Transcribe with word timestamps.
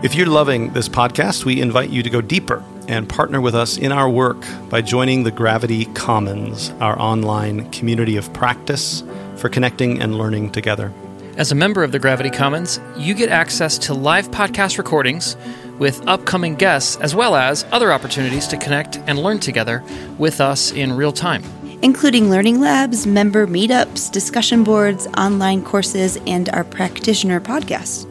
If 0.00 0.14
you're 0.14 0.28
loving 0.28 0.72
this 0.74 0.88
podcast, 0.88 1.44
we 1.44 1.60
invite 1.60 1.90
you 1.90 2.04
to 2.04 2.08
go 2.08 2.20
deeper 2.20 2.62
and 2.86 3.08
partner 3.08 3.40
with 3.40 3.56
us 3.56 3.76
in 3.76 3.90
our 3.90 4.08
work 4.08 4.36
by 4.70 4.80
joining 4.80 5.24
the 5.24 5.32
Gravity 5.32 5.86
Commons, 5.86 6.70
our 6.80 6.96
online 7.00 7.68
community 7.72 8.16
of 8.16 8.32
practice 8.32 9.02
for 9.34 9.48
connecting 9.48 10.00
and 10.00 10.16
learning 10.16 10.52
together. 10.52 10.92
As 11.36 11.50
a 11.50 11.56
member 11.56 11.82
of 11.82 11.90
the 11.90 11.98
Gravity 11.98 12.30
Commons, 12.30 12.78
you 12.96 13.12
get 13.12 13.28
access 13.28 13.76
to 13.78 13.92
live 13.92 14.30
podcast 14.30 14.78
recordings 14.78 15.36
with 15.80 16.06
upcoming 16.06 16.54
guests, 16.54 16.94
as 16.98 17.16
well 17.16 17.34
as 17.34 17.66
other 17.72 17.92
opportunities 17.92 18.46
to 18.48 18.56
connect 18.56 18.98
and 19.08 19.18
learn 19.18 19.40
together 19.40 19.82
with 20.16 20.40
us 20.40 20.70
in 20.70 20.92
real 20.92 21.12
time. 21.12 21.42
including 21.80 22.28
learning 22.28 22.60
labs, 22.60 23.06
member 23.06 23.46
meetups, 23.46 24.10
discussion 24.10 24.64
boards, 24.64 25.06
online 25.16 25.62
courses, 25.62 26.18
and 26.26 26.48
our 26.48 26.64
practitioner 26.64 27.40
podcast. 27.40 28.04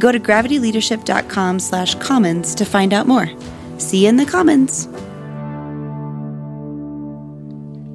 Go 0.00 0.10
to 0.10 0.18
gravityleadership.com 0.18 1.60
slash 1.60 1.94
commons 1.96 2.54
to 2.56 2.64
find 2.64 2.92
out 2.92 3.06
more. 3.06 3.28
See 3.78 4.02
you 4.02 4.08
in 4.08 4.16
the 4.16 4.26
commons. 4.26 4.88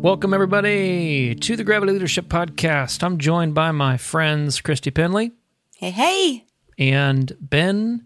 Welcome, 0.01 0.35
everybody, 0.35 1.33
to 1.33 1.55
the 1.55 1.63
Gravity 1.63 1.91
Leadership 1.93 2.27
Podcast. 2.27 3.01
I'm 3.03 3.17
joined 3.17 3.55
by 3.55 3.71
my 3.71 3.97
friends 3.97 4.61
Christy 4.61 4.91
Penley 4.91 5.31
Hey, 5.77 5.89
hey. 5.89 6.45
and 6.77 7.35
Ben 7.41 8.05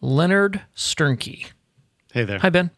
Leonard 0.00 0.62
Sternke. 0.74 1.46
Hey 2.12 2.24
there. 2.24 2.38
Hi, 2.38 2.48
Ben. 2.48 2.70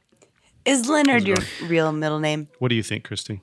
Is 0.65 0.89
Leonard 0.89 1.25
your 1.29 1.37
real 1.63 1.93
middle 1.93 2.19
name? 2.19 2.49
What 2.59 2.69
do 2.71 2.75
you 2.75 2.83
think, 2.83 3.05
Christy? 3.05 3.43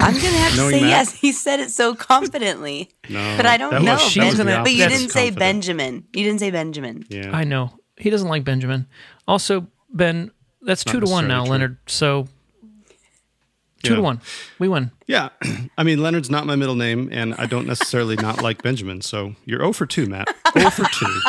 I'm 0.00 0.12
going 0.12 0.20
to 0.32 0.38
have 0.38 0.52
to 0.52 0.70
say 0.70 0.80
that- 0.80 0.88
yes. 0.88 1.12
He 1.12 1.32
said 1.32 1.60
it 1.60 1.70
so 1.70 1.94
confidently. 1.94 2.90
No. 3.08 3.34
But 3.36 3.46
I 3.46 3.56
don't 3.56 3.82
know. 3.84 3.94
Was, 3.94 4.02
She's 4.02 4.14
that 4.22 4.26
was 4.26 4.34
gonna- 4.38 4.50
the 4.56 4.62
but 4.62 4.72
you 4.72 4.84
opposite 4.84 4.98
didn't 4.98 5.12
say. 5.12 5.30
Benjamin. 5.30 6.04
You 6.12 6.24
didn't 6.24 6.40
say 6.40 6.50
Benjamin. 6.50 7.04
Yeah. 7.08 7.30
I 7.32 7.44
know. 7.44 7.70
He 7.96 8.10
doesn't 8.10 8.28
like 8.28 8.44
Benjamin. 8.44 8.86
Also, 9.26 9.66
Ben, 9.90 10.30
that's 10.62 10.84
Not 10.86 10.92
two 10.92 11.00
to 11.00 11.06
one 11.06 11.26
now, 11.28 11.42
true. 11.44 11.50
Leonard. 11.52 11.78
So 11.86 12.28
two 13.82 13.90
Yeah. 13.92 13.96
to 13.96 14.02
one. 14.02 14.20
We 14.58 14.68
win. 14.68 14.90
Yeah. 15.06 15.30
I 15.78 15.82
mean, 15.82 16.02
Leonard's 16.02 16.28
not 16.30 16.44
my 16.46 16.56
middle 16.56 16.74
name, 16.74 17.08
and 17.12 17.34
I 17.36 17.46
don't 17.46 17.66
necessarily 17.66 18.16
not 18.16 18.42
like 18.42 18.62
Benjamin. 18.62 19.00
So 19.00 19.34
you're 19.44 19.60
0 19.60 19.72
for 19.72 19.86
2, 19.86 20.06
Matt. 20.06 20.28
0 20.58 20.70
for 20.70 20.84
2. 20.84 21.06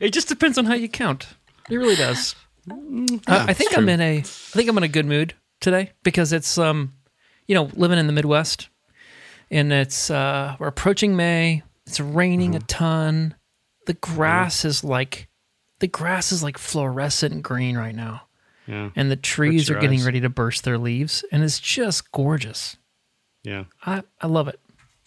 It 0.00 0.12
just 0.12 0.28
depends 0.28 0.56
on 0.58 0.64
how 0.66 0.74
you 0.74 0.88
count. 0.88 1.26
It 1.68 1.76
really 1.76 1.96
does. 1.96 2.36
Uh, 2.70 2.74
I 3.26 3.52
think 3.52 3.72
it's 3.72 3.78
I'm 3.78 3.88
in 3.88 4.00
a 4.00 4.18
I 4.18 4.22
think 4.22 4.68
I'm 4.68 4.76
in 4.78 4.84
a 4.84 4.88
good 4.88 5.06
mood 5.06 5.34
today 5.60 5.90
because 6.04 6.32
it's 6.32 6.56
um 6.56 6.92
you 7.48 7.54
know, 7.56 7.68
living 7.74 7.98
in 7.98 8.06
the 8.06 8.12
Midwest 8.12 8.68
and 9.50 9.72
it's 9.72 10.10
uh 10.10 10.54
we're 10.60 10.68
approaching 10.68 11.16
May. 11.16 11.62
It's 11.86 11.98
raining 12.00 12.50
Mm-hmm. 12.50 12.56
a 12.62 12.66
ton. 12.66 13.34
The 13.86 13.94
grass 13.94 14.64
is 14.64 14.84
like 14.84 15.28
the 15.80 15.88
grass 15.88 16.30
is 16.32 16.42
like 16.42 16.58
fluorescent 16.58 17.42
green 17.42 17.76
right 17.76 17.94
now. 17.94 18.22
Yeah. 18.66 18.90
And 18.94 19.10
the 19.10 19.16
trees 19.16 19.70
are 19.70 19.74
your 19.74 19.80
getting 19.80 20.00
eyes. 20.00 20.04
ready 20.06 20.20
to 20.20 20.28
burst 20.28 20.64
their 20.64 20.76
leaves 20.78 21.24
and 21.32 21.42
it's 21.42 21.58
just 21.58 22.12
gorgeous. 22.12 22.76
Yeah. 23.42 23.64
I, 23.86 24.02
I 24.20 24.26
love 24.26 24.48
it. 24.48 24.60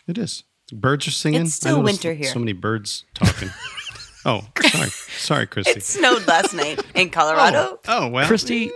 It 0.07 0.17
is. 0.17 0.43
Birds 0.73 1.07
are 1.07 1.11
singing. 1.11 1.41
It's 1.43 1.53
still 1.53 1.83
winter 1.83 2.13
here. 2.13 2.29
So 2.29 2.39
many 2.39 2.53
birds 2.53 3.05
talking. 3.13 3.49
oh, 4.25 4.47
sorry. 4.69 4.89
Sorry, 4.89 5.47
Christy. 5.47 5.71
It 5.71 5.83
snowed 5.83 6.27
last 6.27 6.53
night 6.53 6.81
in 6.95 7.09
Colorado. 7.09 7.79
oh, 7.87 8.05
oh 8.05 8.07
well. 8.09 8.27
Christy, 8.27 8.71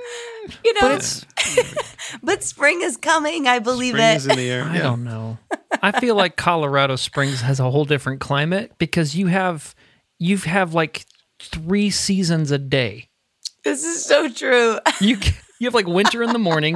You 0.63 0.73
know, 0.75 0.81
but 0.81 1.25
but, 2.23 2.43
spring 2.43 2.81
is 2.81 2.97
coming. 2.97 3.47
I 3.47 3.59
believe 3.59 3.93
Spring 3.95 4.05
it. 4.13 4.15
is 4.17 4.27
in 4.27 4.37
the 4.37 4.49
air. 4.49 4.63
I 4.63 4.75
yeah. 4.75 4.81
don't 4.83 5.03
know. 5.03 5.37
I 5.81 5.99
feel 5.99 6.15
like 6.15 6.35
Colorado 6.37 6.95
Springs 6.95 7.41
has 7.41 7.59
a 7.59 7.69
whole 7.69 7.85
different 7.85 8.19
climate 8.21 8.73
because 8.77 9.15
you 9.15 9.27
have 9.27 9.73
you 10.19 10.37
have 10.37 10.73
like 10.73 11.05
three 11.39 11.89
seasons 11.89 12.51
a 12.51 12.57
day. 12.57 13.09
This 13.63 13.83
is 13.83 14.05
so 14.05 14.29
true. 14.29 14.77
You 15.01 15.17
you 15.59 15.65
have 15.67 15.73
like 15.73 15.87
winter 15.87 16.21
in 16.21 16.31
the 16.31 16.39
morning, 16.39 16.75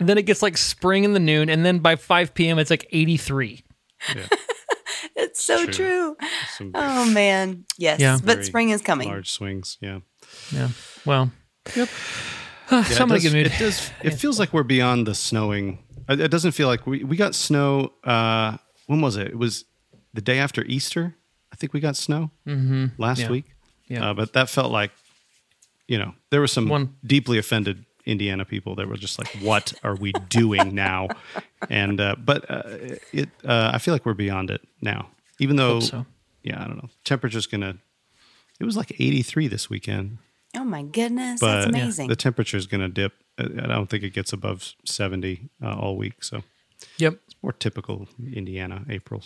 and 0.00 0.08
then 0.08 0.18
it 0.18 0.26
gets 0.26 0.42
like 0.42 0.56
spring 0.56 1.04
in 1.04 1.12
the 1.12 1.20
noon, 1.20 1.48
and 1.48 1.64
then 1.64 1.78
by 1.78 1.94
five 1.96 2.34
p.m. 2.34 2.58
it's 2.58 2.70
like 2.70 2.86
eighty 2.90 3.16
three. 3.16 3.62
It's 4.08 4.30
so 5.46 5.64
True. 5.64 5.72
true. 5.74 6.16
Some 6.56 6.72
Oh 6.74 7.10
man, 7.10 7.64
yes. 7.78 8.00
Yeah. 8.00 8.18
but 8.22 8.44
spring 8.44 8.70
is 8.70 8.82
coming. 8.82 9.08
large 9.08 9.30
swings. 9.30 9.78
Yeah. 9.80 10.00
Yeah. 10.52 10.68
Well. 11.04 11.30
Yep. 11.74 11.88
so 11.88 12.76
Yeah, 12.76 13.02
I'm 13.02 13.10
in 13.12 13.12
a 13.12 13.16
it, 13.16 13.22
does, 13.22 13.32
it 13.34 13.58
does. 13.58 13.90
It 14.02 14.10
feels 14.20 14.38
like 14.38 14.52
we're 14.52 14.64
beyond 14.64 15.06
the 15.06 15.14
snowing. 15.14 15.78
It 16.08 16.20
it 16.20 16.30
doesn't 16.30 16.52
feel 16.52 16.68
like 16.68 16.86
we 16.86 17.04
we 17.04 17.16
got 17.16 17.34
snow. 17.34 17.92
Uh, 18.04 18.56
when 18.86 19.00
was 19.00 19.16
it? 19.16 19.28
It 19.28 19.38
was 19.38 19.64
the 20.14 20.20
day 20.20 20.38
after 20.38 20.62
Easter. 20.64 21.14
I 21.52 21.56
think 21.56 21.72
we 21.72 21.80
got 21.80 21.96
snow 21.96 22.30
mm-hmm. 22.46 22.86
last 22.98 23.20
Yeah. 23.20 23.30
week. 23.30 23.44
Yeah. 23.88 24.10
Uh, 24.10 24.14
but 24.14 24.32
that 24.32 24.48
felt 24.50 24.72
like, 24.72 24.90
you 25.88 25.98
know, 25.98 26.12
there 26.30 26.40
were 26.40 26.48
some 26.48 26.68
One- 26.68 26.96
deeply 27.04 27.38
offended 27.38 27.84
Indiana 28.04 28.44
people 28.44 28.74
that 28.76 28.88
were 28.88 28.96
just 28.96 29.18
like, 29.18 29.28
"What 29.42 29.72
are 29.82 29.94
we 29.96 30.12
doing 30.28 30.74
now?" 30.74 31.08
And 31.70 32.00
uh, 32.00 32.14
but 32.18 32.44
uh, 32.50 32.62
it, 33.12 33.28
uh, 33.44 33.70
I 33.74 33.78
feel 33.78 33.94
like 33.94 34.06
we're 34.06 34.14
beyond 34.26 34.50
it 34.50 34.60
now. 34.80 35.08
Even 35.38 35.56
though, 35.56 35.80
so. 35.80 36.06
yeah, 36.42 36.62
I 36.62 36.66
don't 36.66 36.76
know. 36.76 36.90
Temperature's 37.04 37.46
gonna. 37.46 37.78
It 38.58 38.64
was 38.64 38.76
like 38.76 38.92
83 38.98 39.48
this 39.48 39.68
weekend 39.68 40.16
Oh 40.56 40.64
my 40.64 40.82
goodness, 40.82 41.40
but 41.40 41.54
that's 41.54 41.66
amazing. 41.66 42.08
the 42.08 42.16
temperature 42.16 42.56
is 42.56 42.66
going 42.66 42.80
to 42.80 42.88
dip. 42.88 43.12
I 43.38 43.44
I 43.44 43.66
don't 43.66 43.88
think 43.88 44.02
it 44.02 44.14
gets 44.14 44.32
above 44.32 44.74
70 44.84 45.50
uh, 45.62 45.74
all 45.74 45.96
week. 45.96 46.24
So 46.24 46.42
Yep. 46.98 47.20
It's 47.26 47.36
more 47.42 47.52
typical 47.52 48.08
Indiana 48.32 48.84
April. 48.88 49.22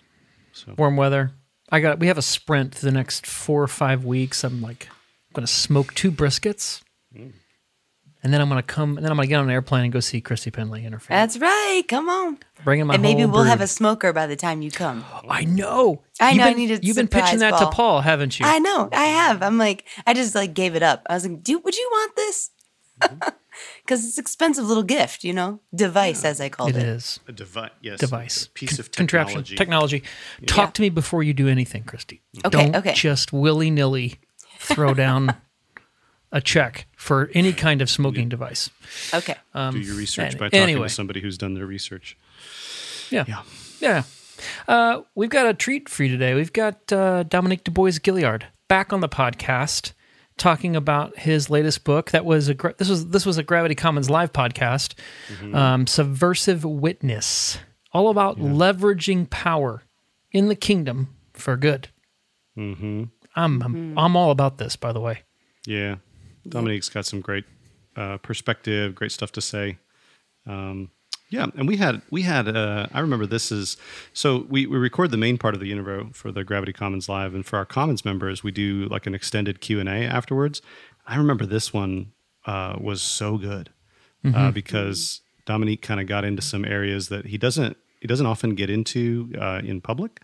So 0.53 0.75
Warm 0.77 0.97
weather. 0.97 1.33
I 1.71 1.81
got. 1.81 2.01
We 2.01 2.09
have 2.09 2.19
a 2.19 2.23
sprint 2.23 2.75
the 2.77 2.91
next 2.91 3.27
four 3.27 3.62
or 3.62 3.69
five 3.69 4.05
weeks. 4.05 4.43
I'm 4.43 4.61
like, 4.61 4.89
I'm 4.91 5.35
gonna 5.35 5.47
smoke 5.47 5.95
two 5.95 6.11
briskets, 6.11 6.83
and 8.22 8.32
then 8.32 8.40
I'm 8.40 8.49
gonna 8.49 8.62
come. 8.62 8.96
And 8.96 9.05
then 9.05 9.11
I'm 9.12 9.17
gonna 9.17 9.26
get 9.28 9.37
on 9.37 9.44
an 9.46 9.50
airplane 9.50 9.84
and 9.84 9.93
go 9.93 10.00
see 10.00 10.20
Christy 10.20 10.50
Penley 10.50 10.84
and 10.84 10.94
her 10.94 11.00
family. 11.00 11.20
that's 11.22 11.38
right. 11.38 11.82
Come 11.88 12.08
on. 12.08 12.38
Bring 12.64 12.81
in 12.81 12.87
my 12.87 12.94
and 12.94 13.02
maybe 13.02 13.22
whole 13.22 13.31
we'll 13.32 13.44
have 13.44 13.61
a 13.61 13.67
smoker 13.67 14.12
by 14.12 14.26
the 14.26 14.37
time 14.37 14.61
you 14.62 14.70
come. 14.70 15.05
I 15.28 15.44
know. 15.44 16.02
I 16.20 16.31
You've 16.31 16.38
know, 16.38 16.44
I 16.46 16.52
need 16.55 16.70
a 16.70 16.78
You've 16.82 16.96
been 16.96 17.08
pitching 17.08 17.38
that 17.40 17.52
ball. 17.52 17.70
to 17.70 17.76
Paul, 17.76 18.00
haven't 18.02 18.38
you? 18.38 18.46
I 18.46 18.58
know. 18.58 18.88
I 18.93 19.06
have. 19.06 19.43
I'm 19.43 19.56
like, 19.58 19.84
I 20.06 20.14
just 20.14 20.34
like 20.34 20.55
gave 20.55 20.75
it 20.76 20.82
up. 20.82 21.06
I 21.08 21.14
was 21.14 21.26
like, 21.26 21.43
dude, 21.43 21.64
would 21.64 21.76
you 21.76 21.88
want 21.93 22.17
this? 22.17 22.50
Because 23.84 24.06
it's 24.06 24.17
expensive 24.17 24.64
little 24.64 24.84
gift, 24.84 25.25
you 25.25 25.32
know, 25.34 25.61
device 25.75 26.25
as 26.25 26.40
I 26.40 26.49
called 26.49 26.70
It 26.70 26.76
it. 26.76 26.82
is 26.84 27.20
A 27.28 27.32
device, 27.32 27.70
yes, 27.82 27.99
device 27.99 28.46
a 28.46 28.50
piece 28.50 28.70
Con- 28.76 28.81
of 28.81 28.93
contraption 28.93 29.43
technology. 29.44 30.00
technology. 30.00 30.46
Talk 30.46 30.69
Yeah. 30.69 30.73
to 30.73 30.82
me 30.82 30.88
before 30.88 31.23
you 31.25 31.34
do 31.34 31.49
anything, 31.49 31.82
Christy. 31.82 32.23
Okay, 32.44 32.49
Don't 32.49 32.76
okay. 32.76 32.94
just 32.94 33.32
willy 33.32 33.70
nilly 33.70 34.19
throw 34.61 34.94
down 34.94 35.34
a 36.32 36.41
check 36.41 36.87
for 36.97 37.31
any 37.35 37.53
kind 37.53 37.82
of 37.82 37.91
smoking 37.91 38.29
device. 38.29 38.71
Okay. 39.12 39.35
Do 39.55 39.79
your 39.79 39.97
research 39.97 40.27
any- 40.32 40.38
by 40.38 40.47
talking 40.47 40.61
anyway. 40.61 40.88
to 40.88 40.94
somebody 40.94 41.21
who's 41.21 41.38
done 41.38 41.55
their 41.55 41.67
research. 41.67 42.17
Yeah. 43.11 43.25
Yeah. 43.27 43.43
Yeah. 43.81 44.03
Uh, 44.69 45.03
we've 45.15 45.31
got 45.31 45.47
a 45.47 45.55
treat 45.55 45.88
for 45.88 46.05
you 46.05 46.11
today. 46.11 46.35
We've 46.35 46.53
got 46.53 46.93
uh, 46.93 47.25
Dominique 47.25 47.65
Du 47.65 47.71
Bois 47.71 47.91
Gilliard 47.91 48.44
back 48.69 48.93
on 48.93 49.00
the 49.00 49.09
podcast 49.09 49.93
talking 50.38 50.75
about 50.77 51.19
his 51.19 51.50
latest 51.50 51.85
book. 51.85 52.12
That 52.12 52.25
was 52.25 52.49
a 52.49 52.55
gra- 52.55 52.75
this 52.79 52.88
was 52.88 53.09
this 53.09 53.26
was 53.26 53.37
a 53.37 53.43
Gravity 53.43 53.75
Commons 53.75 54.09
live 54.09 54.33
podcast, 54.33 54.94
um, 55.55 55.87
Subversive 55.87 56.65
Witness, 56.65 57.59
all 57.93 58.09
about 58.09 58.38
leveraging 58.38 59.29
power 59.29 59.83
in 60.33 60.49
the 60.49 60.56
kingdom 60.56 61.15
for 61.35 61.56
good. 61.56 61.88
Mm-hmm. 62.56 63.05
I'm, 63.37 63.62
I'm 63.62 63.99
I'm 63.99 64.17
all 64.17 64.31
about 64.31 64.59
this, 64.59 64.76
by 64.76 64.93
the 64.93 65.00
way. 65.00 65.23
Yeah, 65.67 65.97
Dominique's 66.48 66.88
got 66.88 67.06
some 67.06 67.20
great 67.20 67.44
uh, 67.96 68.19
perspective, 68.19 68.94
great 68.94 69.12
stuff 69.12 69.32
to 69.32 69.40
say. 69.40 69.78
Um, 70.46 70.90
yeah, 71.28 71.46
and 71.56 71.69
we 71.69 71.76
had 71.76 72.02
we 72.10 72.22
had 72.22 72.48
uh, 72.48 72.88
I 72.92 73.00
remember 73.00 73.25
this 73.25 73.52
is 73.52 73.76
so 74.12 74.46
we 74.48 74.66
we 74.66 74.76
record 74.78 75.12
the 75.12 75.16
main 75.16 75.38
part 75.38 75.54
of 75.54 75.60
the 75.60 75.70
Univo 75.70 76.14
for 76.14 76.32
the 76.32 76.42
Gravity 76.42 76.72
Commons 76.72 77.08
live, 77.08 77.34
and 77.34 77.46
for 77.46 77.56
our 77.56 77.64
Commons 77.64 78.04
members 78.04 78.42
we 78.42 78.50
do 78.50 78.87
like 78.90 79.06
an 79.06 79.14
extended 79.14 79.60
Q 79.60 79.78
and 79.78 79.88
A 79.88 80.04
afterwards. 80.04 80.60
I 81.06 81.16
remember 81.16 81.46
this 81.46 81.72
one 81.72 82.12
uh, 82.46 82.76
was 82.81 83.00
so 83.00 83.38
good 83.38 83.70
uh, 84.34 84.50
because 84.50 85.20
Dominique 85.46 85.82
kind 85.82 86.00
of 86.00 86.06
got 86.06 86.25
into 86.25 86.42
some 86.42 86.64
areas 86.64 87.08
that 87.08 87.26
he 87.26 87.38
doesn't 87.38 87.76
he 88.00 88.08
doesn't 88.08 88.26
often 88.26 88.54
get 88.54 88.69
into 88.69 89.32
uh, 89.40 89.60
in 89.64 89.81
public. 89.81 90.20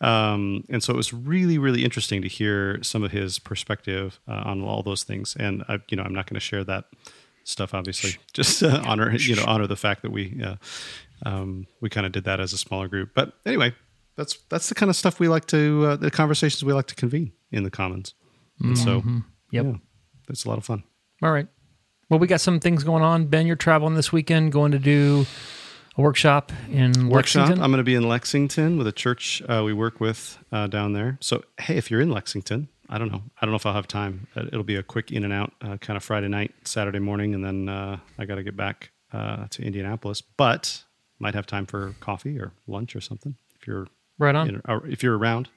Um, 0.00 0.64
and 0.68 0.82
so 0.82 0.92
it 0.92 0.96
was 0.96 1.12
really, 1.12 1.58
really 1.58 1.84
interesting 1.84 2.22
to 2.22 2.28
hear 2.28 2.82
some 2.82 3.02
of 3.02 3.10
his 3.10 3.38
perspective 3.38 4.20
uh, 4.28 4.42
on 4.44 4.62
all 4.62 4.82
those 4.82 5.02
things. 5.02 5.36
And 5.38 5.64
I, 5.68 5.78
you 5.88 5.96
know, 5.96 6.04
I'm 6.04 6.14
not 6.14 6.26
going 6.26 6.34
to 6.34 6.40
share 6.40 6.62
that 6.64 6.84
stuff, 7.44 7.74
obviously. 7.74 8.16
Just 8.32 8.62
uh, 8.62 8.82
honor, 8.86 9.12
you 9.16 9.34
know, 9.34 9.44
honor 9.46 9.66
the 9.66 9.76
fact 9.76 10.02
that 10.02 10.12
we 10.12 10.40
uh, 10.44 10.56
um, 11.26 11.66
we 11.80 11.88
kind 11.90 12.06
of 12.06 12.12
did 12.12 12.24
that 12.24 12.38
as 12.40 12.52
a 12.52 12.58
smaller 12.58 12.86
group. 12.88 13.10
But 13.14 13.32
anyway, 13.44 13.74
that's 14.16 14.38
that's 14.48 14.68
the 14.68 14.74
kind 14.76 14.88
of 14.90 14.96
stuff 14.96 15.18
we 15.18 15.26
like 15.28 15.46
to 15.46 15.86
uh, 15.86 15.96
the 15.96 16.10
conversations 16.10 16.64
we 16.64 16.72
like 16.72 16.86
to 16.88 16.94
convene 16.94 17.32
in 17.50 17.64
the 17.64 17.70
commons. 17.70 18.14
And 18.60 18.76
so, 18.76 19.02
Yep. 19.52 19.64
yeah, 19.66 19.72
it's 20.28 20.44
a 20.44 20.48
lot 20.48 20.58
of 20.58 20.64
fun. 20.64 20.82
All 21.22 21.30
right. 21.30 21.46
Well, 22.10 22.18
we 22.18 22.26
got 22.26 22.40
some 22.40 22.58
things 22.60 22.82
going 22.84 23.02
on. 23.02 23.26
Ben, 23.26 23.46
you're 23.46 23.54
traveling 23.56 23.94
this 23.94 24.12
weekend, 24.12 24.50
going 24.52 24.72
to 24.72 24.78
do 24.78 25.26
a 25.98 26.02
workshop 26.02 26.52
in 26.70 27.08
workshop. 27.08 27.40
Lexington. 27.40 27.62
I'm 27.62 27.70
going 27.70 27.78
to 27.78 27.84
be 27.84 27.94
in 27.94 28.08
Lexington 28.08 28.78
with 28.78 28.86
a 28.86 28.92
church 28.92 29.42
uh, 29.48 29.62
we 29.64 29.72
work 29.72 30.00
with 30.00 30.38
uh, 30.52 30.66
down 30.68 30.92
there. 30.92 31.18
So 31.20 31.42
hey, 31.58 31.76
if 31.76 31.90
you're 31.90 32.00
in 32.00 32.10
Lexington, 32.10 32.68
I 32.88 32.98
don't 32.98 33.10
know. 33.12 33.22
I 33.40 33.44
don't 33.44 33.50
know 33.50 33.56
if 33.56 33.66
I'll 33.66 33.74
have 33.74 33.88
time. 33.88 34.28
Uh, 34.34 34.44
It'll 34.46 34.62
be 34.62 34.76
a 34.76 34.82
quick 34.82 35.10
in 35.12 35.24
and 35.24 35.32
out, 35.32 35.52
uh, 35.60 35.76
kind 35.78 35.96
of 35.96 36.04
Friday 36.04 36.28
night, 36.28 36.54
Saturday 36.64 37.00
morning, 37.00 37.34
and 37.34 37.44
then 37.44 37.68
uh, 37.68 37.98
I 38.18 38.24
got 38.24 38.36
to 38.36 38.42
get 38.42 38.56
back 38.56 38.90
uh, 39.12 39.46
to 39.50 39.62
Indianapolis. 39.62 40.22
But 40.22 40.84
might 41.18 41.34
have 41.34 41.46
time 41.46 41.66
for 41.66 41.94
coffee 42.00 42.38
or 42.38 42.52
lunch 42.68 42.94
or 42.94 43.00
something 43.00 43.34
if 43.60 43.66
you're 43.66 43.88
right 44.18 44.34
on. 44.36 44.48
in, 44.48 44.62
if 44.90 45.02
you're 45.02 45.18
around 45.18 45.48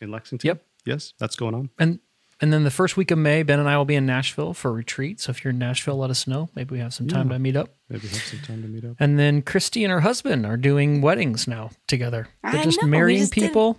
in 0.00 0.10
Lexington. 0.10 0.46
Yep. 0.46 0.62
Yes, 0.84 1.14
that's 1.18 1.34
going 1.34 1.54
on. 1.54 1.70
And 1.78 1.98
and 2.40 2.52
then 2.52 2.64
the 2.64 2.70
first 2.70 2.96
week 2.96 3.10
of 3.10 3.18
May, 3.18 3.42
Ben 3.42 3.58
and 3.58 3.68
I 3.68 3.76
will 3.78 3.84
be 3.84 3.94
in 3.94 4.04
Nashville 4.06 4.52
for 4.54 4.68
a 4.70 4.72
retreat. 4.74 5.20
So 5.20 5.30
if 5.30 5.42
you're 5.44 5.52
in 5.52 5.58
Nashville, 5.58 5.96
let 5.96 6.10
us 6.10 6.26
know. 6.26 6.48
Maybe 6.54 6.74
we 6.74 6.80
have 6.80 6.92
some 6.94 7.08
time 7.08 7.28
Yeah. 7.28 7.34
to 7.34 7.38
meet 7.38 7.56
up. 7.56 7.70
Maybe 7.88 8.08
have 8.08 8.16
some 8.22 8.40
time 8.40 8.62
to 8.62 8.68
meet 8.68 8.84
up. 8.84 8.96
And 9.00 9.18
then 9.18 9.42
Christy 9.42 9.84
and 9.84 9.90
her 9.92 10.00
husband 10.00 10.44
are 10.44 10.56
doing 10.56 11.00
weddings 11.00 11.46
now 11.48 11.70
together. 11.86 12.28
They're 12.42 12.60
I 12.60 12.64
just 12.64 12.80
know, 12.82 12.86
we 12.86 12.90
marrying 12.90 13.20
just 13.20 13.32
did- 13.34 13.40
people, 13.48 13.78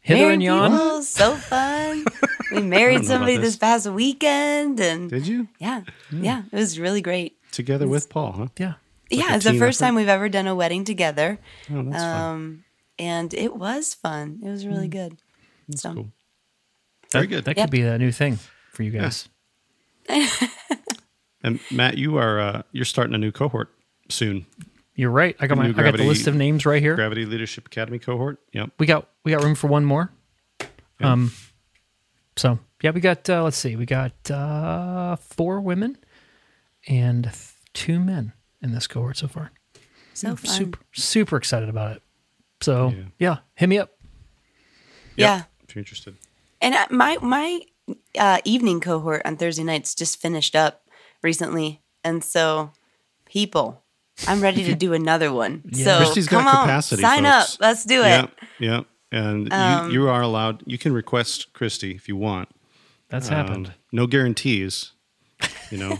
hither 0.00 0.20
Married 0.20 0.34
and 0.34 0.42
yon. 0.42 0.70
people, 0.72 1.02
so 1.02 1.34
fun. 1.34 2.04
we 2.52 2.62
married 2.62 3.04
somebody 3.04 3.36
this. 3.36 3.54
this. 3.54 3.56
past 3.56 3.86
weekend, 3.88 4.78
and 4.80 5.10
Did 5.10 5.26
you 5.26 5.48
yeah, 5.58 5.82
yeah, 6.12 6.42
it 6.52 6.56
was 6.56 6.78
really 6.78 7.00
great. 7.02 7.36
together 7.50 7.88
with 7.88 8.08
Paul? 8.08 8.32
Huh? 8.32 8.46
Yeah. 8.58 8.74
yeah, 9.10 9.34
it's 9.34 9.44
the 9.44 9.58
first 9.58 9.80
effort? 9.80 9.86
time 9.88 9.94
we've 9.96 10.08
ever 10.08 10.28
done 10.28 10.46
a 10.46 10.54
wedding 10.54 10.84
together, 10.84 11.38
Oh, 11.72 11.82
that's 11.82 11.96
fun. 12.02 12.20
um, 12.22 12.64
and 12.98 13.34
it 13.34 13.56
was 13.56 13.94
fun. 13.94 14.38
It 14.44 14.48
was 14.48 14.64
really 14.66 14.88
good. 14.88 15.16
so 15.74 15.92
Cool. 15.94 16.12
Very 17.12 17.26
good. 17.26 17.44
That 17.44 17.56
Yep. 17.56 17.66
could 17.66 17.70
be 17.70 17.82
a 17.82 17.98
new 17.98 18.12
thing 18.12 18.38
for 18.72 18.82
you 18.82 18.90
guys. 18.90 19.28
And 21.42 21.60
Matt, 21.70 21.96
you 21.96 22.16
are 22.16 22.40
uh, 22.40 22.62
you're 22.72 22.84
starting 22.84 23.14
a 23.14 23.18
new 23.18 23.30
cohort 23.30 23.68
soon. 24.08 24.46
You're 24.96 25.10
right. 25.10 25.36
I 25.38 25.46
got 25.46 25.56
my 25.58 25.68
new 25.68 25.74
I 25.76 25.82
got 25.84 25.96
the 25.96 26.02
list 26.04 26.26
of 26.26 26.34
names 26.34 26.66
right 26.66 26.82
here. 26.82 26.96
Gravity 26.96 27.24
Leadership 27.24 27.66
Academy 27.66 28.00
cohort. 28.00 28.40
Yep. 28.52 28.70
we 28.78 28.86
got 28.86 29.08
we 29.24 29.30
got 29.30 29.44
room 29.44 29.54
for 29.54 29.68
one 29.68 29.84
more. 29.84 30.10
Yeah. 30.98 31.12
Um 31.12 31.32
so 32.36 32.58
yeah, 32.82 32.90
we 32.90 33.00
got 33.00 33.28
uh, 33.30 33.44
let's 33.44 33.56
see, 33.56 33.76
we 33.76 33.86
got 33.86 34.28
uh 34.30 35.14
four 35.16 35.60
women 35.60 35.98
and 36.88 37.24
th- 37.24 37.52
two 37.74 38.00
men 38.00 38.32
in 38.60 38.72
this 38.72 38.86
cohort 38.88 39.16
so 39.16 39.28
far. 39.28 39.52
so 40.14 40.34
fun. 40.34 40.50
Super 40.50 40.78
super 40.94 41.36
excited 41.36 41.68
about 41.68 41.96
it. 41.96 42.02
So 42.60 42.88
Yeah. 42.88 43.04
yeah, 43.20 43.36
hit 43.54 43.68
me 43.68 43.78
up. 43.78 43.90
Yeah, 45.16 45.44
If 45.68 45.76
you're 45.76 45.80
interested. 45.80 46.16
And 46.60 46.74
my 46.90 47.18
my 47.22 47.60
uh, 48.18 48.38
evening 48.44 48.80
cohort 48.80 49.22
on 49.24 49.36
Thursday 49.36 49.64
nights 49.64 49.94
just 49.94 50.20
finished 50.20 50.54
up 50.56 50.82
recently, 51.22 51.82
and 52.04 52.22
so 52.24 52.70
people, 53.24 53.82
I'm 54.26 54.40
ready 54.40 54.64
to 54.64 54.74
do 54.86 54.92
another 54.92 55.32
one. 55.32 55.62
So 55.72 55.96
Christy's 55.98 56.26
got 56.28 56.38
come 56.44 56.48
on, 56.48 56.64
capacity, 56.66 57.02
sign 57.02 57.24
folks. 57.24 57.54
up. 57.54 57.60
Let's 57.60 57.84
do 57.84 58.00
it. 58.02 58.04
Yeah. 58.06 58.26
Yeah. 58.58 58.80
And 59.12 59.52
Um, 59.52 59.90
you, 59.90 60.02
you 60.02 60.08
are 60.08 60.20
allowed. 60.20 60.62
You 60.66 60.78
can 60.78 60.92
request 60.92 61.52
Christy 61.52 61.92
if 61.94 62.08
you 62.08 62.16
want. 62.16 62.48
That's 63.08 63.28
Um, 63.28 63.34
happened. 63.36 63.72
No 63.92 64.06
guarantees. 64.06 64.92
You 65.70 65.78
know, 65.78 65.98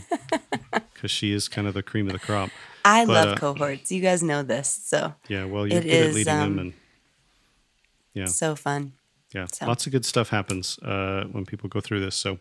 because 0.93 1.11
she 1.11 1.31
is 1.31 1.47
kind 1.47 1.67
of 1.67 1.73
the 1.73 1.83
cream 1.83 2.07
of 2.07 2.13
the 2.13 2.19
crop. 2.19 2.49
I 2.83 3.05
But, 3.05 3.13
love 3.13 3.27
uh, 3.29 3.35
cohorts. 3.35 3.91
You 3.91 4.01
guys 4.01 4.23
know 4.23 4.41
this, 4.43 4.67
so 4.85 5.13
Yeah. 5.27 5.45
Well, 5.45 5.67
you're 5.67 5.79
It 5.79 5.83
good 5.83 5.91
at 5.91 6.05
is, 6.09 6.15
leading 6.15 6.33
them, 6.33 6.51
um, 6.53 6.59
and 6.59 6.73
yeah, 8.13 8.25
so 8.25 8.55
fun. 8.55 8.93
Yeah, 9.33 9.45
so- 9.51 9.65
lots 9.65 9.85
of 9.85 9.91
good 9.91 10.05
stuff 10.05 10.29
happens 10.29 10.79
uh, 10.79 11.25
when 11.31 11.45
people 11.45 11.69
go 11.69 11.81
through 11.81 11.99
this. 11.99 12.15
So, 12.15 12.39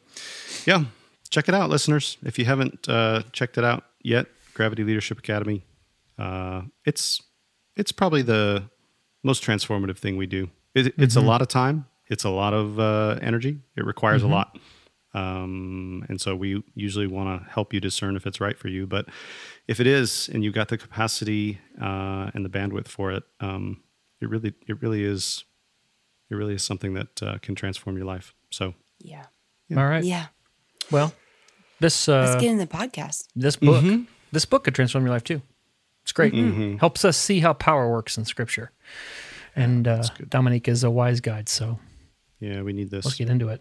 yeah, 0.67 0.85
check 1.31 1.49
it 1.49 1.55
out, 1.55 1.71
listeners. 1.71 2.17
If 2.25 2.39
you 2.39 2.45
haven't 2.45 2.89
uh, 2.89 3.23
checked 3.33 3.59
it 3.59 3.65
out 3.65 3.85
yet, 4.03 4.27
Gravity 4.55 4.85
Leadership 4.85 5.19
Academy. 5.19 5.65
Uh, 6.19 6.63
it's 6.85 7.23
it's 7.77 7.93
probably 7.93 8.23
the 8.23 8.65
most 9.23 9.43
transformative 9.43 9.99
thing 9.99 10.17
we 10.17 10.27
do. 10.27 10.49
It, 10.75 10.95
it's 10.99 11.17
a 11.17 11.21
lot 11.21 11.43
of 11.43 11.49
time. 11.49 11.87
It's 12.09 12.25
a 12.25 12.31
lot 12.31 12.55
of 12.55 12.79
uh, 12.79 13.19
energy. 13.21 13.59
It 13.77 13.85
requires 13.85 14.23
a 14.23 14.29
lot. 14.29 14.59
Um, 15.15 16.05
and 16.09 16.21
so 16.21 16.37
we 16.37 16.63
usually 16.75 17.07
want 17.07 17.43
to 17.43 17.51
help 17.51 17.73
you 17.73 17.81
discern 17.81 18.17
if 18.17 18.27
it's 18.27 18.41
right 18.41 18.59
for 18.59 18.69
you. 18.69 18.87
But 18.87 19.07
if 19.67 19.81
it 19.81 19.87
is, 19.87 20.29
and 20.33 20.45
you've 20.45 20.55
got 20.55 20.69
the 20.69 20.77
capacity 20.79 21.59
uh, 21.81 22.31
and 22.35 22.45
the 22.45 22.51
bandwidth 22.51 22.89
for 22.89 23.11
it, 23.13 23.25
um, 23.41 23.83
it 24.21 24.29
really 24.29 24.55
it 24.69 24.81
really 24.83 25.05
is 25.05 25.45
it 26.31 26.35
really 26.35 26.55
is 26.55 26.63
something 26.65 26.95
that 26.95 27.23
uh, 27.23 27.39
can 27.43 27.55
transform 27.55 27.97
your 27.97 28.07
life. 28.07 28.35
So 28.51 28.75
Yeah, 29.01 29.27
All 29.77 29.87
right. 29.87 30.05
yeah. 30.05 30.27
Well, 30.91 31.13
this 31.81 32.09
uh, 32.09 32.21
Let's 32.29 32.41
get 32.43 32.51
in 32.51 32.59
the 32.59 32.67
podcast. 32.67 33.27
this 33.37 33.57
book 33.57 33.83
Mm-hmm. 33.85 34.05
this 34.33 34.45
book 34.45 34.65
could 34.65 34.75
transform 34.75 35.05
your 35.05 35.13
life 35.15 35.25
too. 35.25 35.43
It's 36.03 36.13
great. 36.13 36.35
Helps 36.79 37.05
us 37.05 37.17
see 37.17 37.41
how 37.41 37.53
power 37.53 37.91
works 37.91 38.17
in 38.17 38.25
scripture. 38.25 38.71
And 39.57 39.89
uh, 39.89 40.03
Dominique 40.29 40.69
is 40.69 40.85
a 40.85 40.91
wise 40.91 41.21
guide, 41.21 41.49
so 41.49 41.79
yeah, 42.41 42.63
we 42.63 42.73
need 42.73 42.91
this. 42.91 43.05
let's 43.05 43.17
get 43.17 43.29
into 43.31 43.49
it. 43.49 43.61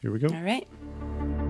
Here 0.00 0.12
we 0.12 0.18
go. 0.20 0.28
All 0.28 0.42
right. 0.42 1.49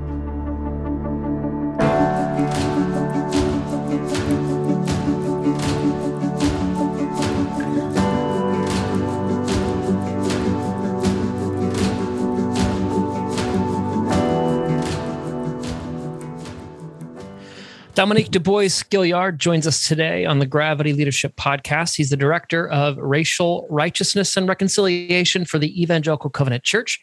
Dominique 18.01 18.31
Du 18.31 18.41
Bois 18.41 18.83
Gilliard 18.91 19.37
joins 19.37 19.67
us 19.67 19.87
today 19.87 20.25
on 20.25 20.39
the 20.39 20.47
Gravity 20.47 20.95
Leadership 20.95 21.37
Podcast. 21.37 21.97
He's 21.97 22.09
the 22.09 22.17
director 22.17 22.67
of 22.71 22.97
Racial 22.97 23.67
Righteousness 23.69 24.39
and 24.39 24.49
Reconciliation 24.49 25.45
for 25.45 25.59
the 25.59 25.83
Evangelical 25.83 26.31
Covenant 26.31 26.65
Church, 26.65 26.99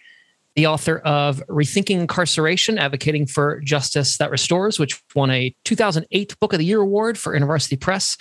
the 0.56 0.66
author 0.66 0.98
of 0.98 1.40
Rethinking 1.50 2.00
Incarceration, 2.00 2.80
Advocating 2.80 3.28
for 3.28 3.60
Justice 3.60 4.18
That 4.18 4.32
Restores, 4.32 4.80
which 4.80 5.00
won 5.14 5.30
a 5.30 5.56
2008 5.66 6.40
Book 6.40 6.54
of 6.54 6.58
the 6.58 6.66
Year 6.66 6.82
award 6.82 7.16
for 7.16 7.40
InterVarsity 7.40 7.80
Press 7.80 8.18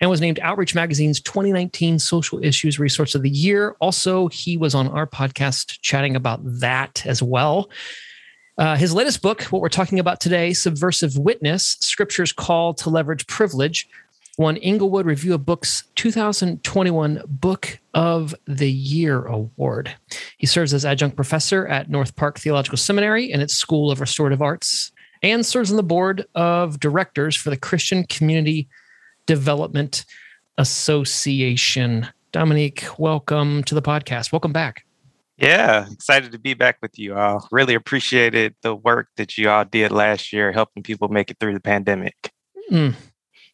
and 0.00 0.10
was 0.10 0.20
named 0.20 0.40
Outreach 0.42 0.74
Magazine's 0.74 1.20
2019 1.20 2.00
Social 2.00 2.42
Issues 2.42 2.80
Resource 2.80 3.14
of 3.14 3.22
the 3.22 3.30
Year. 3.30 3.76
Also, 3.80 4.26
he 4.26 4.56
was 4.56 4.74
on 4.74 4.88
our 4.88 5.06
podcast 5.06 5.78
chatting 5.80 6.16
about 6.16 6.40
that 6.42 7.06
as 7.06 7.22
well. 7.22 7.70
Uh, 8.58 8.74
his 8.74 8.94
latest 8.94 9.20
book, 9.20 9.42
what 9.44 9.60
we're 9.60 9.68
talking 9.68 9.98
about 9.98 10.18
today, 10.18 10.54
Subversive 10.54 11.18
Witness 11.18 11.76
Scripture's 11.80 12.32
Call 12.32 12.72
to 12.74 12.88
Leverage 12.88 13.26
Privilege, 13.26 13.86
won 14.38 14.56
Englewood 14.56 15.04
Review 15.04 15.34
of 15.34 15.44
Books 15.44 15.84
2021 15.96 17.22
Book 17.26 17.78
of 17.92 18.34
the 18.46 18.70
Year 18.70 19.26
Award. 19.26 19.94
He 20.38 20.46
serves 20.46 20.72
as 20.72 20.86
adjunct 20.86 21.16
professor 21.16 21.66
at 21.66 21.90
North 21.90 22.16
Park 22.16 22.38
Theological 22.38 22.78
Seminary 22.78 23.30
and 23.30 23.42
its 23.42 23.52
School 23.52 23.90
of 23.90 24.00
Restorative 24.00 24.40
Arts, 24.40 24.90
and 25.22 25.44
serves 25.44 25.70
on 25.70 25.76
the 25.76 25.82
board 25.82 26.24
of 26.34 26.80
directors 26.80 27.36
for 27.36 27.50
the 27.50 27.58
Christian 27.58 28.04
Community 28.04 28.68
Development 29.26 30.06
Association. 30.56 32.08
Dominique, 32.32 32.86
welcome 32.96 33.62
to 33.64 33.74
the 33.74 33.82
podcast. 33.82 34.32
Welcome 34.32 34.52
back. 34.52 34.85
Yeah, 35.38 35.86
excited 35.90 36.32
to 36.32 36.38
be 36.38 36.54
back 36.54 36.78
with 36.80 36.98
you 36.98 37.16
all. 37.16 37.46
Really 37.50 37.74
appreciated 37.74 38.54
the 38.62 38.74
work 38.74 39.08
that 39.16 39.36
you 39.36 39.50
all 39.50 39.64
did 39.64 39.92
last 39.92 40.32
year 40.32 40.50
helping 40.50 40.82
people 40.82 41.08
make 41.08 41.30
it 41.30 41.36
through 41.38 41.52
the 41.52 41.60
pandemic. 41.60 42.32
Mm. 42.70 42.94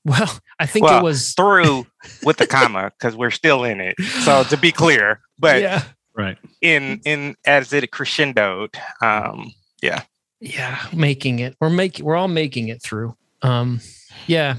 Well, 0.04 0.38
I 0.60 0.66
think 0.66 0.84
well, 0.84 1.00
it 1.00 1.02
was 1.02 1.34
through 1.34 1.86
with 2.22 2.36
the 2.36 2.46
comma 2.48 2.92
because 2.98 3.16
we're 3.16 3.30
still 3.30 3.64
in 3.64 3.80
it. 3.80 4.00
So 4.24 4.44
to 4.44 4.56
be 4.56 4.70
clear, 4.72 5.20
but 5.38 5.60
yeah, 5.60 5.82
right 6.14 6.38
in 6.60 7.00
in 7.04 7.34
as 7.46 7.72
it 7.72 7.90
crescendoed, 7.90 8.76
um, 9.00 9.52
yeah, 9.82 10.02
yeah, 10.40 10.86
making 10.92 11.40
it. 11.40 11.56
We're 11.60 11.70
making. 11.70 12.04
We're 12.04 12.16
all 12.16 12.28
making 12.28 12.68
it 12.68 12.80
through. 12.80 13.16
Um, 13.42 13.80
yeah. 14.28 14.56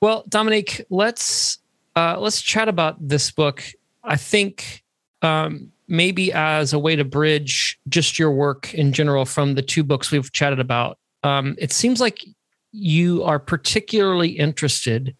Well, 0.00 0.24
Dominique, 0.28 0.82
let's 0.90 1.58
uh, 1.96 2.18
let's 2.20 2.40
chat 2.40 2.68
about 2.68 2.96
this 3.00 3.30
book. 3.32 3.64
I 4.04 4.16
think 4.16 4.84
um, 5.26 5.72
maybe 5.88 6.32
as 6.32 6.72
a 6.72 6.78
way 6.78 6.96
to 6.96 7.04
bridge 7.04 7.78
just 7.88 8.18
your 8.18 8.30
work 8.30 8.72
in 8.74 8.92
general 8.92 9.24
from 9.24 9.54
the 9.54 9.62
two 9.62 9.82
books 9.82 10.10
we've 10.10 10.32
chatted 10.32 10.60
about. 10.60 10.98
Um, 11.22 11.56
it 11.58 11.72
seems 11.72 12.00
like 12.00 12.24
you 12.72 13.22
are 13.24 13.38
particularly 13.38 14.30
interested 14.30 15.14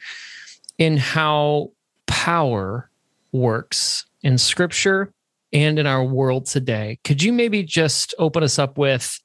in 0.78 0.96
how 0.96 1.72
power 2.06 2.90
works 3.32 4.06
in 4.22 4.38
scripture 4.38 5.12
and 5.52 5.78
in 5.78 5.86
our 5.86 6.04
world 6.04 6.46
today. 6.46 6.98
Could 7.04 7.22
you 7.22 7.32
maybe 7.32 7.62
just 7.62 8.14
open 8.18 8.42
us 8.42 8.58
up 8.58 8.78
with 8.78 9.20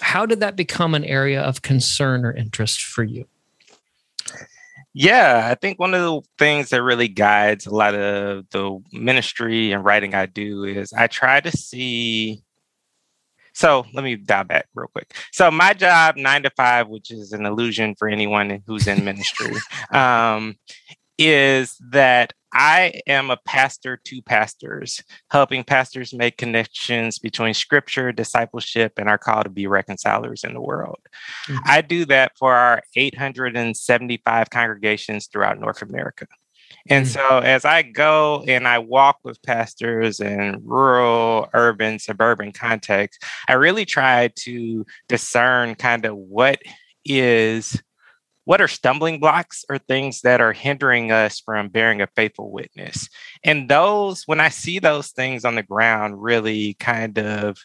how 0.00 0.26
did 0.26 0.40
that 0.40 0.56
become 0.56 0.94
an 0.94 1.04
area 1.04 1.42
of 1.42 1.62
concern 1.62 2.24
or 2.24 2.32
interest 2.32 2.82
for 2.82 3.04
you? 3.04 3.26
Yeah, 4.92 5.48
I 5.50 5.54
think 5.54 5.78
one 5.78 5.94
of 5.94 6.02
the 6.02 6.20
things 6.36 6.70
that 6.70 6.82
really 6.82 7.06
guides 7.06 7.66
a 7.66 7.74
lot 7.74 7.94
of 7.94 8.48
the 8.50 8.80
ministry 8.92 9.70
and 9.70 9.84
writing 9.84 10.14
I 10.14 10.26
do 10.26 10.64
is 10.64 10.92
I 10.92 11.06
try 11.06 11.40
to 11.40 11.56
see 11.56 12.42
so 13.52 13.84
let 13.92 14.04
me 14.04 14.16
dial 14.16 14.44
back 14.44 14.68
real 14.74 14.88
quick. 14.88 15.14
So 15.32 15.50
my 15.50 15.74
job, 15.74 16.16
nine 16.16 16.42
to 16.44 16.50
five, 16.50 16.88
which 16.88 17.10
is 17.10 17.32
an 17.32 17.46
illusion 17.46 17.94
for 17.94 18.08
anyone 18.08 18.62
who's 18.66 18.86
in 18.86 19.04
ministry, 19.04 19.54
um, 19.92 20.56
is 21.18 21.76
that 21.90 22.32
I 22.52 23.00
am 23.06 23.30
a 23.30 23.36
pastor 23.36 23.96
to 24.04 24.22
pastors, 24.22 25.02
helping 25.30 25.64
pastors 25.64 26.12
make 26.12 26.36
connections 26.36 27.18
between 27.18 27.54
scripture, 27.54 28.12
discipleship, 28.12 28.94
and 28.96 29.08
our 29.08 29.18
call 29.18 29.44
to 29.44 29.50
be 29.50 29.66
reconcilers 29.66 30.44
in 30.44 30.54
the 30.54 30.60
world. 30.60 30.98
Mm-hmm. 31.48 31.58
I 31.64 31.80
do 31.80 32.04
that 32.06 32.32
for 32.38 32.54
our 32.54 32.82
875 32.96 34.50
congregations 34.50 35.26
throughout 35.26 35.60
North 35.60 35.82
America. 35.82 36.26
And 36.88 37.06
mm. 37.06 37.08
so 37.08 37.38
as 37.38 37.64
I 37.64 37.82
go 37.82 38.44
and 38.46 38.66
I 38.66 38.78
walk 38.78 39.18
with 39.22 39.42
pastors 39.42 40.20
in 40.20 40.60
rural, 40.64 41.48
urban, 41.52 41.98
suburban 41.98 42.52
contexts, 42.52 43.24
I 43.48 43.54
really 43.54 43.84
try 43.84 44.30
to 44.40 44.86
discern 45.08 45.74
kind 45.74 46.04
of 46.04 46.16
what 46.16 46.60
is 47.04 47.82
what 48.44 48.60
are 48.60 48.68
stumbling 48.68 49.20
blocks 49.20 49.64
or 49.68 49.78
things 49.78 50.22
that 50.22 50.40
are 50.40 50.52
hindering 50.52 51.12
us 51.12 51.40
from 51.40 51.68
bearing 51.68 52.00
a 52.00 52.08
faithful 52.16 52.50
witness 52.50 53.08
and 53.44 53.68
those 53.68 54.22
when 54.26 54.40
i 54.40 54.48
see 54.48 54.78
those 54.78 55.08
things 55.08 55.44
on 55.44 55.54
the 55.54 55.62
ground 55.62 56.22
really 56.22 56.74
kind 56.74 57.18
of 57.18 57.58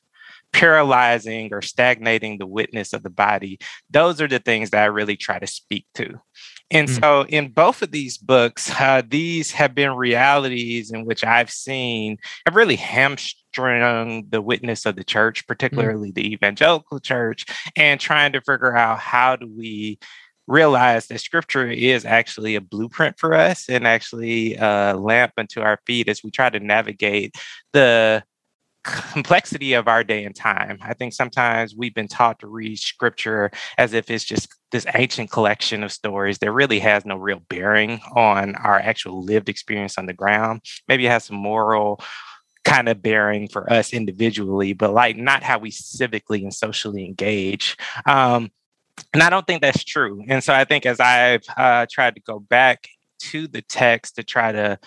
paralyzing 0.53 1.53
or 1.53 1.61
stagnating 1.61 2.37
the 2.37 2.47
witness 2.47 2.93
of 2.93 3.03
the 3.03 3.09
body 3.09 3.57
those 3.89 4.21
are 4.21 4.27
the 4.27 4.39
things 4.39 4.69
that 4.69 4.83
i 4.83 4.85
really 4.85 5.17
try 5.17 5.37
to 5.37 5.47
speak 5.47 5.85
to 5.93 6.19
and 6.71 6.87
mm. 6.87 6.99
so, 6.99 7.25
in 7.25 7.49
both 7.49 7.81
of 7.81 7.91
these 7.91 8.17
books, 8.17 8.71
uh, 8.79 9.03
these 9.07 9.51
have 9.51 9.75
been 9.75 9.91
realities 9.91 10.91
in 10.91 11.05
which 11.05 11.23
I've 11.23 11.51
seen 11.51 12.17
have 12.45 12.55
really 12.55 12.75
hamstrung 12.75 14.25
the 14.29 14.41
witness 14.41 14.85
of 14.85 14.95
the 14.95 15.03
church, 15.03 15.43
mm. 15.43 15.47
particularly 15.47 16.11
mm. 16.11 16.15
the 16.15 16.33
evangelical 16.33 16.99
church, 16.99 17.45
and 17.75 17.99
trying 17.99 18.33
to 18.33 18.41
figure 18.41 18.75
out 18.75 18.99
how 18.99 19.35
do 19.35 19.47
we 19.47 19.99
realize 20.47 21.07
that 21.07 21.19
scripture 21.19 21.67
is 21.67 22.05
actually 22.05 22.55
a 22.55 22.61
blueprint 22.61 23.17
for 23.19 23.33
us 23.33 23.69
and 23.69 23.87
actually 23.87 24.55
a 24.55 24.95
lamp 24.95 25.33
unto 25.37 25.61
our 25.61 25.79
feet 25.85 26.07
as 26.07 26.23
we 26.23 26.31
try 26.31 26.49
to 26.49 26.59
navigate 26.59 27.35
the 27.73 28.23
complexity 28.83 29.73
of 29.73 29.87
our 29.87 30.03
day 30.03 30.23
and 30.25 30.35
time. 30.35 30.77
I 30.81 30.93
think 30.93 31.13
sometimes 31.13 31.75
we've 31.75 31.95
been 31.95 32.07
taught 32.07 32.39
to 32.39 32.47
read 32.47 32.77
scripture 32.77 33.49
as 33.79 33.93
if 33.93 34.11
it's 34.11 34.23
just 34.23 34.47
this 34.71 34.85
ancient 34.93 35.31
collection 35.31 35.83
of 35.83 35.91
stories 35.91 36.37
that 36.39 36.51
really 36.51 36.79
has 36.79 37.05
no 37.05 37.17
real 37.17 37.41
bearing 37.49 37.99
on 38.15 38.53
our 38.55 38.77
actual 38.77 39.23
lived 39.23 39.49
experience 39.49 39.97
on 39.97 40.05
the 40.05 40.13
ground. 40.13 40.61
Maybe 40.87 41.07
it 41.07 41.09
has 41.09 41.23
some 41.25 41.37
moral 41.37 41.99
kind 42.63 42.87
of 42.87 43.01
bearing 43.01 43.47
for 43.47 43.71
us 43.71 43.93
individually, 43.93 44.73
but 44.73 44.93
like 44.93 45.17
not 45.17 45.43
how 45.43 45.59
we 45.59 45.71
civically 45.71 46.43
and 46.43 46.53
socially 46.53 47.05
engage. 47.05 47.77
Um, 48.05 48.51
and 49.13 49.23
I 49.23 49.29
don't 49.29 49.45
think 49.45 49.61
that's 49.61 49.83
true. 49.83 50.23
And 50.27 50.43
so 50.43 50.53
I 50.53 50.65
think 50.65 50.85
as 50.85 50.99
I've 50.99 51.43
uh, 51.57 51.85
tried 51.89 52.15
to 52.15 52.21
go 52.21 52.39
back 52.39 52.87
to 53.19 53.47
the 53.47 53.61
text 53.61 54.15
to 54.15 54.23
try 54.23 54.51
to 54.51 54.79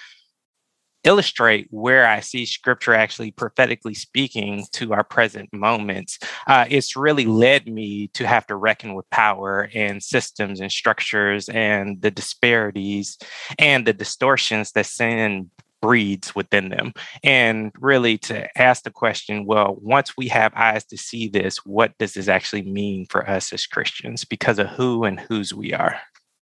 illustrate 1.05 1.69
where 1.71 2.07
I 2.07 2.21
see 2.21 2.45
scripture 2.45 2.93
actually 2.93 3.31
prophetically 3.31 3.95
speaking 3.95 4.65
to 4.73 4.93
our 4.93 5.05
present 5.05 5.53
moments, 5.53 6.19
uh, 6.47 6.67
it's 6.69 6.97
really 6.97 7.25
led 7.25 7.67
me 7.67 8.09
to 8.09 8.27
have 8.27 8.47
to 8.49 8.57
reckon 8.57 8.95
with 8.95 9.09
power 9.11 9.71
and 9.75 10.03
systems 10.03 10.61
and 10.61 10.71
structures 10.71 11.49
and 11.49 12.03
the 12.03 12.11
disparities 12.11 13.17
and 13.59 13.87
the 13.87 13.93
distortions 13.93 14.73
that 14.73 14.87
sin 14.87 15.51
breeds 15.81 16.35
within 16.35 16.69
them. 16.69 16.93
And 17.23 17.73
really 17.79 18.19
to 18.19 18.49
ask 18.61 18.85
the 18.85 18.91
question 18.91 19.47
well, 19.47 19.77
once 19.81 20.17
we 20.17 20.29
have 20.29 20.53
eyes 20.55 20.85
to 20.87 20.97
see 20.97 21.29
this, 21.29 21.59
what 21.65 21.97
does 21.99 22.15
this 22.15 22.29
actually 22.29 22.63
mean 22.63 23.07
for 23.07 23.29
us 23.29 23.53
as 23.53 23.67
Christians 23.67 24.25
because 24.25 24.59
of 24.59 24.69
who 24.69 25.05
and 25.05 25.21
whose 25.21 25.55
we 25.55 25.73
are? 25.73 26.01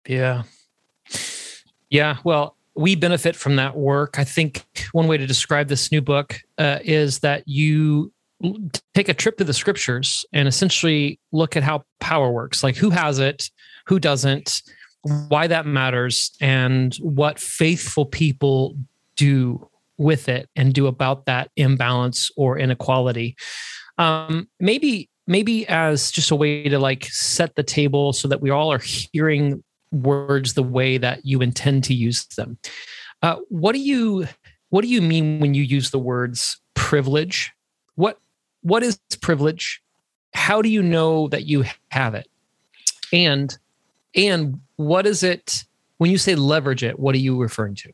Yeah. 0.07 0.43
Yeah. 1.89 2.17
Well, 2.23 2.55
we 2.75 2.95
benefit 2.95 3.35
from 3.35 3.57
that 3.57 3.75
work. 3.75 4.17
I 4.17 4.23
think 4.23 4.65
one 4.93 5.07
way 5.07 5.17
to 5.17 5.27
describe 5.27 5.67
this 5.67 5.91
new 5.91 6.01
book 6.01 6.39
uh, 6.57 6.79
is 6.83 7.19
that 7.19 7.43
you 7.47 8.11
take 8.93 9.09
a 9.09 9.13
trip 9.13 9.37
to 9.37 9.43
the 9.43 9.53
scriptures 9.53 10.25
and 10.33 10.47
essentially 10.47 11.19
look 11.31 11.55
at 11.55 11.63
how 11.63 11.83
power 11.99 12.31
works, 12.31 12.63
like 12.63 12.75
who 12.75 12.89
has 12.89 13.19
it, 13.19 13.49
who 13.85 13.99
doesn't, 13.99 14.61
why 15.27 15.47
that 15.47 15.65
matters, 15.65 16.31
and 16.39 16.95
what 16.95 17.39
faithful 17.39 18.05
people 18.05 18.77
do 19.15 19.67
with 19.97 20.27
it 20.27 20.49
and 20.55 20.73
do 20.73 20.87
about 20.87 21.25
that 21.25 21.51
imbalance 21.55 22.31
or 22.35 22.57
inequality. 22.57 23.35
Um, 23.97 24.49
maybe 24.59 25.09
maybe 25.27 25.67
as 25.67 26.11
just 26.11 26.31
a 26.31 26.35
way 26.35 26.67
to 26.67 26.79
like 26.79 27.05
set 27.05 27.55
the 27.55 27.63
table 27.63 28.11
so 28.13 28.27
that 28.27 28.41
we 28.41 28.49
all 28.49 28.71
are 28.71 28.79
hearing 28.79 29.63
words 29.91 30.53
the 30.53 30.63
way 30.63 30.97
that 30.97 31.25
you 31.25 31.41
intend 31.41 31.83
to 31.85 31.93
use 31.93 32.25
them. 32.35 32.57
Uh, 33.21 33.37
what 33.49 33.73
do 33.73 33.79
you 33.79 34.27
what 34.69 34.81
do 34.81 34.87
you 34.87 35.01
mean 35.01 35.39
when 35.39 35.53
you 35.53 35.63
use 35.63 35.91
the 35.91 35.99
words 35.99 36.59
privilege? 36.73 37.51
What 37.95 38.17
what 38.61 38.83
is 38.83 38.99
privilege? 39.21 39.81
How 40.33 40.61
do 40.61 40.69
you 40.69 40.81
know 40.81 41.27
that 41.27 41.45
you 41.45 41.65
have 41.89 42.15
it? 42.15 42.27
And 43.13 43.55
and 44.15 44.59
what 44.77 45.05
is 45.05 45.23
it 45.23 45.63
when 45.97 46.09
you 46.09 46.17
say 46.17 46.35
leverage 46.35 46.83
it? 46.83 46.99
What 46.99 47.13
are 47.15 47.19
you 47.19 47.39
referring 47.39 47.75
to? 47.75 47.91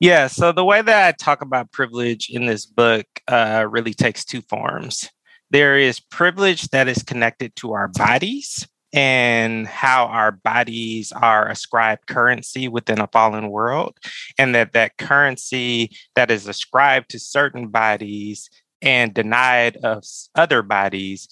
Yeah, 0.00 0.28
so 0.28 0.50
the 0.50 0.64
way 0.64 0.80
that 0.80 1.08
I 1.08 1.12
talk 1.12 1.42
about 1.42 1.72
privilege 1.72 2.30
in 2.30 2.46
this 2.46 2.64
book 2.64 3.06
uh, 3.28 3.66
really 3.68 3.92
takes 3.92 4.24
two 4.24 4.40
forms. 4.42 5.08
There 5.50 5.76
is 5.76 6.00
privilege 6.00 6.68
that 6.68 6.88
is 6.88 7.02
connected 7.02 7.54
to 7.56 7.72
our 7.72 7.88
bodies, 7.88 8.66
and 8.92 9.66
how 9.66 10.06
our 10.06 10.32
bodies 10.32 11.12
are 11.12 11.48
ascribed 11.48 12.06
currency 12.06 12.68
within 12.68 13.00
a 13.00 13.06
fallen 13.06 13.50
world 13.50 13.96
and 14.38 14.54
that 14.54 14.72
that 14.72 14.96
currency 14.98 15.90
that 16.16 16.30
is 16.30 16.48
ascribed 16.48 17.10
to 17.10 17.18
certain 17.18 17.68
bodies 17.68 18.50
and 18.82 19.14
denied 19.14 19.76
of 19.84 20.02
other 20.34 20.62
bodies 20.62 21.28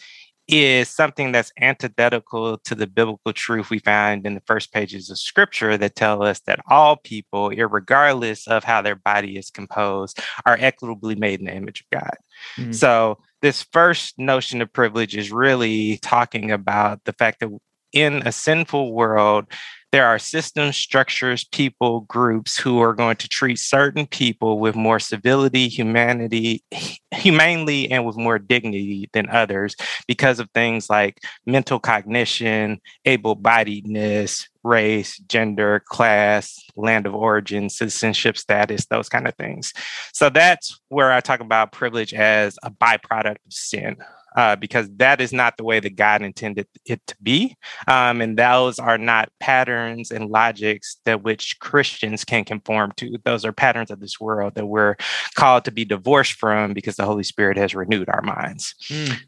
is 0.48 0.88
something 0.88 1.30
that's 1.30 1.52
antithetical 1.60 2.56
to 2.58 2.74
the 2.74 2.86
biblical 2.86 3.32
truth 3.34 3.68
we 3.68 3.78
find 3.78 4.26
in 4.26 4.34
the 4.34 4.42
first 4.46 4.72
pages 4.72 5.10
of 5.10 5.18
scripture 5.18 5.76
that 5.76 5.94
tell 5.94 6.22
us 6.22 6.40
that 6.40 6.60
all 6.68 6.96
people, 6.96 7.50
regardless 7.50 8.48
of 8.48 8.64
how 8.64 8.80
their 8.80 8.96
body 8.96 9.36
is 9.36 9.50
composed, 9.50 10.18
are 10.46 10.56
equitably 10.58 11.14
made 11.14 11.40
in 11.40 11.46
the 11.46 11.54
image 11.54 11.82
of 11.82 12.00
God. 12.00 12.16
Mm-hmm. 12.56 12.72
So 12.72 13.18
this 13.42 13.62
first 13.62 14.18
notion 14.18 14.62
of 14.62 14.72
privilege 14.72 15.14
is 15.14 15.30
really 15.30 15.98
talking 15.98 16.50
about 16.50 17.04
the 17.04 17.12
fact 17.12 17.40
that 17.40 17.50
in 17.92 18.26
a 18.26 18.32
sinful 18.32 18.92
world, 18.92 19.46
there 19.90 20.06
are 20.06 20.18
systems, 20.18 20.76
structures, 20.76 21.44
people, 21.44 22.00
groups 22.02 22.58
who 22.58 22.80
are 22.80 22.92
going 22.92 23.16
to 23.16 23.28
treat 23.28 23.58
certain 23.58 24.06
people 24.06 24.58
with 24.58 24.74
more 24.76 24.98
civility, 24.98 25.68
humanity, 25.68 26.62
humanely, 27.10 27.90
and 27.90 28.04
with 28.04 28.16
more 28.16 28.38
dignity 28.38 29.08
than 29.12 29.30
others 29.30 29.74
because 30.06 30.40
of 30.40 30.50
things 30.50 30.90
like 30.90 31.20
mental 31.46 31.78
cognition, 31.78 32.80
able 33.06 33.34
bodiedness, 33.34 34.46
race, 34.62 35.16
gender, 35.28 35.82
class, 35.86 36.58
land 36.76 37.06
of 37.06 37.14
origin, 37.14 37.70
citizenship 37.70 38.36
status, 38.36 38.86
those 38.86 39.08
kind 39.08 39.26
of 39.26 39.34
things. 39.36 39.72
So 40.12 40.28
that's 40.28 40.78
where 40.88 41.12
I 41.12 41.20
talk 41.20 41.40
about 41.40 41.72
privilege 41.72 42.12
as 42.12 42.58
a 42.62 42.70
byproduct 42.70 43.36
of 43.46 43.52
sin 43.52 43.96
uh, 44.36 44.56
because 44.56 44.88
that 44.96 45.20
is 45.20 45.32
not 45.32 45.56
the 45.56 45.64
way 45.64 45.80
that 45.80 45.96
God 45.96 46.22
intended 46.22 46.66
it 46.84 47.00
to 47.06 47.16
be. 47.22 47.56
Um, 47.86 48.20
and 48.20 48.38
those 48.38 48.78
are 48.78 48.98
not 48.98 49.30
patterns 49.40 50.10
and 50.10 50.30
logics 50.30 50.98
that 51.04 51.22
which 51.22 51.58
Christians 51.60 52.24
can 52.24 52.44
conform 52.44 52.92
to. 52.96 53.18
Those 53.24 53.44
are 53.44 53.52
patterns 53.52 53.90
of 53.90 54.00
this 54.00 54.20
world 54.20 54.54
that 54.54 54.66
we're 54.66 54.96
called 55.34 55.64
to 55.64 55.70
be 55.70 55.84
divorced 55.84 56.34
from 56.34 56.72
because 56.72 56.96
the 56.96 57.04
Holy 57.04 57.24
Spirit 57.24 57.56
has 57.56 57.74
renewed 57.74 58.08
our 58.08 58.22
minds. 58.22 58.74
Mm. 58.88 59.18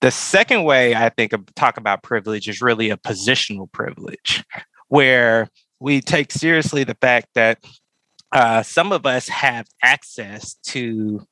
The 0.00 0.10
second 0.10 0.64
way 0.64 0.94
I 0.94 1.10
think 1.10 1.32
of 1.32 1.44
talk 1.54 1.76
about 1.76 2.02
privilege 2.02 2.48
is 2.48 2.62
really 2.62 2.90
a 2.90 2.96
positional 2.96 3.70
privilege, 3.70 4.42
where 4.88 5.48
we 5.78 6.00
take 6.00 6.32
seriously 6.32 6.84
the 6.84 6.96
fact 7.00 7.28
that 7.34 7.58
uh, 8.32 8.62
some 8.62 8.92
of 8.92 9.06
us 9.06 9.28
have 9.28 9.66
access 9.82 10.54
to 10.62 11.26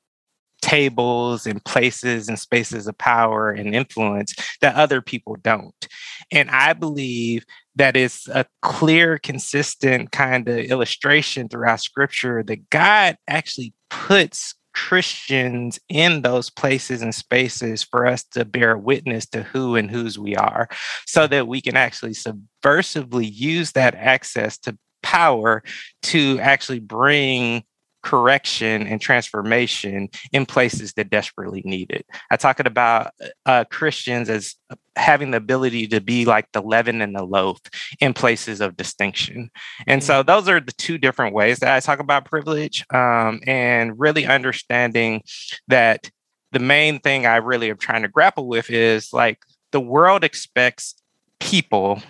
tables 0.60 1.46
and 1.46 1.64
places 1.64 2.28
and 2.28 2.38
spaces 2.38 2.86
of 2.86 2.98
power 2.98 3.50
and 3.50 3.74
influence 3.74 4.34
that 4.60 4.74
other 4.74 5.00
people 5.00 5.36
don't. 5.42 5.88
And 6.32 6.50
I 6.50 6.72
believe 6.72 7.44
that 7.76 7.96
is 7.96 8.28
a 8.32 8.44
clear, 8.62 9.18
consistent 9.18 10.10
kind 10.10 10.48
of 10.48 10.58
illustration 10.58 11.48
throughout 11.48 11.80
scripture 11.80 12.42
that 12.42 12.70
God 12.70 13.16
actually 13.28 13.72
puts 13.88 14.54
Christians 14.74 15.80
in 15.88 16.22
those 16.22 16.50
places 16.50 17.02
and 17.02 17.14
spaces 17.14 17.82
for 17.82 18.06
us 18.06 18.22
to 18.24 18.44
bear 18.44 18.76
witness 18.78 19.26
to 19.26 19.42
who 19.42 19.74
and 19.74 19.90
whose 19.90 20.18
we 20.18 20.36
are, 20.36 20.68
so 21.04 21.26
that 21.26 21.48
we 21.48 21.60
can 21.60 21.76
actually 21.76 22.12
subversively 22.12 23.28
use 23.28 23.72
that 23.72 23.94
access 23.96 24.56
to 24.58 24.78
power 25.02 25.62
to 26.02 26.38
actually 26.40 26.80
bring 26.80 27.64
correction 28.02 28.86
and 28.86 29.00
transformation 29.00 30.08
in 30.32 30.46
places 30.46 30.92
that 30.94 31.10
desperately 31.10 31.62
need 31.64 31.90
it. 31.90 32.06
I 32.30 32.36
talk 32.36 32.60
about 32.60 33.12
uh, 33.46 33.64
Christians 33.70 34.30
as 34.30 34.54
having 34.96 35.30
the 35.30 35.36
ability 35.38 35.86
to 35.88 36.00
be 36.00 36.24
like 36.24 36.50
the 36.52 36.62
leaven 36.62 37.00
and 37.02 37.14
the 37.14 37.24
loaf 37.24 37.58
in 38.00 38.14
places 38.14 38.60
of 38.60 38.76
distinction. 38.76 39.50
And 39.86 40.02
so 40.02 40.20
mm-hmm. 40.20 40.26
those 40.26 40.48
are 40.48 40.60
the 40.60 40.72
two 40.72 40.98
different 40.98 41.34
ways 41.34 41.58
that 41.58 41.74
I 41.74 41.80
talk 41.80 41.98
about 41.98 42.24
privilege 42.24 42.84
um, 42.92 43.40
and 43.46 43.98
really 43.98 44.26
understanding 44.26 45.22
that 45.68 46.10
the 46.52 46.58
main 46.58 46.98
thing 47.00 47.26
I 47.26 47.36
really 47.36 47.70
am 47.70 47.76
trying 47.76 48.02
to 48.02 48.08
grapple 48.08 48.46
with 48.46 48.70
is 48.70 49.12
like 49.12 49.38
the 49.72 49.80
world 49.80 50.24
expects 50.24 50.94
people 51.40 52.02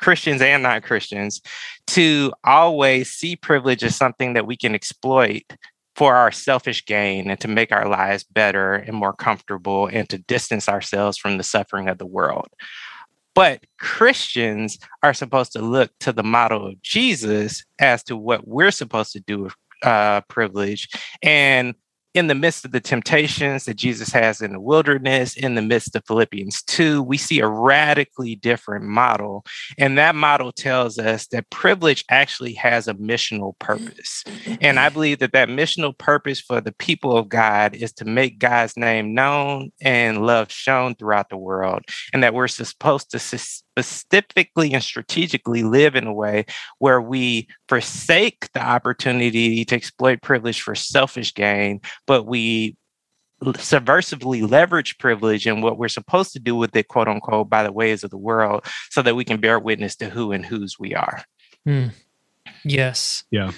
Christians 0.00 0.42
and 0.42 0.62
non 0.62 0.80
Christians, 0.80 1.40
to 1.88 2.32
always 2.44 3.10
see 3.10 3.36
privilege 3.36 3.84
as 3.84 3.96
something 3.96 4.34
that 4.34 4.46
we 4.46 4.56
can 4.56 4.74
exploit 4.74 5.42
for 5.94 6.14
our 6.14 6.32
selfish 6.32 6.84
gain 6.86 7.30
and 7.30 7.38
to 7.40 7.48
make 7.48 7.72
our 7.72 7.88
lives 7.88 8.24
better 8.24 8.74
and 8.74 8.96
more 8.96 9.12
comfortable 9.12 9.86
and 9.86 10.08
to 10.08 10.18
distance 10.18 10.68
ourselves 10.68 11.18
from 11.18 11.36
the 11.36 11.44
suffering 11.44 11.88
of 11.88 11.98
the 11.98 12.06
world. 12.06 12.48
But 13.34 13.64
Christians 13.78 14.78
are 15.02 15.14
supposed 15.14 15.52
to 15.52 15.62
look 15.62 15.90
to 16.00 16.12
the 16.12 16.22
model 16.22 16.66
of 16.66 16.82
Jesus 16.82 17.64
as 17.78 18.02
to 18.04 18.16
what 18.16 18.46
we're 18.46 18.70
supposed 18.70 19.12
to 19.12 19.20
do 19.20 19.40
with 19.40 19.54
uh, 19.82 20.20
privilege 20.22 20.88
and 21.22 21.74
in 22.14 22.26
the 22.26 22.34
midst 22.34 22.64
of 22.64 22.72
the 22.72 22.80
temptations 22.80 23.64
that 23.64 23.76
Jesus 23.76 24.10
has 24.10 24.40
in 24.40 24.52
the 24.52 24.60
wilderness, 24.60 25.36
in 25.36 25.54
the 25.54 25.62
midst 25.62 25.94
of 25.94 26.04
Philippians 26.06 26.62
2, 26.62 27.02
we 27.02 27.16
see 27.16 27.38
a 27.40 27.46
radically 27.46 28.34
different 28.34 28.84
model. 28.84 29.44
And 29.78 29.96
that 29.96 30.14
model 30.14 30.50
tells 30.50 30.98
us 30.98 31.28
that 31.28 31.50
privilege 31.50 32.04
actually 32.10 32.54
has 32.54 32.88
a 32.88 32.94
missional 32.94 33.56
purpose. 33.60 34.24
And 34.60 34.80
I 34.80 34.88
believe 34.88 35.20
that 35.20 35.32
that 35.32 35.48
missional 35.48 35.96
purpose 35.96 36.40
for 36.40 36.60
the 36.60 36.72
people 36.72 37.16
of 37.16 37.28
God 37.28 37.74
is 37.74 37.92
to 37.94 38.04
make 38.04 38.38
God's 38.38 38.76
name 38.76 39.14
known 39.14 39.70
and 39.80 40.26
love 40.26 40.50
shown 40.50 40.96
throughout 40.96 41.28
the 41.28 41.36
world. 41.36 41.82
And 42.12 42.22
that 42.24 42.34
we're 42.34 42.48
supposed 42.48 43.10
to 43.12 43.18
specifically 43.72 44.72
and 44.74 44.82
strategically 44.82 45.62
live 45.62 45.94
in 45.94 46.06
a 46.06 46.12
way 46.12 46.44
where 46.78 47.00
we 47.00 47.48
forsake 47.68 48.50
the 48.52 48.60
opportunity 48.60 49.64
to 49.64 49.74
exploit 49.74 50.22
privilege 50.22 50.60
for 50.60 50.74
selfish 50.74 51.34
gain, 51.34 51.80
but 52.06 52.26
we 52.26 52.76
subversively 53.42 54.48
leverage 54.48 54.98
privilege 54.98 55.46
and 55.46 55.62
what 55.62 55.78
we're 55.78 55.88
supposed 55.88 56.32
to 56.32 56.38
do 56.38 56.54
with 56.54 56.74
it, 56.76 56.88
quote 56.88 57.08
unquote, 57.08 57.48
by 57.48 57.62
the 57.62 57.72
ways 57.72 58.04
of 58.04 58.10
the 58.10 58.18
world, 58.18 58.64
so 58.90 59.02
that 59.02 59.16
we 59.16 59.24
can 59.24 59.40
bear 59.40 59.58
witness 59.58 59.96
to 59.96 60.10
who 60.10 60.32
and 60.32 60.44
whose 60.44 60.78
we 60.78 60.94
are. 60.94 61.24
Mm. 61.66 61.92
Yes. 62.64 63.24
Yeah. 63.30 63.52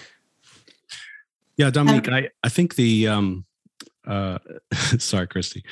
Yeah, 1.57 1.71
Dominique, 1.71 2.09
um, 2.09 2.15
I, 2.15 2.29
I 2.43 2.49
think 2.49 2.77
the 2.77 3.09
um 3.09 3.45
uh 4.07 4.39
sorry, 4.99 5.27
Christy. 5.27 5.65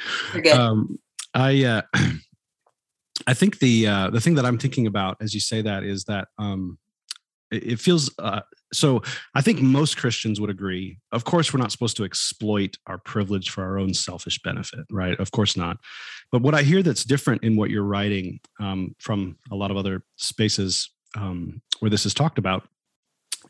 Um 0.53 0.99
I 1.35 1.65
uh 1.65 1.83
I 3.27 3.35
think 3.35 3.59
the 3.59 3.87
uh, 3.87 4.11
the 4.11 4.21
thing 4.21 4.35
that 4.37 4.47
I'm 4.47 4.59
thinking 4.59 4.87
about 4.87 5.17
as 5.21 5.35
you 5.35 5.41
say 5.41 5.63
that 5.63 5.85
is 5.85 6.05
that 6.05 6.29
um, 6.39 6.79
it, 7.51 7.73
it 7.73 7.81
feels 7.81 8.11
uh, 8.19 8.41
so. 8.73 9.03
I 9.35 9.43
think 9.43 9.61
most 9.61 9.97
Christians 9.97 10.41
would 10.41 10.51
agree. 10.51 10.99
Of 11.13 11.25
course, 11.25 11.53
we're 11.53 11.61
not 11.61 11.73
supposed 11.73 11.97
to 11.99 12.05
exploit 12.05 12.77
our 12.87 12.99
privilege 12.99 13.51
for 13.51 13.63
our 13.63 13.79
own 13.79 13.95
selfish 13.95 14.41
benefit, 14.43 14.87
right? 14.91 15.19
Of 15.19 15.31
course 15.31 15.57
not. 15.57 15.79
But 16.33 16.43
what 16.43 16.55
I 16.55 16.63
hear 16.63 16.83
that's 16.83 17.05
different 17.05 17.43
in 17.45 17.57
what 17.57 17.71
you're 17.71 17.85
writing 17.85 18.41
um, 18.61 18.95
from 18.99 19.37
a 19.51 19.57
lot 19.57 19.71
of 19.71 19.77
other 19.77 20.03
spaces 20.17 20.91
um, 21.17 21.61
where 21.81 21.91
this 21.91 22.07
is 22.07 22.15
talked 22.15 22.39
about 22.39 22.69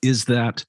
is 0.02 0.24
that 0.26 0.64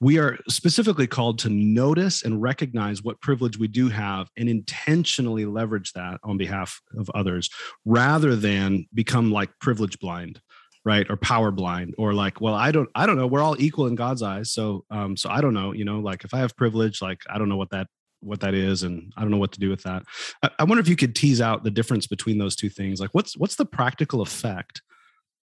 we 0.00 0.18
are 0.18 0.38
specifically 0.48 1.06
called 1.06 1.38
to 1.40 1.50
notice 1.50 2.22
and 2.22 2.40
recognize 2.40 3.02
what 3.02 3.20
privilege 3.20 3.58
we 3.58 3.68
do 3.68 3.88
have 3.88 4.30
and 4.36 4.48
intentionally 4.48 5.44
leverage 5.44 5.92
that 5.92 6.18
on 6.24 6.38
behalf 6.38 6.80
of 6.96 7.10
others 7.10 7.50
rather 7.84 8.34
than 8.34 8.86
become 8.94 9.30
like 9.30 9.50
privilege 9.60 9.98
blind 9.98 10.40
right? 10.84 11.10
Or 11.10 11.16
power 11.16 11.50
blind 11.50 11.94
or 11.98 12.14
like 12.14 12.40
well 12.40 12.54
i 12.54 12.70
don't 12.70 12.88
i 12.94 13.04
don't 13.06 13.16
know. 13.16 13.26
We're 13.26 13.42
all 13.42 13.60
equal 13.60 13.86
in 13.86 13.94
god's 13.94 14.22
eyes. 14.22 14.50
So 14.50 14.84
um 14.90 15.16
so 15.16 15.28
i 15.28 15.40
don't 15.40 15.54
know 15.54 15.72
you 15.72 15.84
know 15.84 16.00
like 16.00 16.24
if 16.24 16.32
i 16.32 16.38
have 16.38 16.56
privilege 16.56 17.02
like 17.02 17.20
i 17.28 17.38
don't 17.38 17.48
know 17.48 17.56
what 17.56 17.70
that 17.70 17.86
what 18.20 18.40
that 18.40 18.54
is 18.54 18.82
and 18.82 19.12
i 19.16 19.22
don't 19.22 19.30
know 19.30 19.38
what 19.38 19.52
to 19.52 19.60
do 19.60 19.68
with 19.68 19.82
that. 19.82 20.04
I, 20.42 20.50
I 20.60 20.64
wonder 20.64 20.80
if 20.80 20.88
you 20.88 20.96
could 20.96 21.14
tease 21.14 21.40
out 21.40 21.64
the 21.64 21.70
difference 21.70 22.06
between 22.06 22.38
those 22.38 22.56
two 22.56 22.70
things. 22.70 23.00
Like 23.00 23.10
what's 23.12 23.36
what's 23.36 23.56
the 23.56 23.66
practical 23.66 24.22
effect 24.22 24.80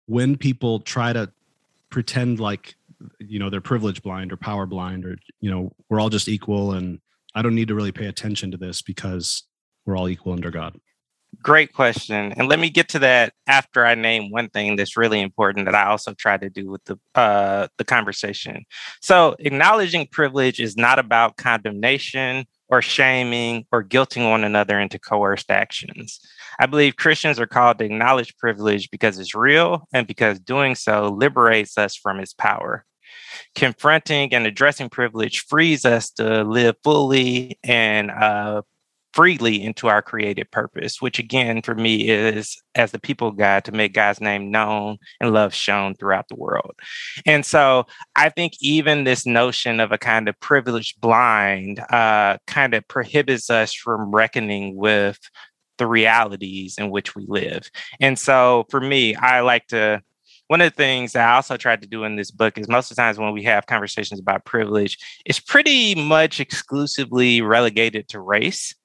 when 0.08 0.38
people 0.38 0.82
try 0.82 1.14
to 1.14 1.32
pretend 1.90 2.40
like 2.40 2.76
you 3.20 3.40
know 3.40 3.50
they're 3.50 3.62
privilege 3.62 4.02
blind 4.02 4.32
or 4.32 4.38
power 4.38 4.66
blind 4.66 5.06
or 5.06 5.18
you 5.40 5.50
know 5.50 5.72
we're 5.90 6.00
all 6.00 6.10
just 6.10 6.28
equal 6.28 6.74
and 6.74 7.00
i 7.36 7.42
don't 7.42 7.56
need 7.56 7.68
to 7.68 7.76
really 7.76 7.92
pay 7.92 8.08
attention 8.08 8.52
to 8.52 8.58
this 8.58 8.82
because 8.82 9.44
we're 9.86 9.98
all 9.98 10.10
equal 10.10 10.34
under 10.34 10.52
god 10.52 10.78
great 11.42 11.74
question 11.74 12.32
and 12.34 12.48
let 12.48 12.60
me 12.60 12.70
get 12.70 12.90
to 12.90 13.00
that 13.00 13.34
after 13.48 13.86
i 13.86 13.96
name 13.96 14.30
one 14.30 14.50
thing 14.50 14.76
that's 14.76 14.96
really 14.98 15.22
important 15.22 15.66
that 15.66 15.76
i 15.76 15.86
also 15.86 16.14
try 16.14 16.38
to 16.38 16.50
do 16.50 16.70
with 16.70 16.84
the 16.86 16.98
uh, 17.16 17.68
the 17.78 17.84
conversation 17.84 18.64
so 19.02 19.36
acknowledging 19.40 20.08
privilege 20.08 20.60
is 20.60 20.78
not 20.78 21.00
about 21.00 21.38
condemnation 21.38 22.46
or 22.74 22.82
shaming 22.82 23.66
or 23.72 23.84
guilting 23.84 24.32
one 24.32 24.44
another 24.44 24.80
into 24.80 24.98
coerced 24.98 25.52
actions. 25.52 26.20
I 26.60 26.66
believe 26.66 26.96
Christians 26.96 27.40
are 27.40 27.46
called 27.46 27.78
to 27.78 27.86
acknowledge 27.86 28.36
privilege 28.38 28.90
because 28.90 29.20
it's 29.20 29.36
real 29.36 29.88
and 29.94 30.08
because 30.08 30.40
doing 30.40 30.74
so 30.74 31.10
liberates 31.10 31.78
us 31.78 31.96
from 31.96 32.20
its 32.20 32.34
power. 32.34 32.84
Confronting 33.56 34.34
and 34.34 34.48
addressing 34.48 34.90
privilege 34.90 35.46
frees 35.46 35.86
us 35.86 36.10
to 36.12 36.44
live 36.44 36.76
fully 36.84 37.60
and 37.64 38.10
uh, 38.10 38.62
freely 39.14 39.64
into 39.64 39.88
our 39.88 40.02
created 40.02 40.50
purpose, 40.52 41.02
which 41.02 41.20
again, 41.20 41.62
for 41.62 41.76
me, 41.76 42.10
is 42.10 42.62
as 42.76 42.92
the 42.92 43.00
people 43.00 43.32
God 43.32 43.64
to 43.66 43.72
make 43.72 43.94
God's 43.94 44.20
name 44.20 44.52
known 44.52 44.98
and 45.22 45.32
love 45.32 45.54
shown 45.54 45.94
throughout 45.94 46.28
the 46.28 46.36
world. 46.36 46.74
And 47.26 47.46
so 47.46 47.86
I 48.16 48.30
think 48.30 48.54
even 48.60 49.04
this 49.04 49.26
notion 49.26 49.80
of 49.80 49.92
a 49.92 49.98
kind 49.98 50.28
of 50.28 50.40
privilege 50.40 50.96
blind 51.00 51.80
uh, 51.92 52.38
kind 52.48 52.74
of 52.74 52.88
prohibits 52.88 53.50
us 53.50 53.74
from 53.74 54.12
reckoning 54.12 54.76
with 54.76 55.20
the 55.78 55.88
realities 55.88 56.76
in 56.78 56.90
which 56.90 57.16
we 57.16 57.26
live. 57.28 57.70
And 58.00 58.18
so 58.18 58.66
for 58.70 58.80
me, 58.80 59.16
I 59.16 59.42
like 59.42 59.68
to 59.68 60.02
one 60.54 60.62
of 60.62 60.72
the 60.72 60.76
things 60.76 61.14
that 61.14 61.28
I 61.28 61.34
also 61.34 61.58
tried 61.58 61.82
to 61.82 61.88
do 61.88 62.04
in 62.04 62.16
this 62.16 62.30
book 62.30 62.60
is 62.60 62.70
most 62.70 62.92
of 62.92 62.96
the 62.96 63.02
times 63.02 63.18
when 63.18 63.34
we 63.34 63.42
have 63.42 63.66
conversations 63.66 64.20
about 64.20 64.46
privilege, 64.46 65.00
it's 65.26 65.40
pretty 65.40 65.96
much 65.96 66.40
exclusively 66.40 67.42
relegated 67.42 68.08
to 68.10 68.20
race. 68.20 68.76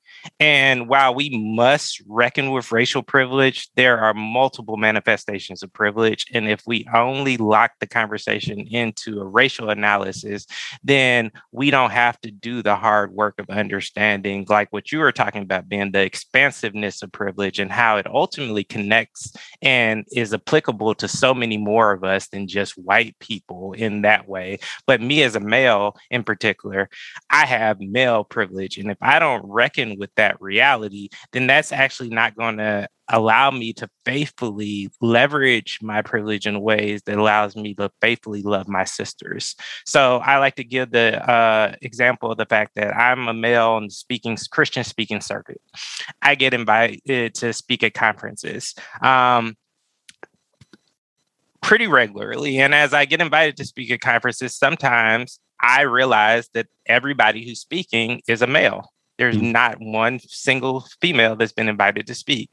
And 0.41 0.89
while 0.89 1.15
we 1.15 1.31
must 1.31 2.03
reckon 2.07 2.51
with 2.51 2.73
racial 2.73 3.03
privilege, 3.03 3.69
there 3.77 3.99
are 3.99 4.15
multiple 4.15 4.77
manifestations 4.77 5.63
of 5.63 5.73
privilege. 5.73 6.27
And 6.33 6.49
if 6.49 6.63
we 6.67 6.87
only 6.95 7.37
lock 7.37 7.73
the 7.81 7.87
conversation 7.87 8.61
into 8.61 9.21
a 9.21 9.25
racial 9.27 9.71
analysis, 9.71 10.47
then 10.83 11.31
we 11.53 11.71
don't 11.71 11.91
have 11.91 12.21
to 12.21 12.31
do 12.31 12.63
the 12.63 12.77
hard 12.77 13.13
work 13.13 13.39
of 13.39 13.49
understanding, 13.51 14.47
like 14.49 14.73
what 14.73 14.93
you 14.93 14.99
were 14.99 15.13
talking 15.13 15.43
about, 15.43 15.69
being 15.69 15.93
the 15.93 16.03
expansiveness 16.03 17.03
of 17.03 17.13
privilege 17.13 17.59
and 17.59 17.73
how 17.73 17.97
it 17.97 18.07
ultimately 18.07 18.65
connects 18.65 19.33
and 19.63 20.05
is 20.13 20.33
applicable 20.35 20.95
to 20.95 21.09
so 21.09 21.35
many 21.35 21.57
more 21.57 21.93
of 21.93 22.05
us 22.05 22.29
than 22.29 22.47
just 22.47 22.79
white 22.79 23.19
people 23.19 23.73
in 23.73 24.03
that 24.03 24.29
way. 24.29 24.59
But 24.87 25.01
me 25.01 25.23
as 25.23 25.37
a 25.37 25.41
male 25.41 25.97
in 26.11 26.23
particular, 26.23 26.89
I 27.31 27.47
have 27.47 27.81
male 27.81 28.25
privilege. 28.25 28.79
And 28.79 28.91
if 28.91 28.99
I 29.01 29.19
don't 29.19 29.45
reckon 29.45 29.99
with 29.99 30.08
that 30.16 30.40
reality, 30.40 31.09
then 31.33 31.47
that's 31.47 31.73
actually 31.73 32.11
not 32.11 32.37
going 32.37 32.59
to 32.59 32.88
allow 33.11 33.51
me 33.51 33.73
to 33.73 33.88
faithfully 34.05 34.90
leverage 35.01 35.79
my 35.81 36.03
privilege 36.03 36.47
in 36.47 36.61
ways 36.61 37.03
that 37.07 37.18
allows 37.18 37.57
me 37.57 37.75
to 37.75 37.90
faithfully 38.01 38.42
love 38.42 38.68
my 38.68 38.85
sisters. 38.85 39.57
So 39.87 40.18
I 40.18 40.38
like 40.38 40.57
to 40.57 40.64
give 40.64 40.90
the 40.90 41.29
uh, 41.29 41.75
example 41.81 42.31
of 42.31 42.38
the 42.38 42.47
fact 42.47 42.73
that 42.77 42.94
I'm 42.94 43.29
a 43.29 43.35
male 43.35 43.79
in 43.79 43.88
speaking 43.90 44.37
Christian 44.51 44.85
speaking 44.85 45.21
circuit. 45.21 45.61
I 46.21 46.35
get 46.35 46.53
invited 46.53 47.35
to 47.37 47.53
speak 47.53 47.83
at 47.83 47.94
conferences. 47.94 48.75
Um, 49.03 49.57
pretty 51.62 51.87
regularly. 51.87 52.59
And 52.59 52.75
as 52.75 52.94
I 52.94 53.05
get 53.05 53.21
invited 53.21 53.57
to 53.57 53.64
speak 53.64 53.90
at 53.90 54.01
conferences, 54.01 54.57
sometimes 54.57 55.40
I 55.61 55.83
realize 55.83 56.49
that 56.55 56.66
everybody 56.87 57.44
who's 57.47 57.61
speaking 57.61 58.23
is 58.29 58.42
a 58.42 58.47
male. 58.47 58.90
There's 59.19 59.37
mm-hmm. 59.37 59.53
not 59.53 59.81
one 59.81 60.21
single 60.21 60.87
female 61.01 61.37
that's 61.37 61.53
been 61.53 61.69
invited 61.69 62.07
to 62.07 62.15
speak. 62.15 62.51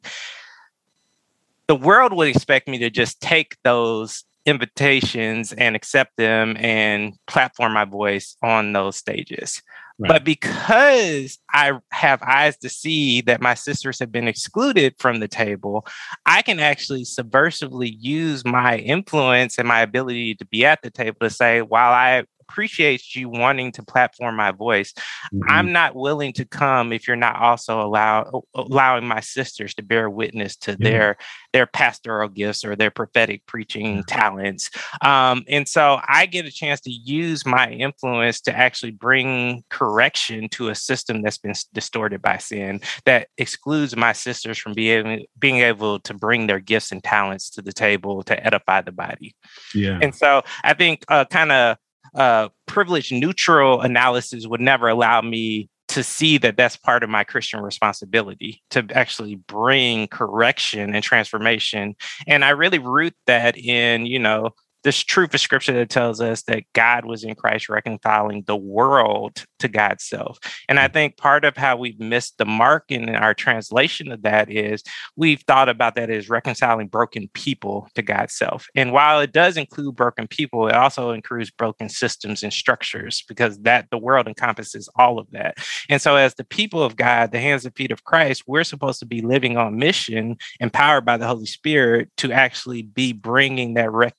The 1.67 1.75
world 1.75 2.13
would 2.13 2.28
expect 2.28 2.67
me 2.67 2.78
to 2.80 2.89
just 2.89 3.21
take 3.21 3.58
those 3.63 4.23
invitations 4.45 5.54
and 5.54 5.75
accept 5.75 6.17
them 6.17 6.56
and 6.60 7.13
platform 7.25 7.73
my 7.73 7.86
voice 7.86 8.38
on 8.43 8.73
those 8.73 8.95
stages. 8.97 9.62
Right. 9.97 10.10
But 10.10 10.23
because 10.25 11.39
I 11.54 11.71
have 11.91 12.21
eyes 12.21 12.58
to 12.58 12.69
see 12.69 13.21
that 13.21 13.41
my 13.41 13.54
sisters 13.54 13.97
have 13.99 14.12
been 14.12 14.28
excluded 14.28 14.95
from 14.99 15.19
the 15.19 15.28
table, 15.28 15.86
I 16.25 16.41
can 16.41 16.60
actually 16.60 17.04
subversively 17.04 17.95
use 17.97 18.43
my 18.43 18.78
influence 18.78 19.58
and 19.58 19.67
my 19.67 19.80
ability 19.82 20.36
to 20.36 20.45
be 20.45 20.65
at 20.65 20.82
the 20.82 20.91
table 20.91 21.17
to 21.21 21.30
say, 21.30 21.62
while 21.62 21.93
I 21.93 22.25
appreciates 22.47 23.15
you 23.15 23.29
wanting 23.29 23.71
to 23.73 23.84
platform 23.84 24.36
my 24.36 24.51
voice. 24.51 24.93
Mm-hmm. 24.93 25.49
I'm 25.49 25.71
not 25.71 25.95
willing 25.95 26.34
to 26.34 26.45
come 26.45 26.93
if 26.93 27.08
you're 27.08 27.15
not 27.15 27.38
also 27.38 27.81
allow 27.81 28.43
allowing 28.53 29.05
my 29.05 29.19
sisters 29.19 29.73
to 29.75 29.84
bear 29.84 30.10
witness 30.10 30.55
to 30.58 30.71
yeah. 30.79 30.89
their 30.89 31.17
their 31.53 31.65
pastoral 31.65 32.29
gifts 32.29 32.65
or 32.65 32.75
their 32.75 32.91
prophetic 32.91 33.45
preaching 33.45 34.03
talents. 34.03 34.69
Um, 35.01 35.43
and 35.47 35.67
so 35.67 35.99
I 36.08 36.25
get 36.25 36.45
a 36.45 36.51
chance 36.51 36.81
to 36.81 36.91
use 36.91 37.45
my 37.45 37.69
influence 37.69 38.41
to 38.41 38.55
actually 38.55 38.91
bring 38.91 39.63
correction 39.69 40.49
to 40.49 40.69
a 40.69 40.75
system 40.75 41.21
that's 41.21 41.38
been 41.38 41.53
distorted 41.73 42.21
by 42.21 42.38
sin 42.38 42.81
that 43.05 43.29
excludes 43.38 43.95
my 43.95 44.13
sisters 44.13 44.58
from 44.58 44.73
being 44.73 45.25
being 45.39 45.58
able 45.58 45.99
to 45.99 46.13
bring 46.13 46.47
their 46.47 46.60
gifts 46.60 46.91
and 46.91 47.03
talents 47.03 47.49
to 47.51 47.62
the 47.62 47.73
table 47.73 48.23
to 48.23 48.45
edify 48.45 48.81
the 48.81 48.91
body. 48.91 49.36
Yeah. 49.73 49.99
And 50.01 50.13
so 50.13 50.43
I 50.63 50.73
think 50.73 51.05
uh, 51.08 51.25
kind 51.25 51.51
of 51.51 51.77
uh, 52.13 52.49
privilege 52.65 53.11
neutral 53.11 53.81
analysis 53.81 54.47
would 54.47 54.61
never 54.61 54.87
allow 54.87 55.21
me 55.21 55.69
to 55.87 56.03
see 56.03 56.37
that 56.39 56.57
that's 56.57 56.77
part 56.77 57.03
of 57.03 57.09
my 57.09 57.23
Christian 57.23 57.61
responsibility 57.61 58.61
to 58.71 58.85
actually 58.93 59.35
bring 59.35 60.07
correction 60.07 60.95
and 60.95 61.03
transformation. 61.03 61.95
And 62.27 62.43
I 62.43 62.49
really 62.49 62.79
root 62.79 63.15
that 63.27 63.57
in, 63.57 64.05
you 64.05 64.19
know, 64.19 64.51
this 64.85 65.03
truth 65.03 65.33
of 65.33 65.39
scripture 65.39 65.73
that 65.73 65.89
tells 65.89 66.21
us 66.21 66.43
that 66.43 66.63
God 66.73 67.05
was 67.05 67.23
in 67.23 67.33
Christ 67.33 67.69
reconciling 67.69 68.43
the 68.45 68.55
world 68.55 69.43
to 69.57 69.67
God's 69.67 70.03
self. 70.03 70.37
And 70.69 70.79
I 70.79 70.87
mm. 70.87 70.93
think 70.93 71.17
part 71.17 71.43
of 71.43 71.57
how 71.57 71.75
we've 71.75 71.99
missed 71.99 72.37
the 72.37 72.45
mark 72.45 72.85
in 72.89 73.09
our 73.09 73.33
translation 73.33 74.11
of 74.11 74.21
that 74.21 74.51
is 74.51 74.83
we've 75.15 75.41
thought 75.41 75.69
about 75.69 75.95
that 75.95 76.11
as 76.11 76.29
reconciling 76.29 76.87
broken 76.87 77.29
people 77.33 77.89
to 77.95 78.03
God's 78.03 78.35
self. 78.35 78.67
And 78.75 78.91
while 78.91 79.19
it 79.21 79.33
does 79.33 79.57
include 79.57 79.95
broken 79.95 80.27
people, 80.27 80.67
it 80.67 80.75
also 80.75 81.11
includes 81.11 81.49
broken 81.49 81.89
systems 81.89 82.43
and 82.43 82.53
structures 82.53 83.23
because 83.27 83.57
that 83.61 83.87
the 83.89 83.97
world 83.97 84.27
encompasses 84.27 84.87
all 84.95 85.17
of 85.17 85.31
that. 85.31 85.57
And 85.89 85.99
so 85.99 86.15
as 86.15 86.35
the 86.35 86.43
people 86.43 86.83
of 86.83 86.95
God, 86.95 87.31
the 87.31 87.39
hands 87.39 87.65
and 87.65 87.75
feet 87.75 87.91
of 87.91 88.03
Christ, 88.03 88.43
we're 88.45 88.63
supposed 88.63 88.99
to 88.99 89.07
be 89.07 89.21
living 89.21 89.57
on 89.57 89.79
mission, 89.79 90.37
empowered 90.59 91.05
by 91.05 91.17
the 91.17 91.25
Holy 91.25 91.47
Spirit 91.47 92.11
to 92.17 92.31
actually 92.31 92.83
be 92.83 93.13
bringing 93.13 93.73
that 93.73 93.91
rec- 93.91 94.15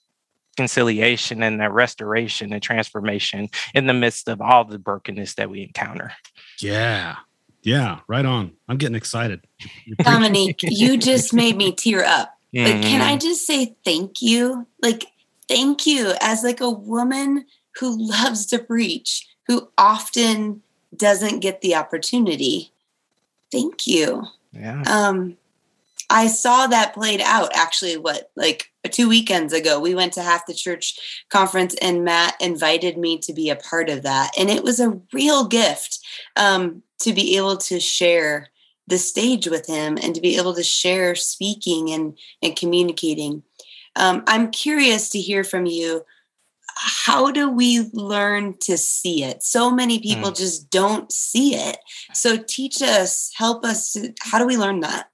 reconciliation 0.57 1.42
and 1.42 1.61
that 1.61 1.73
restoration 1.73 2.53
and 2.53 2.62
transformation 2.62 3.49
in 3.75 3.87
the 3.87 3.92
midst 3.92 4.27
of 4.29 4.40
all 4.40 4.64
the 4.64 4.79
brokenness 4.79 5.35
that 5.35 5.51
we 5.51 5.62
encounter. 5.62 6.12
Yeah. 6.59 7.16
Yeah, 7.62 8.01
right 8.07 8.25
on. 8.25 8.53
I'm 8.69 8.79
getting 8.79 8.97
excited. 8.97 9.42
Dominique, 9.99 10.61
you 10.62 10.97
just 10.97 11.35
made 11.35 11.57
me 11.57 11.73
tear 11.73 12.05
up. 12.05 12.33
Mm-hmm. 12.55 12.73
Like, 12.73 12.83
can 12.83 13.01
I 13.03 13.16
just 13.16 13.47
say 13.47 13.77
thank 13.85 14.23
you? 14.23 14.66
Like, 14.81 15.05
thank 15.49 15.87
you 15.87 16.12
as 16.21 16.42
like 16.42 16.61
a 16.61 16.71
woman 16.71 17.45
who 17.79 17.97
loves 17.99 18.47
to 18.47 18.59
preach, 18.59 19.27
who 19.47 19.69
often 19.77 20.62
doesn't 20.97 21.40
get 21.40 21.61
the 21.61 21.75
opportunity. 21.75 22.73
Thank 23.53 23.87
you. 23.87 24.23
Yeah. 24.53 24.83
Um, 24.87 25.37
I 26.09 26.29
saw 26.29 26.69
that 26.69 26.95
played 26.95 27.21
out 27.21 27.51
actually, 27.55 27.97
what, 27.97 28.31
like 28.37 28.71
two 28.88 29.09
weekends 29.09 29.53
ago. 29.53 29.81
We 29.81 29.94
went 29.94 30.12
to 30.14 30.22
half 30.22 30.46
the 30.46 30.55
church 30.55 31.25
conference, 31.31 31.75
and 31.81 32.05
Matt 32.05 32.35
invited 32.40 32.96
me 32.96 33.18
to 33.18 33.33
be 33.33 33.51
a 33.51 33.57
part 33.57 33.88
of 33.88 34.03
that. 34.03 34.31
And 34.38 34.51
it 34.51 34.62
was 34.62 34.81
a 34.81 34.99
real 35.12 35.46
gift 35.46 35.99
um, 36.37 36.83
to 37.01 37.12
be 37.12 37.37
able 37.37 37.57
to 37.59 37.81
share 37.81 38.49
the 38.87 38.99
stage 38.99 39.49
with 39.49 39.66
him 39.66 39.99
and 40.03 40.14
to 40.14 40.20
be 40.20 40.37
able 40.37 40.55
to 40.55 40.62
share 40.62 41.14
speaking 41.14 41.90
and, 41.90 42.16
and 42.42 42.57
communicating. 42.57 43.42
Um, 43.96 44.22
I'm 44.27 44.51
curious 44.51 45.09
to 45.11 45.20
hear 45.20 45.42
from 45.42 45.66
you. 45.66 46.05
How 46.79 47.31
do 47.33 47.51
we 47.51 47.88
learn 47.94 48.59
to 48.61 48.77
see 48.77 49.25
it? 49.25 49.42
So 49.42 49.70
many 49.70 49.99
people 49.99 50.31
mm. 50.31 50.37
just 50.37 50.70
don't 50.70 51.11
see 51.11 51.55
it. 51.55 51.79
So 52.12 52.37
teach 52.37 52.83
us, 52.83 53.33
help 53.35 53.64
us. 53.64 53.94
To, 53.94 54.12
how 54.20 54.38
do 54.38 54.46
we 54.46 54.59
learn 54.59 54.81
that? 54.81 55.11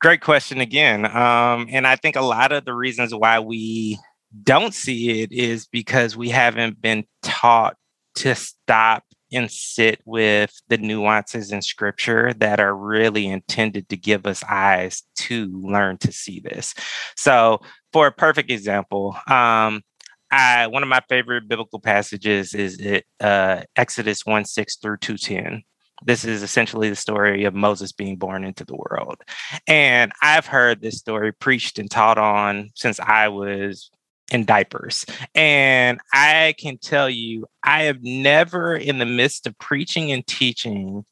Great 0.00 0.20
question 0.20 0.60
again. 0.60 1.04
Um, 1.06 1.66
and 1.70 1.84
I 1.84 1.96
think 1.96 2.14
a 2.14 2.20
lot 2.22 2.52
of 2.52 2.64
the 2.64 2.74
reasons 2.74 3.12
why 3.12 3.40
we 3.40 3.98
don't 4.44 4.72
see 4.72 5.22
it 5.22 5.32
is 5.32 5.66
because 5.66 6.16
we 6.16 6.28
haven't 6.28 6.80
been 6.80 7.04
taught 7.22 7.76
to 8.16 8.34
stop 8.36 9.02
and 9.32 9.50
sit 9.50 10.00
with 10.04 10.52
the 10.68 10.78
nuances 10.78 11.50
in 11.50 11.62
scripture 11.62 12.32
that 12.34 12.60
are 12.60 12.74
really 12.74 13.26
intended 13.26 13.88
to 13.88 13.96
give 13.96 14.24
us 14.24 14.44
eyes 14.48 15.02
to 15.16 15.46
learn 15.46 15.98
to 15.98 16.12
see 16.12 16.40
this. 16.40 16.74
So, 17.16 17.60
for 17.92 18.06
a 18.06 18.12
perfect 18.12 18.50
example, 18.50 19.16
um, 19.28 19.82
I, 20.30 20.68
one 20.68 20.82
of 20.82 20.88
my 20.88 21.00
favorite 21.08 21.48
biblical 21.48 21.80
passages 21.80 22.54
is 22.54 22.78
it, 22.78 23.04
uh, 23.20 23.62
Exodus 23.76 24.24
1 24.24 24.44
6 24.44 24.76
through 24.76 24.98
210 24.98 25.64
this 26.04 26.24
is 26.24 26.42
essentially 26.42 26.88
the 26.88 26.96
story 26.96 27.44
of 27.44 27.54
Moses 27.54 27.92
being 27.92 28.16
born 28.16 28.44
into 28.44 28.64
the 28.64 28.76
world. 28.76 29.22
And 29.66 30.12
I've 30.22 30.46
heard 30.46 30.80
this 30.80 30.98
story 30.98 31.32
preached 31.32 31.78
and 31.78 31.90
taught 31.90 32.18
on 32.18 32.70
since 32.74 33.00
I 33.00 33.28
was 33.28 33.90
in 34.30 34.44
diapers. 34.44 35.04
And 35.34 36.00
I 36.12 36.54
can 36.58 36.78
tell 36.78 37.08
you, 37.08 37.46
I 37.62 37.84
have 37.84 38.02
never, 38.02 38.76
in 38.76 38.98
the 38.98 39.06
midst 39.06 39.46
of 39.46 39.58
preaching 39.58 40.12
and 40.12 40.26
teaching, 40.26 41.04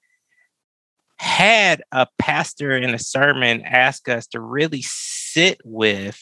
had 1.18 1.82
a 1.92 2.06
pastor 2.18 2.76
in 2.76 2.94
a 2.94 2.98
sermon 2.98 3.62
ask 3.62 4.08
us 4.08 4.26
to 4.28 4.40
really 4.40 4.82
sit 4.82 5.58
with 5.64 6.20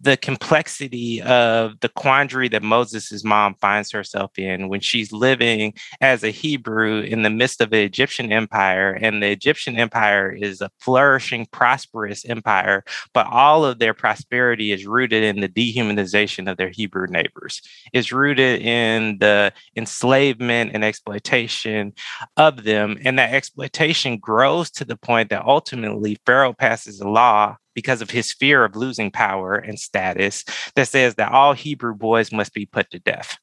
the 0.00 0.16
complexity 0.16 1.20
of 1.22 1.80
the 1.80 1.88
quandary 1.88 2.48
that 2.48 2.62
Moses' 2.62 3.24
mom 3.24 3.54
finds 3.54 3.90
herself 3.90 4.38
in 4.38 4.68
when 4.68 4.80
she's 4.80 5.12
living 5.12 5.74
as 6.00 6.22
a 6.22 6.30
Hebrew 6.30 7.00
in 7.00 7.22
the 7.22 7.30
midst 7.30 7.60
of 7.60 7.70
the 7.70 7.82
Egyptian 7.82 8.32
empire. 8.32 8.92
And 8.92 9.22
the 9.22 9.30
Egyptian 9.30 9.76
empire 9.76 10.30
is 10.30 10.60
a 10.60 10.70
flourishing, 10.78 11.46
prosperous 11.46 12.24
empire, 12.24 12.84
but 13.12 13.26
all 13.26 13.64
of 13.64 13.78
their 13.78 13.94
prosperity 13.94 14.70
is 14.72 14.86
rooted 14.86 15.24
in 15.24 15.40
the 15.40 15.48
dehumanization 15.48 16.50
of 16.50 16.56
their 16.56 16.70
Hebrew 16.70 17.06
neighbors. 17.08 17.60
It's 17.92 18.12
rooted 18.12 18.62
in 18.62 19.18
the 19.18 19.52
enslavement 19.76 20.72
and 20.74 20.84
exploitation 20.84 21.92
of 22.36 22.64
them. 22.64 22.98
And 23.04 23.18
that 23.18 23.34
exploitation 23.34 24.18
grows 24.18 24.70
to 24.72 24.84
the 24.84 24.96
point 24.96 25.30
that 25.30 25.44
ultimately 25.44 26.18
Pharaoh 26.24 26.52
passes 26.52 27.00
a 27.00 27.08
law 27.08 27.56
because 27.78 28.02
of 28.02 28.10
his 28.10 28.32
fear 28.32 28.64
of 28.64 28.74
losing 28.74 29.08
power 29.08 29.54
and 29.54 29.78
status 29.78 30.44
that 30.74 30.88
says 30.88 31.14
that 31.14 31.30
all 31.30 31.52
Hebrew 31.52 31.94
boys 31.94 32.32
must 32.32 32.52
be 32.52 32.66
put 32.66 32.90
to 32.90 32.98
death. 32.98 33.38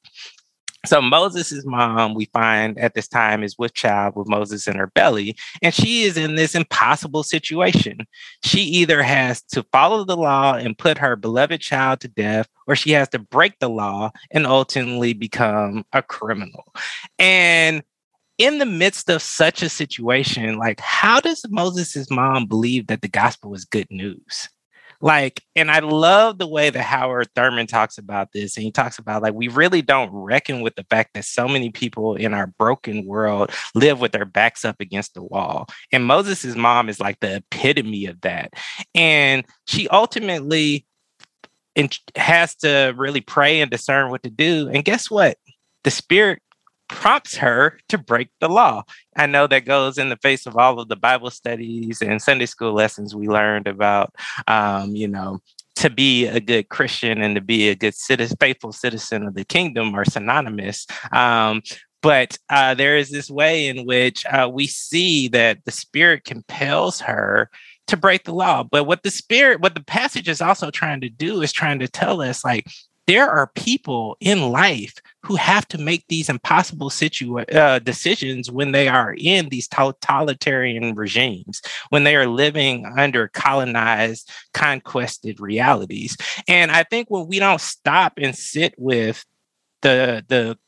so 0.84 1.00
Moses' 1.00 1.64
mom, 1.64 2.12
we 2.12 2.26
find 2.26 2.78
at 2.78 2.92
this 2.92 3.08
time, 3.08 3.42
is 3.42 3.56
with 3.56 3.72
child 3.72 4.14
with 4.14 4.28
Moses 4.28 4.68
in 4.68 4.76
her 4.76 4.88
belly, 4.88 5.38
and 5.62 5.72
she 5.72 6.02
is 6.02 6.18
in 6.18 6.34
this 6.34 6.54
impossible 6.54 7.22
situation. 7.22 7.96
She 8.44 8.60
either 8.60 9.02
has 9.02 9.40
to 9.52 9.62
follow 9.72 10.04
the 10.04 10.18
law 10.18 10.52
and 10.52 10.76
put 10.76 10.98
her 10.98 11.16
beloved 11.16 11.62
child 11.62 12.00
to 12.00 12.08
death, 12.08 12.46
or 12.66 12.76
she 12.76 12.90
has 12.90 13.08
to 13.08 13.18
break 13.18 13.58
the 13.58 13.70
law 13.70 14.10
and 14.30 14.46
ultimately 14.46 15.14
become 15.14 15.86
a 15.94 16.02
criminal. 16.02 16.74
And 17.18 17.82
in 18.38 18.58
the 18.58 18.66
midst 18.66 19.08
of 19.08 19.22
such 19.22 19.62
a 19.62 19.68
situation, 19.68 20.58
like 20.58 20.80
how 20.80 21.20
does 21.20 21.44
Moses' 21.48 22.10
mom 22.10 22.46
believe 22.46 22.86
that 22.88 23.02
the 23.02 23.08
gospel 23.08 23.54
is 23.54 23.64
good 23.64 23.86
news? 23.90 24.48
Like, 25.00 25.42
and 25.54 25.70
I 25.70 25.80
love 25.80 26.38
the 26.38 26.46
way 26.46 26.70
that 26.70 26.82
Howard 26.82 27.28
Thurman 27.34 27.66
talks 27.66 27.98
about 27.98 28.32
this. 28.32 28.56
And 28.56 28.64
he 28.64 28.70
talks 28.70 28.98
about 28.98 29.22
like, 29.22 29.34
we 29.34 29.48
really 29.48 29.82
don't 29.82 30.10
reckon 30.10 30.62
with 30.62 30.74
the 30.74 30.84
fact 30.84 31.10
that 31.14 31.24
so 31.26 31.46
many 31.46 31.70
people 31.70 32.14
in 32.14 32.32
our 32.32 32.46
broken 32.46 33.04
world 33.04 33.50
live 33.74 34.00
with 34.00 34.12
their 34.12 34.24
backs 34.24 34.64
up 34.64 34.76
against 34.80 35.14
the 35.14 35.22
wall. 35.22 35.68
And 35.92 36.06
Moses' 36.06 36.56
mom 36.56 36.88
is 36.88 36.98
like 36.98 37.20
the 37.20 37.36
epitome 37.36 38.06
of 38.06 38.20
that. 38.22 38.54
And 38.94 39.44
she 39.66 39.86
ultimately 39.88 40.86
and 41.74 41.96
has 42.16 42.54
to 42.56 42.94
really 42.96 43.20
pray 43.20 43.60
and 43.60 43.70
discern 43.70 44.10
what 44.10 44.22
to 44.22 44.30
do. 44.30 44.70
And 44.72 44.82
guess 44.82 45.10
what? 45.10 45.36
The 45.84 45.90
spirit 45.90 46.40
prompts 46.88 47.36
her 47.36 47.78
to 47.88 47.98
break 47.98 48.28
the 48.40 48.48
law. 48.48 48.82
I 49.16 49.26
know 49.26 49.46
that 49.46 49.64
goes 49.64 49.98
in 49.98 50.08
the 50.08 50.16
face 50.16 50.46
of 50.46 50.56
all 50.56 50.78
of 50.80 50.88
the 50.88 50.96
Bible 50.96 51.30
studies 51.30 52.02
and 52.02 52.22
Sunday 52.22 52.46
school 52.46 52.72
lessons 52.72 53.14
we 53.14 53.28
learned 53.28 53.66
about, 53.66 54.14
um, 54.46 54.94
you 54.94 55.08
know, 55.08 55.40
to 55.76 55.90
be 55.90 56.26
a 56.26 56.40
good 56.40 56.68
Christian 56.68 57.20
and 57.20 57.34
to 57.34 57.40
be 57.40 57.68
a 57.68 57.74
good 57.74 57.94
citizen, 57.94 58.36
faithful 58.40 58.72
citizen 58.72 59.26
of 59.26 59.34
the 59.34 59.44
kingdom 59.44 59.94
are 59.94 60.04
synonymous. 60.04 60.86
Um, 61.12 61.62
but 62.02 62.38
uh, 62.50 62.74
there 62.74 62.96
is 62.96 63.10
this 63.10 63.30
way 63.30 63.66
in 63.66 63.84
which 63.84 64.24
uh, 64.26 64.48
we 64.52 64.66
see 64.66 65.28
that 65.28 65.64
the 65.64 65.72
Spirit 65.72 66.24
compels 66.24 67.00
her 67.00 67.50
to 67.88 67.96
break 67.96 68.24
the 68.24 68.34
law. 68.34 68.62
But 68.62 68.84
what 68.84 69.02
the 69.02 69.10
Spirit, 69.10 69.60
what 69.60 69.74
the 69.74 69.82
passage 69.82 70.28
is 70.28 70.40
also 70.40 70.70
trying 70.70 71.00
to 71.02 71.08
do 71.08 71.42
is 71.42 71.52
trying 71.52 71.78
to 71.80 71.88
tell 71.88 72.20
us, 72.20 72.44
like, 72.44 72.66
there 73.06 73.28
are 73.28 73.46
people 73.48 74.16
in 74.20 74.50
life 74.50 74.94
who 75.22 75.36
have 75.36 75.66
to 75.68 75.78
make 75.78 76.04
these 76.08 76.28
impossible 76.28 76.90
uh, 77.52 77.78
decisions 77.80 78.50
when 78.50 78.72
they 78.72 78.88
are 78.88 79.14
in 79.18 79.48
these 79.48 79.68
totalitarian 79.68 80.94
regimes, 80.94 81.62
when 81.90 82.04
they 82.04 82.16
are 82.16 82.26
living 82.26 82.84
under 82.96 83.28
colonized, 83.28 84.30
conquested 84.54 85.40
realities. 85.40 86.16
And 86.48 86.70
I 86.70 86.82
think 86.82 87.08
when 87.08 87.26
we 87.26 87.38
don't 87.38 87.60
stop 87.60 88.14
and 88.18 88.36
sit 88.36 88.74
with 88.76 89.24
the 89.82 90.24
the 90.28 90.58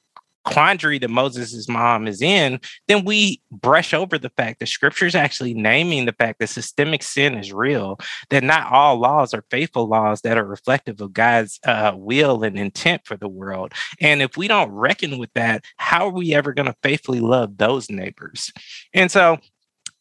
quandary 0.48 0.98
that 0.98 1.10
Moses' 1.10 1.68
mom 1.68 2.08
is 2.08 2.22
in, 2.22 2.58
then 2.86 3.04
we 3.04 3.40
brush 3.50 3.92
over 3.92 4.18
the 4.18 4.30
fact 4.30 4.60
that 4.60 4.68
scripture 4.68 5.06
is 5.06 5.14
actually 5.14 5.52
naming 5.52 6.06
the 6.06 6.12
fact 6.12 6.38
that 6.38 6.48
systemic 6.48 7.02
sin 7.02 7.34
is 7.36 7.52
real, 7.52 7.98
that 8.30 8.42
not 8.42 8.72
all 8.72 8.96
laws 8.96 9.34
are 9.34 9.44
faithful 9.50 9.86
laws 9.86 10.22
that 10.22 10.38
are 10.38 10.44
reflective 10.44 11.00
of 11.00 11.12
God's 11.12 11.60
uh, 11.64 11.92
will 11.94 12.42
and 12.42 12.58
intent 12.58 13.02
for 13.04 13.16
the 13.16 13.28
world. 13.28 13.72
And 14.00 14.22
if 14.22 14.36
we 14.36 14.48
don't 14.48 14.72
reckon 14.72 15.18
with 15.18 15.32
that, 15.34 15.64
how 15.76 16.06
are 16.06 16.12
we 16.12 16.34
ever 16.34 16.54
going 16.54 16.66
to 16.66 16.76
faithfully 16.82 17.20
love 17.20 17.58
those 17.58 17.90
neighbors? 17.90 18.50
And 18.94 19.10
so 19.10 19.38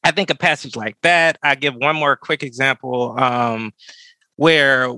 I 0.04 0.12
think 0.12 0.30
a 0.30 0.36
passage 0.36 0.78
like 0.78 0.96
that, 1.02 1.38
I 1.44 1.56
give 1.56 1.76
one 1.76 1.98
more 1.98 2.16
quick 2.16 2.42
example 2.42 3.20
um, 3.20 3.74
where 4.38 4.94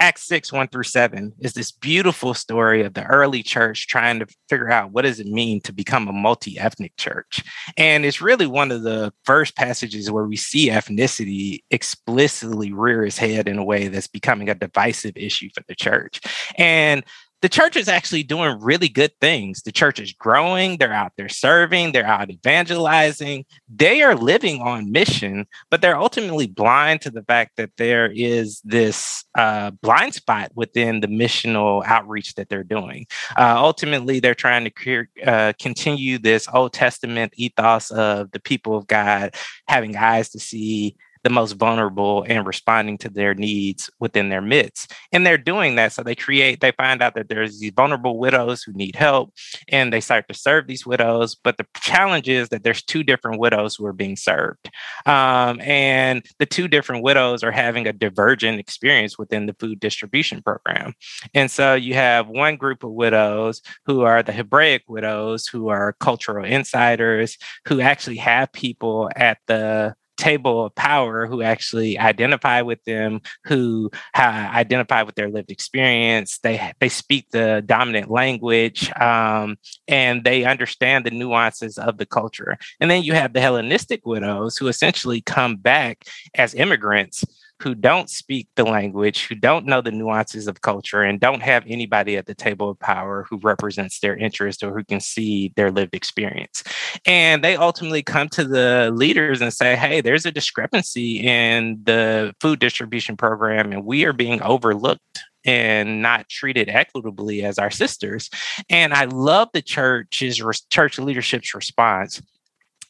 Acts 0.00 0.22
6, 0.28 0.52
1 0.52 0.68
through 0.68 0.84
7 0.84 1.32
is 1.40 1.54
this 1.54 1.72
beautiful 1.72 2.32
story 2.32 2.84
of 2.84 2.94
the 2.94 3.04
early 3.06 3.42
church 3.42 3.88
trying 3.88 4.20
to 4.20 4.26
figure 4.48 4.70
out 4.70 4.92
what 4.92 5.02
does 5.02 5.18
it 5.18 5.26
mean 5.26 5.60
to 5.62 5.72
become 5.72 6.06
a 6.06 6.12
multi-ethnic 6.12 6.96
church. 6.96 7.42
And 7.76 8.04
it's 8.04 8.20
really 8.20 8.46
one 8.46 8.70
of 8.70 8.82
the 8.82 9.12
first 9.24 9.56
passages 9.56 10.10
where 10.10 10.24
we 10.24 10.36
see 10.36 10.68
ethnicity 10.68 11.64
explicitly 11.70 12.72
rear 12.72 13.04
its 13.04 13.18
head 13.18 13.48
in 13.48 13.58
a 13.58 13.64
way 13.64 13.88
that's 13.88 14.06
becoming 14.06 14.48
a 14.48 14.54
divisive 14.54 15.16
issue 15.16 15.48
for 15.52 15.64
the 15.66 15.74
church. 15.74 16.20
And 16.56 17.04
the 17.40 17.48
church 17.48 17.76
is 17.76 17.88
actually 17.88 18.22
doing 18.22 18.58
really 18.60 18.88
good 18.88 19.12
things. 19.20 19.62
The 19.62 19.72
church 19.72 20.00
is 20.00 20.12
growing, 20.12 20.78
they're 20.78 20.92
out 20.92 21.12
there 21.16 21.28
serving, 21.28 21.92
they're 21.92 22.06
out 22.06 22.30
evangelizing, 22.30 23.44
they 23.72 24.02
are 24.02 24.16
living 24.16 24.60
on 24.60 24.90
mission, 24.90 25.46
but 25.70 25.80
they're 25.80 25.98
ultimately 25.98 26.46
blind 26.46 27.00
to 27.02 27.10
the 27.10 27.22
fact 27.22 27.56
that 27.56 27.70
there 27.76 28.10
is 28.10 28.60
this 28.64 29.24
uh, 29.36 29.70
blind 29.82 30.14
spot 30.14 30.50
within 30.54 31.00
the 31.00 31.06
missional 31.06 31.84
outreach 31.86 32.34
that 32.34 32.48
they're 32.48 32.64
doing. 32.64 33.06
Uh, 33.36 33.54
ultimately, 33.56 34.18
they're 34.18 34.34
trying 34.34 34.64
to 34.64 34.70
cre- 34.70 35.22
uh, 35.24 35.52
continue 35.60 36.18
this 36.18 36.48
Old 36.52 36.72
Testament 36.72 37.32
ethos 37.36 37.90
of 37.90 38.32
the 38.32 38.40
people 38.40 38.76
of 38.76 38.86
God 38.86 39.34
having 39.68 39.96
eyes 39.96 40.30
to 40.30 40.40
see 40.40 40.96
the 41.24 41.30
most 41.30 41.52
vulnerable 41.52 42.24
and 42.28 42.46
responding 42.46 42.98
to 42.98 43.08
their 43.08 43.34
needs 43.34 43.90
within 43.98 44.28
their 44.28 44.40
midst. 44.40 44.92
And 45.12 45.26
they're 45.26 45.38
doing 45.38 45.76
that. 45.76 45.92
So 45.92 46.02
they 46.02 46.14
create, 46.14 46.60
they 46.60 46.72
find 46.72 47.02
out 47.02 47.14
that 47.14 47.28
there's 47.28 47.60
these 47.60 47.72
vulnerable 47.74 48.18
widows 48.18 48.62
who 48.62 48.72
need 48.72 48.96
help 48.96 49.32
and 49.68 49.92
they 49.92 50.00
start 50.00 50.28
to 50.28 50.34
serve 50.34 50.66
these 50.66 50.86
widows. 50.86 51.34
But 51.34 51.56
the 51.56 51.66
challenge 51.80 52.28
is 52.28 52.48
that 52.50 52.64
there's 52.64 52.82
two 52.82 53.02
different 53.02 53.40
widows 53.40 53.76
who 53.76 53.86
are 53.86 53.92
being 53.92 54.16
served. 54.16 54.70
Um, 55.06 55.60
and 55.60 56.24
the 56.38 56.46
two 56.46 56.68
different 56.68 57.02
widows 57.02 57.42
are 57.42 57.52
having 57.52 57.86
a 57.86 57.92
divergent 57.92 58.58
experience 58.60 59.18
within 59.18 59.46
the 59.46 59.54
food 59.54 59.80
distribution 59.80 60.42
program. 60.42 60.94
And 61.34 61.50
so 61.50 61.74
you 61.74 61.94
have 61.94 62.28
one 62.28 62.56
group 62.56 62.84
of 62.84 62.92
widows 62.92 63.62
who 63.86 64.02
are 64.02 64.22
the 64.22 64.32
Hebraic 64.32 64.82
widows, 64.88 65.46
who 65.46 65.68
are 65.68 65.94
cultural 66.00 66.44
insiders, 66.44 67.36
who 67.66 67.80
actually 67.80 68.16
have 68.16 68.52
people 68.52 69.10
at 69.16 69.38
the 69.46 69.94
table 70.18 70.66
of 70.66 70.74
power 70.74 71.26
who 71.26 71.40
actually 71.40 71.98
identify 71.98 72.60
with 72.60 72.82
them, 72.84 73.20
who 73.44 73.90
identify 74.16 75.02
with 75.02 75.14
their 75.14 75.30
lived 75.30 75.50
experience. 75.50 76.38
They 76.38 76.72
they 76.80 76.88
speak 76.88 77.30
the 77.30 77.62
dominant 77.64 78.10
language, 78.10 78.90
um, 79.00 79.56
and 79.86 80.24
they 80.24 80.44
understand 80.44 81.06
the 81.06 81.10
nuances 81.10 81.78
of 81.78 81.96
the 81.96 82.06
culture. 82.06 82.58
And 82.80 82.90
then 82.90 83.02
you 83.02 83.14
have 83.14 83.32
the 83.32 83.40
Hellenistic 83.40 84.04
widows 84.04 84.56
who 84.56 84.68
essentially 84.68 85.20
come 85.22 85.56
back 85.56 86.04
as 86.34 86.54
immigrants 86.54 87.24
who 87.60 87.74
don't 87.74 88.08
speak 88.08 88.48
the 88.54 88.64
language, 88.64 89.26
who 89.26 89.34
don't 89.34 89.66
know 89.66 89.80
the 89.80 89.90
nuances 89.90 90.46
of 90.46 90.60
culture, 90.60 91.02
and 91.02 91.20
don't 91.20 91.42
have 91.42 91.64
anybody 91.66 92.16
at 92.16 92.26
the 92.26 92.34
table 92.34 92.70
of 92.70 92.78
power 92.78 93.26
who 93.28 93.38
represents 93.42 94.00
their 94.00 94.16
interest 94.16 94.62
or 94.62 94.72
who 94.76 94.84
can 94.84 95.00
see 95.00 95.52
their 95.56 95.70
lived 95.70 95.94
experience. 95.94 96.62
And 97.04 97.42
they 97.42 97.56
ultimately 97.56 98.02
come 98.02 98.28
to 98.30 98.44
the 98.44 98.90
leaders 98.94 99.40
and 99.40 99.52
say, 99.52 99.76
hey, 99.76 100.00
there's 100.00 100.26
a 100.26 100.32
discrepancy 100.32 101.18
in 101.18 101.80
the 101.82 102.34
food 102.40 102.60
distribution 102.60 103.16
program, 103.16 103.72
and 103.72 103.84
we 103.84 104.04
are 104.04 104.12
being 104.12 104.40
overlooked 104.42 105.20
and 105.44 106.02
not 106.02 106.28
treated 106.28 106.68
equitably 106.68 107.42
as 107.42 107.58
our 107.58 107.70
sisters. 107.70 108.28
And 108.68 108.92
I 108.92 109.04
love 109.06 109.48
the 109.52 109.62
church's 109.62 110.40
church 110.70 110.98
leadership's 110.98 111.54
response 111.54 112.20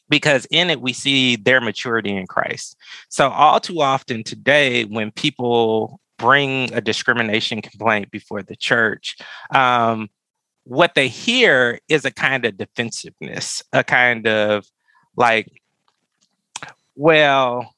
because 0.09 0.45
in 0.51 0.69
it 0.69 0.81
we 0.81 0.93
see 0.93 1.35
their 1.35 1.61
maturity 1.61 2.15
in 2.15 2.27
Christ. 2.27 2.75
So 3.09 3.29
all 3.29 3.59
too 3.59 3.81
often 3.81 4.23
today, 4.23 4.85
when 4.85 5.11
people 5.11 5.99
bring 6.17 6.73
a 6.73 6.81
discrimination 6.81 7.61
complaint 7.61 8.11
before 8.11 8.43
the 8.43 8.55
church, 8.55 9.17
um, 9.51 10.09
what 10.63 10.93
they 10.93 11.07
hear 11.07 11.79
is 11.87 12.05
a 12.05 12.11
kind 12.11 12.45
of 12.45 12.57
defensiveness, 12.57 13.63
a 13.73 13.83
kind 13.83 14.27
of 14.27 14.67
like, 15.15 15.61
well, 16.95 17.73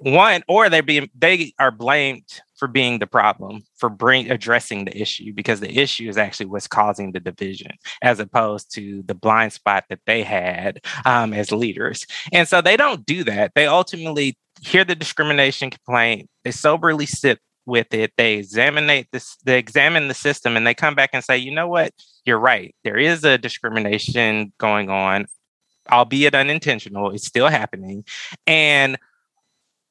one, 0.00 0.42
or 0.46 0.68
they 0.68 0.80
be 0.80 1.10
they 1.14 1.54
are 1.58 1.70
blamed 1.70 2.42
for 2.60 2.68
being 2.68 2.98
the 2.98 3.06
problem, 3.06 3.62
for 3.76 3.88
bring 3.88 4.30
addressing 4.30 4.84
the 4.84 4.96
issue, 4.96 5.32
because 5.32 5.60
the 5.60 5.78
issue 5.78 6.08
is 6.08 6.18
actually 6.18 6.46
what's 6.46 6.68
causing 6.68 7.10
the 7.10 7.18
division, 7.18 7.72
as 8.02 8.20
opposed 8.20 8.72
to 8.74 9.02
the 9.06 9.14
blind 9.14 9.52
spot 9.52 9.84
that 9.88 10.00
they 10.06 10.22
had 10.22 10.78
um, 11.06 11.32
as 11.32 11.50
leaders. 11.50 12.06
And 12.32 12.46
so 12.46 12.60
they 12.60 12.76
don't 12.76 13.04
do 13.06 13.24
that. 13.24 13.52
They 13.54 13.66
ultimately 13.66 14.36
hear 14.60 14.84
the 14.84 14.94
discrimination 14.94 15.70
complaint, 15.70 16.28
they 16.44 16.50
soberly 16.50 17.06
sit 17.06 17.40
with 17.64 17.94
it, 17.94 18.12
they 18.18 18.34
examine 18.34 18.86
this, 19.10 19.36
they 19.44 19.58
examine 19.58 20.08
the 20.08 20.14
system, 20.14 20.54
and 20.54 20.66
they 20.66 20.74
come 20.74 20.94
back 20.94 21.10
and 21.14 21.24
say, 21.24 21.38
you 21.38 21.50
know 21.50 21.66
what, 21.66 21.92
you're 22.26 22.38
right. 22.38 22.74
There 22.84 22.98
is 22.98 23.24
a 23.24 23.38
discrimination 23.38 24.52
going 24.58 24.90
on, 24.90 25.26
albeit 25.90 26.34
unintentional. 26.34 27.10
It's 27.10 27.26
still 27.26 27.48
happening, 27.48 28.04
and 28.46 28.98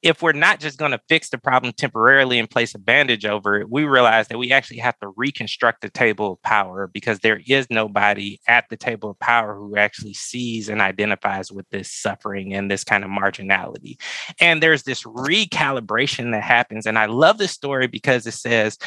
if 0.01 0.21
we're 0.21 0.31
not 0.31 0.59
just 0.59 0.77
going 0.77 0.91
to 0.91 1.01
fix 1.09 1.29
the 1.29 1.37
problem 1.37 1.73
temporarily 1.73 2.39
and 2.39 2.49
place 2.49 2.73
a 2.73 2.79
bandage 2.79 3.25
over 3.25 3.59
it, 3.59 3.69
we 3.69 3.83
realize 3.83 4.29
that 4.29 4.37
we 4.37 4.51
actually 4.51 4.77
have 4.77 4.97
to 4.99 5.11
reconstruct 5.17 5.81
the 5.81 5.89
table 5.89 6.33
of 6.33 6.41
power 6.41 6.87
because 6.87 7.19
there 7.19 7.41
is 7.47 7.67
nobody 7.69 8.39
at 8.47 8.65
the 8.69 8.77
table 8.77 9.09
of 9.09 9.19
power 9.19 9.55
who 9.55 9.75
actually 9.75 10.13
sees 10.13 10.69
and 10.69 10.79
identifies 10.79 11.51
with 11.51 11.69
this 11.69 11.91
suffering 11.91 12.53
and 12.53 12.71
this 12.71 12.85
kind 12.85 13.03
of 13.03 13.09
marginality. 13.09 13.99
And 14.39 14.63
there's 14.63 14.83
this 14.83 15.03
recalibration 15.03 16.31
that 16.31 16.43
happens. 16.43 16.85
And 16.85 16.97
I 16.97 17.07
love 17.07 17.37
this 17.37 17.51
story 17.51 17.87
because 17.87 18.25
it 18.25 18.33
says, 18.33 18.77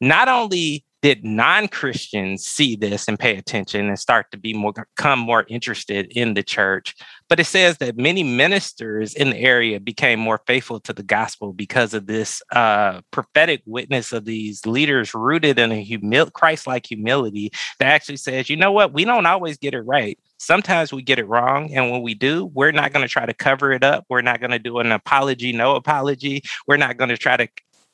not 0.00 0.28
only 0.28 0.84
did 1.00 1.24
non-christians 1.24 2.44
see 2.44 2.74
this 2.74 3.06
and 3.06 3.18
pay 3.18 3.36
attention 3.36 3.88
and 3.88 3.98
start 3.98 4.26
to 4.32 4.38
be 4.38 4.52
more 4.52 4.72
become 4.72 5.18
more 5.18 5.44
interested 5.48 6.10
in 6.16 6.34
the 6.34 6.42
church? 6.42 6.94
But 7.28 7.38
it 7.38 7.44
says 7.44 7.78
that 7.78 7.96
many 7.96 8.22
ministers 8.22 9.14
in 9.14 9.30
the 9.30 9.38
area 9.38 9.78
became 9.78 10.18
more 10.18 10.40
faithful 10.46 10.80
to 10.80 10.92
the 10.92 11.02
gospel 11.02 11.52
because 11.52 11.94
of 11.94 12.06
this 12.06 12.42
uh, 12.52 13.00
prophetic 13.10 13.62
witness 13.66 14.12
of 14.12 14.24
these 14.24 14.66
leaders 14.66 15.14
rooted 15.14 15.58
in 15.58 15.70
a 15.70 15.84
humil- 15.84 16.32
christ-like 16.32 16.86
humility 16.86 17.52
that 17.78 17.88
actually 17.88 18.16
says 18.16 18.50
you 18.50 18.56
know 18.56 18.72
what? 18.72 18.92
We 18.92 19.04
don't 19.04 19.26
always 19.26 19.58
get 19.58 19.74
it 19.74 19.82
right. 19.82 20.18
Sometimes 20.38 20.92
we 20.92 21.02
get 21.02 21.18
it 21.18 21.28
wrong 21.28 21.72
and 21.72 21.90
when 21.90 22.02
we 22.02 22.14
do 22.14 22.46
we're 22.46 22.72
not 22.72 22.92
going 22.92 23.06
to 23.06 23.12
try 23.12 23.26
to 23.26 23.34
cover 23.34 23.72
it 23.72 23.84
up. 23.84 24.04
We're 24.08 24.22
not 24.22 24.40
going 24.40 24.50
to 24.50 24.58
do 24.58 24.78
an 24.78 24.92
apology 24.92 25.52
no 25.52 25.76
apology. 25.76 26.42
We're 26.66 26.76
not 26.76 26.96
going 26.96 27.10
to 27.10 27.16
try 27.16 27.36
to 27.36 27.48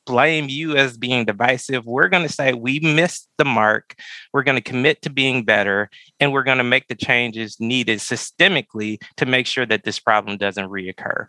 blame 0.07 0.49
you 0.49 0.77
as 0.77 0.97
being 0.97 1.25
divisive. 1.25 1.85
We're 1.87 2.09
going 2.09 2.27
to 2.27 2.33
say 2.33 2.53
we 2.53 2.81
missed 2.81 3.29
the 3.39 3.45
mark. 3.45 3.95
We're 4.33 4.43
going 4.43 4.57
to 4.57 4.63
commit 4.63 5.03
to 5.03 5.11
being 5.11 5.45
better, 5.45 5.91
and 6.21 6.33
we're 6.33 6.43
going 6.43 6.59
to 6.59 6.65
make 6.65 6.89
the 6.89 6.95
changes 6.95 7.57
needed 7.59 7.99
systemically 7.99 8.99
to 9.17 9.27
make 9.27 9.47
sure 9.47 9.67
that 9.67 9.85
this 9.85 9.99
problem 9.99 10.37
doesn't 10.37 10.69
reoccur. 10.69 11.27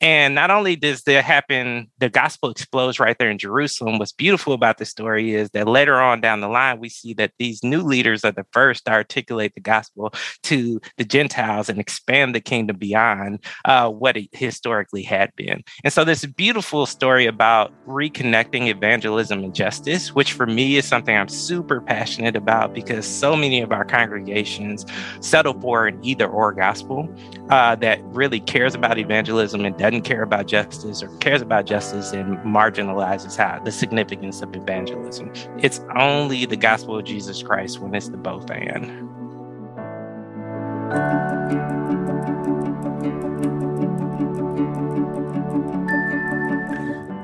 And 0.00 0.34
not 0.34 0.50
only 0.50 0.76
does 0.76 1.02
that 1.02 1.24
happen, 1.24 1.90
the 1.98 2.08
gospel 2.08 2.50
explodes 2.50 3.00
right 3.00 3.16
there 3.18 3.30
in 3.30 3.38
Jerusalem. 3.38 3.98
What's 3.98 4.12
beautiful 4.12 4.52
about 4.52 4.78
the 4.78 4.84
story 4.84 5.34
is 5.34 5.50
that 5.50 5.66
later 5.66 5.96
on 5.96 6.20
down 6.20 6.40
the 6.40 6.48
line, 6.48 6.78
we 6.78 6.88
see 6.88 7.14
that 7.14 7.32
these 7.38 7.64
new 7.64 7.82
leaders 7.82 8.24
are 8.24 8.32
the 8.32 8.46
first 8.52 8.84
to 8.84 8.92
articulate 8.92 9.54
the 9.54 9.60
gospel 9.60 10.12
to 10.44 10.80
the 10.96 11.04
Gentiles 11.04 11.68
and 11.68 11.80
expand 11.80 12.34
the 12.34 12.40
kingdom 12.40 12.76
beyond 12.76 13.44
uh, 13.64 13.88
what 13.90 14.16
it 14.16 14.28
historically 14.32 15.02
had 15.02 15.34
been. 15.36 15.62
And 15.84 15.92
so, 15.92 16.04
this 16.04 16.24
beautiful 16.24 16.86
story 16.86 17.26
about 17.26 17.72
reconnecting 17.86 18.17
connecting 18.18 18.66
evangelism 18.66 19.44
and 19.44 19.54
justice, 19.54 20.12
which 20.12 20.32
for 20.32 20.44
me 20.44 20.76
is 20.76 20.84
something 20.84 21.16
I'm 21.16 21.28
super 21.28 21.80
passionate 21.80 22.34
about 22.34 22.74
because 22.74 23.06
so 23.06 23.36
many 23.36 23.60
of 23.60 23.70
our 23.70 23.84
congregations 23.84 24.84
settle 25.20 25.54
for 25.60 25.86
an 25.86 26.00
either 26.02 26.26
or 26.26 26.52
gospel 26.52 27.08
uh, 27.50 27.76
that 27.76 28.02
really 28.06 28.40
cares 28.40 28.74
about 28.74 28.98
evangelism 28.98 29.64
and 29.64 29.78
doesn't 29.78 30.02
care 30.02 30.22
about 30.24 30.48
justice 30.48 31.00
or 31.00 31.16
cares 31.18 31.42
about 31.42 31.64
justice 31.66 32.12
and 32.12 32.38
marginalizes 32.38 33.36
how 33.36 33.62
the 33.62 33.70
significance 33.70 34.42
of 34.42 34.56
evangelism. 34.56 35.32
It's 35.58 35.80
only 35.96 36.44
the 36.44 36.56
gospel 36.56 36.98
of 36.98 37.04
Jesus 37.04 37.40
Christ 37.40 37.78
when 37.78 37.94
it's 37.94 38.08
the 38.08 38.16
both 38.16 38.50
and. 38.50 39.08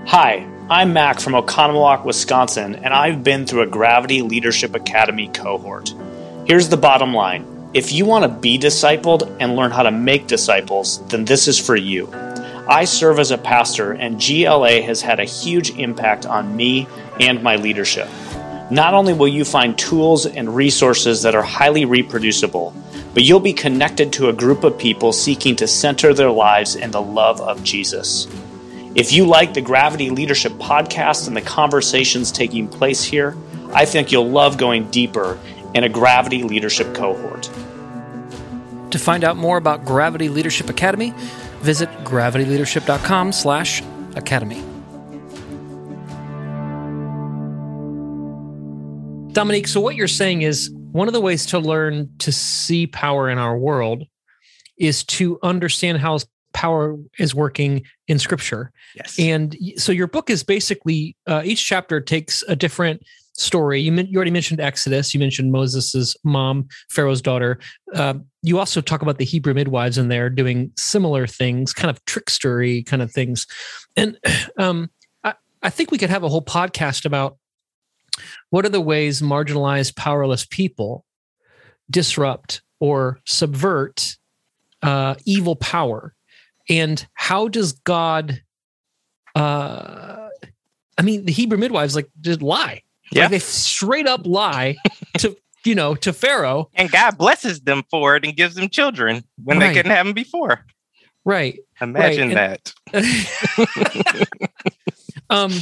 Hi, 0.07 0.54
I'm 0.71 0.95
Mac 0.95 1.21
from 1.21 1.35
Oconomowoc, 1.35 2.07
Wisconsin, 2.07 2.77
and 2.77 2.95
I've 2.95 3.23
been 3.23 3.45
through 3.45 3.61
a 3.61 3.67
Gravity 3.67 4.23
Leadership 4.23 4.75
Academy 4.75 5.29
cohort. 5.29 5.93
Here's 6.47 6.71
the 6.71 6.79
bottom 6.79 7.13
line 7.13 7.71
if 7.75 7.93
you 7.93 8.07
want 8.07 8.23
to 8.23 8.41
be 8.41 8.59
discipled 8.59 9.31
and 9.41 9.57
learn 9.57 9.73
how 9.73 9.83
to 9.83 9.91
make 9.91 10.27
disciples, 10.27 11.07
then 11.09 11.27
this 11.27 11.49
is 11.49 11.61
for 11.61 11.77
you. 11.77 12.09
I 12.67 12.87
serve 12.87 13.19
as 13.19 13.31
a 13.31 13.37
pastor, 13.37 13.93
and 13.93 14.19
GLA 14.19 14.81
has 14.81 15.03
had 15.03 15.21
a 15.21 15.27
huge 15.27 15.69
impact 15.73 16.25
on 16.25 16.57
me 16.57 16.89
and 17.21 17.43
my 17.43 17.57
leadership. 17.57 18.09
Not 18.71 18.95
only 18.95 19.13
will 19.13 19.29
you 19.29 19.45
find 19.45 19.77
tools 19.77 20.25
and 20.25 20.57
resources 20.57 21.21
that 21.25 21.35
are 21.35 21.43
highly 21.43 21.85
reproducible, 21.85 22.75
but 23.13 23.23
you'll 23.23 23.39
be 23.39 23.53
connected 23.53 24.15
to 24.15 24.31
a 24.31 24.33
group 24.33 24.65
of 24.65 24.79
people 24.79 25.13
seeking 25.13 25.57
to 25.57 25.67
center 25.67 26.15
their 26.15 26.31
lives 26.31 26.75
in 26.75 26.91
the 26.91 27.03
love 27.03 27.43
of 27.43 27.63
Jesus. 27.63 28.27
If 28.95 29.13
you 29.13 29.27
like 29.27 29.55
the 29.55 29.61
Gravity 29.61 30.11
Leadership 30.11 30.53
podcast 30.53 31.27
and 31.27 31.37
the 31.37 31.43
conversations 31.43 32.31
taking 32.31 32.69
place 32.69 33.03
here, 33.03 33.37
I 33.73 33.87
think 33.87 34.13
you'll 34.13 34.31
love 34.31 34.57
going 34.57 34.89
deeper 34.93 35.37
in 35.75 35.83
a 35.83 35.89
Gravity 35.89 36.45
Leadership 36.45 36.95
cohort. 36.95 37.51
To 38.93 38.99
find 39.01 39.25
out 39.25 39.37
more 39.37 39.57
about 39.57 39.85
Gravity 39.85 40.29
Leadership 40.29 40.71
Academy, 40.71 41.13
visit 41.59 41.89
gravityleadership.com/academy. 42.05 44.63
Dominique, 49.33 49.67
so 49.67 49.81
what 49.81 49.97
you're 49.97 50.07
saying 50.07 50.43
is 50.43 50.71
one 50.93 51.09
of 51.09 51.15
the 51.15 51.21
ways 51.21 51.47
to 51.47 51.59
learn 51.59 52.11
to 52.19 52.31
see 52.31 52.87
power 52.87 53.29
in 53.29 53.39
our 53.39 53.59
world 53.59 54.05
is 54.79 55.03
to 55.03 55.41
understand 55.43 55.99
how 55.99 56.17
power 56.55 56.97
is 57.19 57.35
working 57.35 57.85
in 58.09 58.19
scripture. 58.19 58.73
Yes. 58.95 59.19
And 59.19 59.57
so 59.77 59.93
your 59.93 60.07
book 60.07 60.31
is 60.31 60.43
basically 60.43 61.17
uh, 61.27 61.43
each 61.45 61.65
chapter 61.65 62.01
takes 62.01 62.43
a 62.49 62.57
different 62.57 63.03
story. 63.35 63.81
You, 63.81 63.93
you 63.93 64.17
already 64.17 64.31
mentioned 64.31 64.61
Exodus. 64.61 65.13
You 65.13 65.21
mentioned 65.21 65.53
Moses's 65.53 66.17
mom, 66.25 66.69
Pharaoh's 66.89 67.21
daughter. 67.21 67.59
Uh, 67.93 68.15
you 68.43 68.59
also 68.59 68.81
talk 68.81 69.03
about 69.03 69.19
the 69.19 69.25
Hebrew 69.25 69.53
midwives 69.53 69.99
in 69.99 70.09
there 70.09 70.31
doing 70.31 70.71
similar 70.77 71.27
things, 71.27 71.73
kind 71.73 71.91
of 71.91 72.03
trickstery 72.07 72.87
kind 72.87 73.03
of 73.03 73.13
things. 73.13 73.47
And 73.97 74.17
um, 74.59 74.91
I, 75.25 75.35
I 75.63 75.71
think 75.71 75.91
we 75.91 75.99
could 75.99 76.11
have 76.11 76.23
a 76.23 76.29
whole 76.29 76.45
podcast 76.45 77.05
about 77.05 77.37
what 78.51 78.65
are 78.65 78.71
the 78.71 78.81
ways 78.81 79.21
marginalized, 79.21 79.97
powerless 79.97 80.47
people 80.47 81.05
disrupt 81.91 82.63
or 82.79 83.19
subvert 83.27 84.17
uh, 84.83 85.17
evil 85.25 85.57
power 85.57 86.15
and 86.69 87.07
how 87.15 87.49
does 87.49 87.73
god 87.73 88.43
uh 89.35 90.29
i 90.99 91.03
mean 91.03 91.25
the 91.25 91.33
hebrew 91.33 91.59
midwives 91.59 91.95
like 91.97 92.09
just 92.21 92.43
lie. 92.43 92.83
Yeah. 93.13 93.23
like 93.23 93.33
they 93.33 93.39
straight 93.39 94.07
up 94.07 94.27
lie 94.27 94.77
to 95.19 95.37
you 95.65 95.75
know 95.75 95.95
to 95.97 96.13
pharaoh. 96.13 96.71
And 96.75 96.91
god 96.91 97.19
blesses 97.19 97.61
them 97.61 97.83
for 97.91 98.17
it 98.17 98.25
and 98.25 98.37
gives 98.37 98.55
them 98.55 98.69
children 98.69 99.25
when 99.43 99.59
right. 99.59 99.69
they 99.69 99.75
couldn't 99.75 99.93
have 99.93 100.07
them 100.07 100.15
before. 100.15 100.65
Right. 101.25 101.59
Imagine 101.81 102.35
right. 102.35 102.73
that. 102.93 104.29
Um 105.31 105.53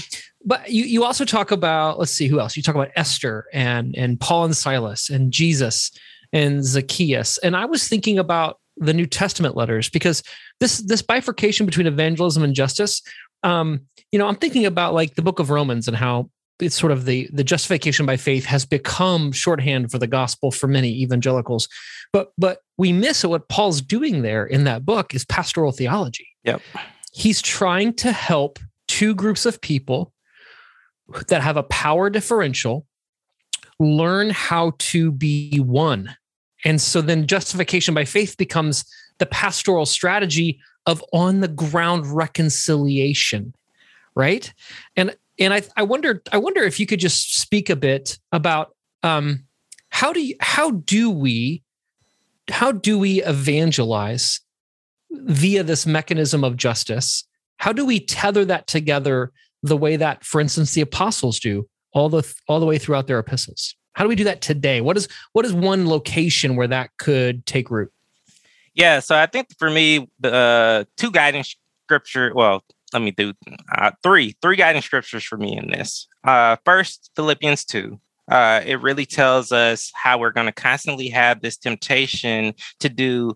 but 0.45 0.71
you, 0.71 0.83
you 0.85 1.05
also 1.05 1.25
talk 1.25 1.53
about 1.53 2.01
let's 2.01 2.11
see 2.11 2.27
who 2.27 2.41
else? 2.41 2.57
You 2.57 2.65
talk 2.65 2.75
about 2.75 2.91
esther 2.97 3.47
and 3.53 3.95
and 3.97 4.19
paul 4.19 4.45
and 4.45 4.57
silas 4.57 5.09
and 5.09 5.33
jesus 5.33 5.93
and 6.33 6.65
zacchaeus. 6.65 7.38
And 7.38 7.57
i 7.57 7.65
was 7.65 7.88
thinking 7.88 8.19
about 8.19 8.59
the 8.85 8.95
New 8.95 9.07
Testament 9.07 9.57
letters 9.57 9.88
because 9.88 10.23
this 10.61 10.79
this 10.79 11.03
bifurcation 11.03 11.66
between 11.66 11.87
evangelism 11.87 12.42
and 12.42 12.55
justice. 12.55 13.03
Um, 13.42 13.83
you 14.12 14.18
know, 14.18 14.27
I'm 14.27 14.37
thinking 14.37 14.66
about 14.66 14.95
like 14.95 15.14
the 15.14 15.23
book 15.23 15.38
of 15.38 15.51
Romans 15.51 15.88
and 15.88 15.97
how 15.97 16.31
it's 16.61 16.79
sort 16.79 16.92
of 16.92 17.05
the 17.05 17.29
the 17.33 17.45
justification 17.45 18.07
by 18.07 18.16
faith 18.16 18.45
has 18.45 18.64
become 18.64 19.33
shorthand 19.33 19.90
for 19.90 19.99
the 19.99 20.07
gospel 20.07 20.51
for 20.51 20.68
many 20.68 20.90
evangelicals. 21.03 21.68
But 22.12 22.33
but 22.38 22.59
we 22.79 22.92
miss 22.92 23.25
what 23.25 23.49
Paul's 23.49 23.81
doing 23.81 24.23
there 24.23 24.47
in 24.47 24.64
that 24.64 24.85
book 24.85 25.14
is 25.14 25.25
pastoral 25.25 25.73
theology. 25.73 26.29
Yep. 26.45 26.62
He's 27.12 27.42
trying 27.42 27.95
to 27.95 28.12
help 28.12 28.59
two 28.88 29.14
groups 29.14 29.47
of 29.47 29.61
people 29.61 30.12
that 31.29 31.42
have 31.42 31.57
a 31.57 31.62
power 31.64 32.11
differential 32.11 32.87
learn 33.79 34.31
how 34.31 34.73
to 34.79 35.11
be 35.11 35.59
one 35.59 36.14
and 36.64 36.81
so 36.81 37.01
then 37.01 37.27
justification 37.27 37.94
by 37.94 38.05
faith 38.05 38.37
becomes 38.37 38.85
the 39.18 39.27
pastoral 39.27 39.87
strategy 39.87 40.61
of 40.87 41.05
on 41.12 41.40
the 41.40 41.48
ground 41.48 42.07
reconciliation, 42.07 43.55
right? 44.14 44.53
And 44.96 45.16
and 45.38 45.55
I 45.55 45.62
I 45.77 45.83
wonder 45.83 46.22
I 46.33 46.38
wonder 46.38 46.62
if 46.62 46.79
you 46.81 46.87
could 46.87 47.01
just 47.01 47.37
speak 47.37 47.70
a 47.70 47.77
bit 47.77 48.18
about 48.33 48.75
um, 49.03 49.44
how 49.90 50.12
do 50.12 50.20
you, 50.20 50.37
how 50.40 50.70
do 50.70 51.11
we 51.11 51.62
how 52.51 52.72
do 52.72 52.98
we 52.98 53.22
evangelize 53.22 54.40
via 55.11 55.62
this 55.62 55.87
mechanism 55.87 56.42
of 56.42 56.57
justice? 56.57 57.25
How 57.59 57.72
do 57.72 57.87
we 57.87 58.01
tether 58.01 58.44
that 58.46 58.66
together 58.66 59.33
the 59.62 59.77
way 59.77 59.96
that, 59.96 60.25
for 60.25 60.40
instance, 60.40 60.75
the 60.75 60.81
apostles 60.81 61.38
do 61.38 61.68
all 61.92 62.09
the 62.09 62.35
all 62.48 62.61
the 62.61 62.66
way 62.66 62.79
throughout 62.79 63.07
their 63.07 63.18
epistles? 63.18 63.77
How 63.94 64.05
do 64.05 64.09
we 64.09 64.16
do 64.16 64.24
that 64.24 64.40
today? 64.40 64.81
What 64.81 64.96
is 64.96 65.09
what 65.33 65.44
is 65.44 65.52
one 65.52 65.88
location 65.88 66.57
where 66.57 66.68
that 66.68 66.90
could 66.98 67.44
take 67.46 67.70
root? 67.70 67.92
Yeah, 68.74 69.00
so 69.00 69.16
I 69.16 69.26
think 69.26 69.48
for 69.59 69.70
me, 69.70 70.09
the 70.20 70.35
uh, 70.35 70.85
two 70.96 71.11
guiding 71.11 71.44
scripture. 71.85 72.33
Well, 72.35 72.64
let 72.92 73.02
me 73.02 73.11
do 73.11 73.33
uh, 73.76 73.90
three 74.02 74.37
three 74.40 74.57
guiding 74.57 74.83
scriptures 74.83 75.24
for 75.24 75.37
me 75.37 75.57
in 75.57 75.70
this. 75.70 76.09
Uh, 76.24 76.57
first, 76.64 77.11
Philippians 77.17 77.64
two. 77.64 78.00
Uh, 78.31 78.62
it 78.64 78.81
really 78.81 79.04
tells 79.04 79.52
us 79.52 79.90
how 79.94 80.17
we're 80.17 80.31
going 80.31 80.46
to 80.46 80.52
constantly 80.52 81.08
have 81.08 81.42
this 81.42 81.56
temptation 81.56 82.54
to 82.79 82.88
do 82.88 83.35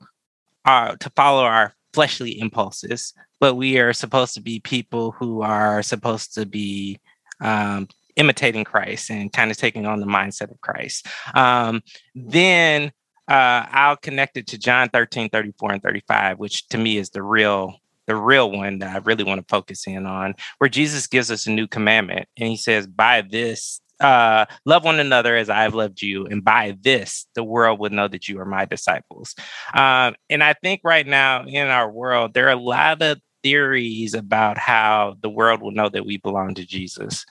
uh, 0.65 0.97
to 0.97 1.11
follow 1.17 1.43
our 1.43 1.75
fleshly 1.93 2.39
impulses, 2.39 3.13
but 3.41 3.55
we 3.55 3.79
are 3.79 3.93
supposed 3.93 4.35
to 4.35 4.41
be 4.41 4.61
people 4.61 5.13
who 5.13 5.43
are 5.43 5.83
supposed 5.83 6.35
to 6.35 6.47
be 6.47 6.99
um, 7.41 7.89
imitating 8.17 8.65
Christ 8.65 9.11
and 9.11 9.33
kind 9.33 9.51
of 9.51 9.57
taking 9.57 9.87
on 9.87 10.01
the 10.01 10.07
mindset 10.07 10.51
of 10.51 10.61
Christ. 10.61 11.07
Um, 11.35 11.83
then 12.15 12.93
uh, 13.29 13.67
I'll 13.71 13.97
connect 13.97 14.37
it 14.37 14.47
to 14.49 14.59
John 14.59 14.89
13, 14.89 15.31
34, 15.31 15.73
and 15.73 15.83
35, 15.83 16.39
which 16.39 16.69
to 16.69 16.79
me 16.79 16.97
is 16.97 17.11
the 17.11 17.23
real 17.23 17.75
the 18.07 18.15
real 18.15 18.53
one 18.53 18.79
that 18.79 18.95
I 18.95 18.99
really 18.99 19.25
want 19.25 19.41
to 19.41 19.47
focus 19.53 19.85
in 19.87 20.07
on, 20.07 20.37
where 20.59 20.71
Jesus 20.71 21.09
gives 21.09 21.29
us 21.29 21.49
a 21.49 21.51
new 21.51 21.67
commandment. 21.67 22.29
And 22.37 22.49
he 22.49 22.57
says, 22.57 22.87
By 22.87 23.23
this 23.23 23.81
uh, 24.01 24.47
love 24.65 24.85
one 24.85 25.01
another 25.01 25.37
as 25.37 25.51
I 25.51 25.63
have 25.63 25.75
loved 25.75 26.03
you, 26.03 26.27
and 26.27 26.45
by 26.45 26.77
this 26.81 27.27
the 27.35 27.45
world 27.45 27.81
would 27.81 27.93
know 27.93 28.09
that 28.09 28.29
you 28.29 28.39
are 28.41 28.45
my 28.45 28.65
disciples. 28.65 29.35
Um, 29.75 30.15
and 30.31 30.43
I 30.43 30.53
think 30.55 30.83
right 30.85 31.07
now 31.07 31.45
in 31.45 31.69
our 31.69 31.91
world 31.91 32.35
there 32.35 32.47
are 32.47 32.53
a 32.53 32.57
lot 32.57 33.03
of 33.03 33.21
theories 33.43 34.15
about 34.15 34.59
how 34.59 35.17
the 35.21 35.31
world 35.31 35.63
will 35.63 35.71
know 35.71 35.89
that 35.89 36.07
we 36.07 36.19
belong 36.19 36.55
to 36.55 36.67
Jesus. 36.67 37.25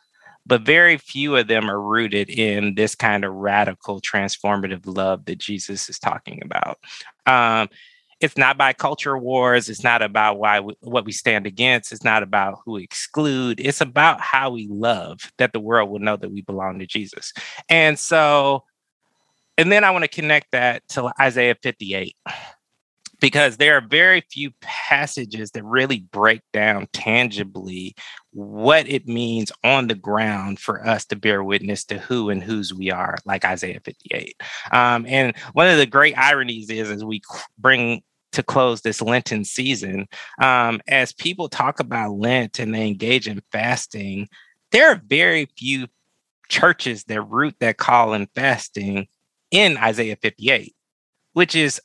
But 0.46 0.62
very 0.62 0.98
few 0.98 1.36
of 1.36 1.48
them 1.48 1.70
are 1.70 1.82
rooted 1.82 2.30
in 2.30 2.76
this 2.76 2.96
kind 2.96 3.26
of 3.26 3.34
radical, 3.34 4.00
transformative 4.02 4.84
love 4.86 5.26
that 5.26 5.40
Jesus 5.40 5.90
is 5.90 6.00
talking 6.00 6.42
about. 6.44 6.80
Um, 7.26 7.70
it's 8.22 8.38
not 8.38 8.58
by 8.58 8.74
culture 8.74 9.18
wars. 9.18 9.70
It's 9.70 9.84
not 9.84 10.02
about 10.02 10.40
why 10.40 10.60
we, 10.60 10.76
what 10.80 11.06
we 11.06 11.12
stand 11.12 11.46
against. 11.46 11.92
It's 11.92 12.04
not 12.04 12.24
about 12.24 12.60
who 12.66 12.78
exclude. 12.78 13.60
It's 13.60 13.82
about 13.82 14.22
how 14.22 14.52
we 14.52 14.68
love 14.70 15.32
that 15.38 15.52
the 15.54 15.60
world 15.60 15.90
will 15.90 16.00
know 16.00 16.16
that 16.16 16.32
we 16.32 16.42
belong 16.42 16.80
to 16.80 16.88
Jesus. 16.88 17.34
And 17.68 18.00
so, 18.00 18.64
and 19.58 19.72
then 19.72 19.84
I 19.84 19.92
want 19.92 20.04
to 20.04 20.10
connect 20.10 20.52
that 20.52 20.88
to 20.90 21.12
Isaiah 21.20 21.56
58 21.62 22.16
because 23.26 23.58
there 23.58 23.76
are 23.76 23.82
very 23.82 24.22
few 24.30 24.52
passages 24.62 25.50
that 25.50 25.64
really 25.64 26.02
break 26.12 26.42
down 26.54 26.88
tangibly 26.94 27.96
what 28.30 28.88
it 28.88 29.08
means 29.08 29.52
on 29.64 29.88
the 29.88 29.96
ground 29.96 30.60
for 30.60 30.86
us 30.86 31.06
to 31.06 31.16
bear 31.16 31.44
witness 31.44 31.84
to 31.84 31.98
who 31.98 32.30
and 32.30 32.44
whose 32.44 32.72
we 32.72 32.92
are, 32.92 33.18
like 33.26 33.44
Isaiah 33.44 33.80
58. 33.84 34.40
Um, 34.72 35.08
and 35.08 35.36
one 35.54 35.68
of 35.68 35.80
the 35.80 35.88
great 35.88 36.16
ironies 36.16 36.70
is 36.70 36.88
as 36.92 37.04
we 37.04 37.20
bring 37.58 38.04
to 38.34 38.44
close 38.44 38.82
this 38.82 39.02
Lenten 39.02 39.44
season, 39.44 40.08
um, 40.40 40.80
as 40.88 41.12
people 41.12 41.50
talk 41.50 41.80
about 41.80 42.20
Lent 42.20 42.60
and 42.60 42.76
they 42.76 42.86
engage 42.86 43.28
in 43.28 43.42
fasting, 43.52 44.30
there 44.72 44.92
are 44.92 45.02
very 45.04 45.48
few 45.58 45.88
churches 46.48 47.06
that 47.06 47.24
root 47.24 47.56
that 47.60 47.78
call 47.78 48.14
in 48.14 48.28
fasting 48.36 49.08
in 49.50 49.78
Isaiah 49.78 50.18
58, 50.22 50.76
which 51.34 51.56
is 51.56 51.82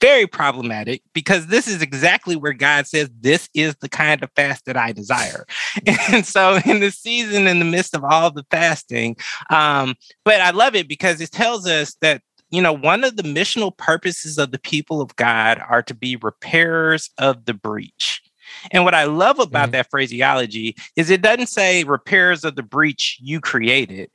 very 0.00 0.26
problematic 0.26 1.02
because 1.12 1.48
this 1.48 1.66
is 1.66 1.82
exactly 1.82 2.36
where 2.36 2.52
God 2.52 2.86
says, 2.86 3.10
This 3.20 3.48
is 3.54 3.74
the 3.76 3.88
kind 3.88 4.22
of 4.22 4.30
fast 4.36 4.64
that 4.66 4.76
I 4.76 4.92
desire. 4.92 5.46
And 6.10 6.24
so, 6.24 6.58
in 6.64 6.80
the 6.80 6.90
season, 6.90 7.46
in 7.46 7.58
the 7.58 7.64
midst 7.64 7.94
of 7.94 8.04
all 8.04 8.30
the 8.30 8.44
fasting, 8.50 9.16
um, 9.50 9.94
but 10.24 10.40
I 10.40 10.50
love 10.50 10.74
it 10.74 10.88
because 10.88 11.20
it 11.20 11.32
tells 11.32 11.66
us 11.66 11.96
that. 12.00 12.22
You 12.50 12.62
know, 12.62 12.72
one 12.72 13.04
of 13.04 13.18
the 13.18 13.24
missional 13.24 13.76
purposes 13.76 14.38
of 14.38 14.52
the 14.52 14.58
people 14.58 15.02
of 15.02 15.14
God 15.16 15.62
are 15.68 15.82
to 15.82 15.92
be 15.92 16.16
repairers 16.16 17.10
of 17.18 17.44
the 17.44 17.52
breach. 17.52 18.22
And 18.70 18.84
what 18.84 18.94
I 18.94 19.04
love 19.04 19.38
about 19.38 19.64
mm-hmm. 19.64 19.72
that 19.72 19.90
phraseology 19.90 20.74
is 20.96 21.10
it 21.10 21.20
doesn't 21.20 21.48
say 21.48 21.84
repairs 21.84 22.44
of 22.44 22.56
the 22.56 22.62
breach 22.62 23.18
you 23.20 23.42
created 23.42 24.08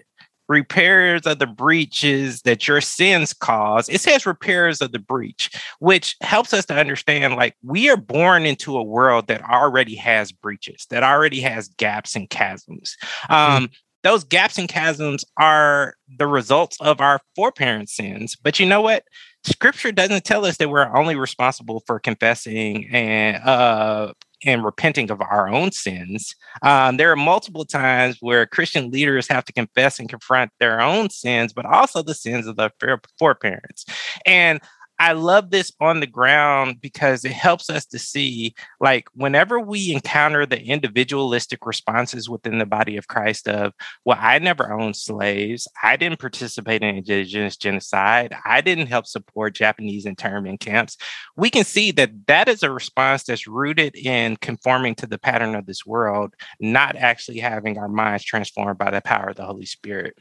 repairs 0.49 1.25
of 1.25 1.39
the 1.39 1.47
breaches 1.47 2.41
that 2.41 2.67
your 2.67 2.81
sins 2.81 3.33
cause. 3.33 3.89
It 3.89 4.01
says 4.01 4.25
repairs 4.25 4.81
of 4.81 4.91
the 4.91 4.99
breach, 4.99 5.49
which 5.79 6.15
helps 6.21 6.53
us 6.53 6.65
to 6.65 6.75
understand 6.75 7.35
like 7.35 7.55
we 7.63 7.89
are 7.89 7.97
born 7.97 8.45
into 8.45 8.77
a 8.77 8.83
world 8.83 9.27
that 9.27 9.43
already 9.43 9.95
has 9.95 10.31
breaches, 10.31 10.85
that 10.89 11.03
already 11.03 11.41
has 11.41 11.69
gaps 11.69 12.15
and 12.15 12.29
chasms. 12.29 12.95
Hmm. 13.23 13.33
Um. 13.33 13.69
Those 14.03 14.25
gaps 14.25 14.57
and 14.57 14.69
chasms 14.69 15.23
are 15.37 15.95
the 16.17 16.27
results 16.27 16.75
of 16.81 16.99
our 16.99 17.21
foreparents' 17.37 17.95
sins. 17.95 18.35
But 18.35 18.59
you 18.59 18.65
know 18.65 18.81
what? 18.81 19.05
Scripture 19.45 19.93
doesn't 19.93 20.25
tell 20.25 20.45
us 20.45 20.57
that 20.57 20.69
we're 20.69 20.93
only 20.93 21.15
responsible 21.15 21.83
for 21.87 22.01
confessing 22.01 22.89
and 22.91 23.37
uh, 23.37 24.11
and 24.45 24.63
repenting 24.63 25.09
of 25.11 25.21
our 25.21 25.47
own 25.49 25.71
sins. 25.71 26.35
Um, 26.61 26.97
there 26.97 27.11
are 27.11 27.15
multiple 27.15 27.65
times 27.65 28.17
where 28.19 28.45
Christian 28.45 28.91
leaders 28.91 29.27
have 29.27 29.45
to 29.45 29.53
confess 29.53 29.99
and 29.99 30.09
confront 30.09 30.51
their 30.59 30.81
own 30.81 31.09
sins, 31.09 31.53
but 31.53 31.65
also 31.65 32.03
the 32.03 32.13
sins 32.13 32.47
of 32.47 32.55
their 32.55 32.71
foreparents. 33.17 33.85
And 34.25 34.59
I 34.99 35.13
love 35.13 35.49
this 35.49 35.71
on 35.81 35.99
the 35.99 36.07
ground 36.07 36.79
because 36.79 37.25
it 37.25 37.31
helps 37.31 37.69
us 37.69 37.85
to 37.87 37.99
see, 37.99 38.53
like, 38.79 39.07
whenever 39.13 39.59
we 39.59 39.91
encounter 39.91 40.45
the 40.45 40.61
individualistic 40.61 41.65
responses 41.65 42.29
within 42.29 42.59
the 42.59 42.65
body 42.65 42.97
of 42.97 43.07
Christ 43.07 43.47
of, 43.47 43.73
well, 44.05 44.17
I 44.19 44.39
never 44.39 44.71
owned 44.71 44.95
slaves. 44.95 45.67
I 45.81 45.97
didn't 45.97 46.19
participate 46.19 46.83
in 46.83 46.97
indigenous 46.97 47.57
genocide. 47.57 48.35
I 48.45 48.61
didn't 48.61 48.87
help 48.87 49.07
support 49.07 49.55
Japanese 49.55 50.05
internment 50.05 50.59
camps. 50.59 50.95
We 51.35 51.49
can 51.49 51.63
see 51.65 51.91
that 51.91 52.11
that 52.27 52.47
is 52.47 52.63
a 52.63 52.71
response 52.71 53.23
that's 53.23 53.47
rooted 53.47 53.95
in 53.95 54.37
conforming 54.37 54.95
to 54.95 55.07
the 55.07 55.17
pattern 55.17 55.55
of 55.55 55.65
this 55.65 55.85
world, 55.85 56.33
not 56.59 56.95
actually 56.95 57.39
having 57.39 57.77
our 57.77 57.89
minds 57.89 58.23
transformed 58.23 58.77
by 58.77 58.91
the 58.91 59.01
power 59.01 59.29
of 59.29 59.35
the 59.37 59.45
Holy 59.45 59.65
Spirit 59.65 60.15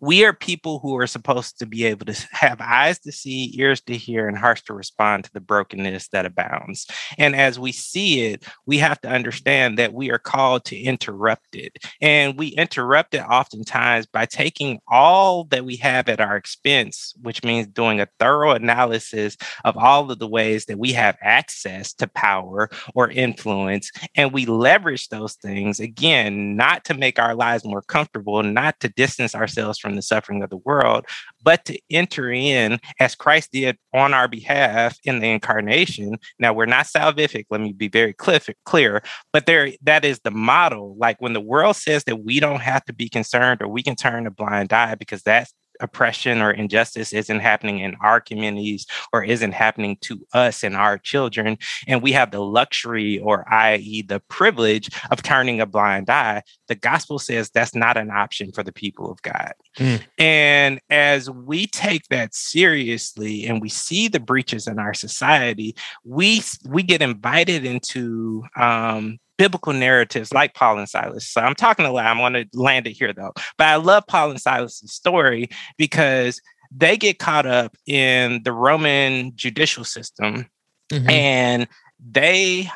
we 0.00 0.24
are 0.24 0.32
people 0.32 0.78
who 0.78 0.96
are 0.96 1.06
supposed 1.06 1.58
to 1.58 1.66
be 1.66 1.84
able 1.84 2.06
to 2.06 2.28
have 2.30 2.60
eyes 2.60 2.98
to 3.00 3.12
see, 3.12 3.52
ears 3.58 3.80
to 3.82 3.96
hear, 3.96 4.28
and 4.28 4.38
hearts 4.38 4.62
to 4.62 4.74
respond 4.74 5.24
to 5.24 5.32
the 5.32 5.40
brokenness 5.40 6.08
that 6.08 6.26
abounds. 6.26 6.86
And 7.16 7.34
as 7.34 7.58
we 7.58 7.72
see 7.72 8.26
it, 8.26 8.44
we 8.66 8.78
have 8.78 9.00
to 9.02 9.08
understand 9.08 9.78
that 9.78 9.92
we 9.92 10.10
are 10.10 10.18
called 10.18 10.64
to 10.66 10.78
interrupt 10.78 11.54
it. 11.54 11.78
And 12.00 12.38
we 12.38 12.48
interrupt 12.48 13.14
it 13.14 13.22
oftentimes 13.22 14.06
by 14.06 14.26
taking 14.26 14.80
all 14.88 15.44
that 15.44 15.64
we 15.64 15.76
have 15.76 16.08
at 16.08 16.20
our 16.20 16.36
expense, 16.36 17.14
which 17.22 17.42
means 17.42 17.66
doing 17.66 18.00
a 18.00 18.08
thorough 18.18 18.52
analysis 18.52 19.36
of 19.64 19.76
all 19.76 20.10
of 20.10 20.18
the 20.18 20.28
ways 20.28 20.66
that 20.66 20.78
we 20.78 20.92
have 20.92 21.16
access 21.22 21.92
to 21.94 22.06
power 22.08 22.68
or 22.94 23.10
influence. 23.10 23.90
And 24.14 24.32
we 24.32 24.46
leverage 24.46 25.08
those 25.08 25.34
things, 25.34 25.80
again, 25.80 26.56
not 26.56 26.84
to 26.86 26.94
make 26.94 27.18
our 27.18 27.34
lives 27.34 27.64
more 27.64 27.82
comfortable, 27.82 28.42
not 28.42 28.78
to 28.80 28.88
distance 28.88 29.34
ourselves 29.34 29.78
from 29.78 29.87
from 29.88 29.96
the 29.96 30.02
suffering 30.02 30.42
of 30.42 30.50
the 30.50 30.58
world, 30.58 31.06
but 31.42 31.64
to 31.64 31.78
enter 31.90 32.30
in 32.30 32.78
as 33.00 33.14
Christ 33.14 33.52
did 33.52 33.78
on 33.94 34.12
our 34.12 34.28
behalf 34.28 34.98
in 35.04 35.20
the 35.20 35.30
incarnation. 35.30 36.18
Now, 36.38 36.52
we're 36.52 36.66
not 36.66 36.86
salvific, 36.86 37.46
let 37.48 37.62
me 37.62 37.72
be 37.72 37.88
very 37.88 38.12
clear, 38.12 39.02
but 39.32 39.46
there 39.46 39.72
that 39.82 40.04
is 40.04 40.20
the 40.20 40.30
model. 40.30 40.94
Like 40.98 41.20
when 41.20 41.32
the 41.32 41.40
world 41.40 41.76
says 41.76 42.04
that 42.04 42.24
we 42.24 42.38
don't 42.38 42.60
have 42.60 42.84
to 42.84 42.92
be 42.92 43.08
concerned 43.08 43.62
or 43.62 43.68
we 43.68 43.82
can 43.82 43.96
turn 43.96 44.26
a 44.26 44.30
blind 44.30 44.72
eye 44.72 44.94
because 44.94 45.22
that's 45.22 45.54
oppression 45.80 46.40
or 46.40 46.50
injustice 46.50 47.12
isn't 47.12 47.40
happening 47.40 47.80
in 47.80 47.96
our 48.02 48.20
communities 48.20 48.86
or 49.12 49.24
isn't 49.24 49.52
happening 49.52 49.96
to 50.02 50.26
us 50.32 50.62
and 50.62 50.76
our 50.76 50.98
children. 50.98 51.58
And 51.86 52.02
we 52.02 52.12
have 52.12 52.30
the 52.30 52.40
luxury, 52.40 53.18
or 53.20 53.50
i.e., 53.52 54.02
the 54.02 54.20
privilege 54.28 54.90
of 55.10 55.22
turning 55.22 55.60
a 55.60 55.66
blind 55.66 56.10
eye. 56.10 56.42
The 56.68 56.74
gospel 56.74 57.18
says 57.18 57.50
that's 57.50 57.74
not 57.74 57.96
an 57.96 58.10
option 58.10 58.52
for 58.52 58.62
the 58.62 58.72
people 58.72 59.10
of 59.10 59.20
God. 59.22 59.52
Mm. 59.76 60.02
And 60.18 60.80
as 60.90 61.30
we 61.30 61.66
take 61.66 62.08
that 62.08 62.34
seriously 62.34 63.46
and 63.46 63.60
we 63.60 63.68
see 63.68 64.08
the 64.08 64.20
breaches 64.20 64.66
in 64.66 64.78
our 64.78 64.94
society, 64.94 65.76
we 66.04 66.42
we 66.68 66.82
get 66.82 67.02
invited 67.02 67.64
into 67.64 68.44
um, 68.56 69.18
biblical 69.38 69.72
narratives 69.72 70.32
like 70.32 70.54
Paul 70.54 70.78
and 70.78 70.88
Silas. 70.88 71.26
So 71.26 71.40
I'm 71.40 71.54
talking 71.54 71.86
a 71.86 71.92
lot. 71.92 72.06
I'm 72.06 72.18
going 72.18 72.34
to 72.34 72.46
land 72.52 72.86
it 72.86 72.92
here 72.92 73.12
though. 73.12 73.32
But 73.56 73.68
I 73.68 73.76
love 73.76 74.06
Paul 74.06 74.30
and 74.30 74.40
Silas's 74.40 74.92
story 74.92 75.48
because 75.78 76.42
they 76.70 76.98
get 76.98 77.18
caught 77.18 77.46
up 77.46 77.76
in 77.86 78.42
the 78.44 78.52
Roman 78.52 79.32
judicial 79.34 79.84
system 79.84 80.46
mm-hmm. 80.92 81.08
and 81.08 81.68
they 81.98 82.68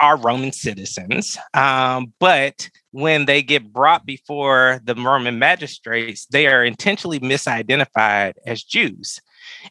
are 0.00 0.16
Roman 0.16 0.52
citizens. 0.52 1.36
Um, 1.54 2.12
but 2.18 2.70
when 2.92 3.26
they 3.26 3.42
get 3.42 3.72
brought 3.72 4.06
before 4.06 4.80
the 4.84 4.94
Roman 4.94 5.38
magistrates, 5.38 6.26
they 6.26 6.46
are 6.46 6.64
intentionally 6.64 7.20
misidentified 7.20 8.34
as 8.46 8.62
Jews. 8.62 9.20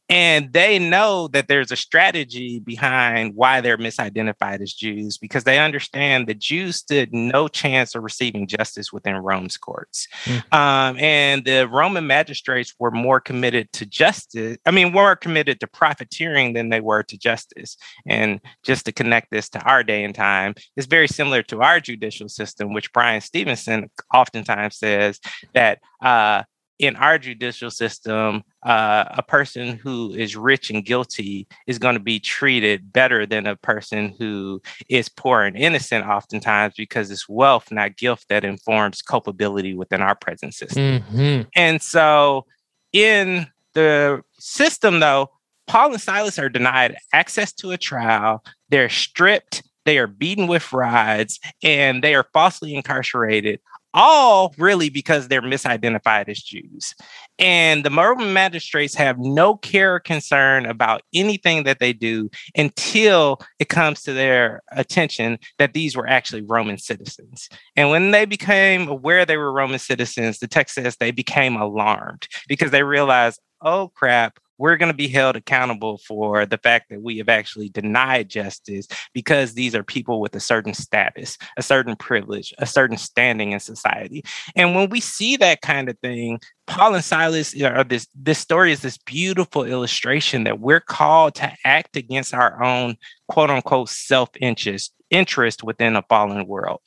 And 0.09 0.53
they 0.53 0.80
know 0.80 1.28
that 1.30 1.47
there's 1.47 1.71
a 1.71 1.75
strategy 1.75 2.59
behind 2.59 3.36
why 3.36 3.61
they're 3.61 3.78
misidentified 3.78 4.61
as 4.61 4.73
Jews 4.73 5.17
because 5.17 5.43
they 5.43 5.59
understand 5.59 6.28
that 6.28 6.39
Jews 6.39 6.78
stood 6.78 7.13
no 7.13 7.47
chance 7.47 7.95
of 7.95 8.03
receiving 8.03 8.47
justice 8.47 8.93
within 8.93 9.15
Rome's 9.17 9.57
courts. 9.57 10.07
Mm. 10.25 10.53
Um, 10.53 10.99
and 10.99 11.45
the 11.45 11.67
Roman 11.67 12.07
magistrates 12.07 12.73
were 12.80 12.91
more 12.91 13.19
committed 13.19 13.71
to 13.73 13.86
justice, 13.86 14.57
I 14.65 14.71
mean, 14.71 14.91
more 14.91 15.15
committed 15.15 15.59
to 15.59 15.67
profiteering 15.67 16.53
than 16.53 16.69
they 16.69 16.82
were 16.82 17.03
to 17.03 17.17
justice. 17.17 17.78
And 18.05 18.39
just 18.63 18.86
to 18.86 18.91
connect 18.91 19.32
this 19.32 19.49
to 19.49 19.61
our 19.61 19.84
day 19.84 20.03
and 20.03 20.15
time, 20.15 20.55
it's 20.75 20.88
very 20.88 21.07
similar 21.07 21.43
to 21.43 21.61
our 21.61 21.80
judicial 21.80 22.30
system, 22.30 22.73
which 22.73 22.93
Bryan 22.93 23.21
Stevenson 23.21 23.89
oftentimes 24.13 24.78
says 24.78 25.19
that. 25.53 25.80
Uh, 26.01 26.43
in 26.80 26.95
our 26.95 27.17
judicial 27.17 27.71
system, 27.71 28.43
uh, 28.63 29.05
a 29.09 29.23
person 29.23 29.78
who 29.78 30.13
is 30.13 30.36
rich 30.36 30.69
and 30.69 30.86
guilty 30.86 31.47
is 31.65 31.80
going 31.80 31.95
to 31.95 32.01
be 32.01 32.19
treated 32.19 32.93
better 32.93 33.25
than 33.25 33.47
a 33.47 33.55
person 33.55 34.13
who 34.19 34.61
is 34.89 35.09
poor 35.09 35.43
and 35.43 35.57
innocent, 35.57 36.05
oftentimes 36.05 36.75
because 36.78 37.09
it's 37.09 37.28
wealth, 37.28 37.71
not 37.71 37.97
guilt, 37.97 38.23
that 38.30 38.43
informs 38.43 39.01
culpability 39.01 39.73
within 39.73 40.01
our 40.01 40.15
present 40.15 40.53
system. 40.53 41.01
Mm-hmm. 41.01 41.41
And 41.55 41.82
so, 41.82 42.45
in 42.93 43.47
the 43.73 44.21
system, 44.39 44.99
though, 44.99 45.32
Paul 45.67 45.91
and 45.91 46.01
Silas 46.01 46.39
are 46.39 46.49
denied 46.49 46.95
access 47.13 47.51
to 47.53 47.71
a 47.71 47.78
trial. 47.78 48.43
They're 48.69 48.89
stripped. 48.89 49.63
They 49.86 49.97
are 49.97 50.07
beaten 50.07 50.47
with 50.47 50.73
rods 50.73 51.39
and 51.63 52.03
they 52.03 52.13
are 52.15 52.25
falsely 52.34 52.75
incarcerated 52.75 53.59
all 53.97 54.53
really 54.59 54.89
because 54.89 55.27
they're 55.27 55.41
misidentified 55.41 56.29
as 56.29 56.39
Jews. 56.39 56.93
And 57.39 57.83
the 57.83 57.89
Roman 57.89 58.31
magistrates 58.31 58.93
have 58.93 59.17
no 59.17 59.55
care 59.55 59.95
or 59.95 59.99
concern 59.99 60.67
about 60.67 61.01
anything 61.15 61.63
that 61.63 61.79
they 61.79 61.93
do 61.93 62.29
until 62.55 63.41
it 63.57 63.69
comes 63.69 64.03
to 64.03 64.13
their 64.13 64.61
attention 64.71 65.39
that 65.57 65.73
these 65.73 65.97
were 65.97 66.07
actually 66.07 66.43
Roman 66.43 66.77
citizens. 66.77 67.49
And 67.75 67.89
when 67.89 68.11
they 68.11 68.25
became 68.25 68.87
aware 68.87 69.25
they 69.25 69.37
were 69.37 69.51
Roman 69.51 69.79
citizens, 69.79 70.37
the 70.37 70.47
text 70.47 70.75
says 70.75 70.97
they 70.97 71.11
became 71.11 71.55
alarmed 71.55 72.27
because 72.47 72.69
they 72.69 72.83
realized, 72.83 73.41
oh 73.63 73.89
crap, 73.95 74.37
we're 74.58 74.78
going 74.78 74.91
to 74.91 74.97
be 74.97 75.08
held 75.08 75.36
accountable 75.36 75.99
for 75.99 76.45
the 76.45 76.58
fact 76.58 76.89
that 76.89 77.01
we 77.01 77.18
have 77.18 77.30
actually 77.30 77.70
denied 77.70 78.30
justice 78.30 78.88
because 79.14 79.53
these 79.53 79.76
are 79.76 79.84
people 79.84 80.20
with 80.20 80.36
a 80.36 80.39
certain 80.39 80.74
status, 80.74 81.38
a 81.58 81.62
certain 81.62 81.95
privilege, 81.95 82.53
a 82.58 82.66
certain 82.66 82.97
standing 82.97 83.51
in 83.51 83.60
society. 83.60 84.24
And 84.55 84.76
when 84.76 84.89
we 84.89 84.99
see 84.99 85.38
that 85.38 85.62
kind 85.62 85.89
of 85.89 85.97
thing, 85.99 86.39
Paul 86.68 86.95
and 86.95 87.03
Silas 87.03 87.59
are 87.61 87.84
this 87.84 88.07
this 88.13 88.39
story 88.39 88.72
is 88.72 88.82
this 88.82 88.97
beautiful 88.97 89.63
illustration 89.63 90.43
that 90.43 90.59
we're 90.59 90.82
called 90.82 91.36
to 91.36 91.51
act 91.63 91.95
against 91.95 92.34
our 92.34 92.61
own 92.61 92.97
quote 93.28 93.49
unquote 93.49 93.89
self-interest 93.89 94.93
interest 95.09 95.63
within 95.63 95.95
a 95.95 96.03
fallen 96.03 96.45
world. 96.47 96.82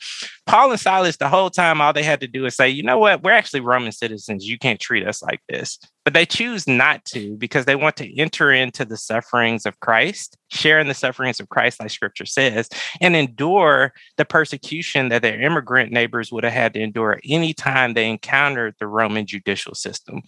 Paul 0.47 0.70
and 0.70 0.81
Silas, 0.81 1.16
the 1.16 1.28
whole 1.28 1.51
time, 1.51 1.81
all 1.81 1.93
they 1.93 2.03
had 2.03 2.20
to 2.20 2.28
do 2.28 2.45
is 2.47 2.57
say, 2.57 2.68
you 2.68 2.83
know 2.83 2.99
what, 2.99 3.22
we're 3.22 3.33
actually 3.33 3.61
Roman 3.61 3.93
citizens. 3.93 4.47
You 4.47 4.59
can't 4.59 4.81
treat 4.81 5.07
us 5.07 5.22
like 5.22 5.41
this. 5.49 5.78
But 6.05 6.14
they 6.14 6.26
choose 6.26 6.66
not 6.66 7.05
to 7.07 7.37
because 7.37 7.64
they 7.64 7.76
want 7.76 7.97
to 7.97 8.20
enter 8.20 8.53
into 8.53 8.85
the 8.85 8.97
sufferings 8.97 9.66
of 9.66 9.81
Christ, 9.81 10.37
share 10.51 10.78
in 10.78 10.88
the 10.88 10.94
sufferings 10.94 11.40
of 11.40 11.48
Christ, 11.48 11.80
like 11.80 11.90
scripture 11.90 12.26
says, 12.26 12.68
and 13.01 13.16
endure 13.16 13.92
the 14.16 14.24
persecution 14.24 15.09
that 15.09 15.22
their 15.22 15.40
immigrant 15.40 15.92
neighbors 15.92 16.32
would 16.32 16.44
have 16.44 16.53
had 16.53 16.74
to 16.74 16.80
endure 16.80 17.20
anytime 17.24 17.94
they 17.94 18.09
encountered 18.09 18.74
the 18.78 18.86
Roman 18.86 19.26
judicial 19.26 19.74
system. 19.74 20.22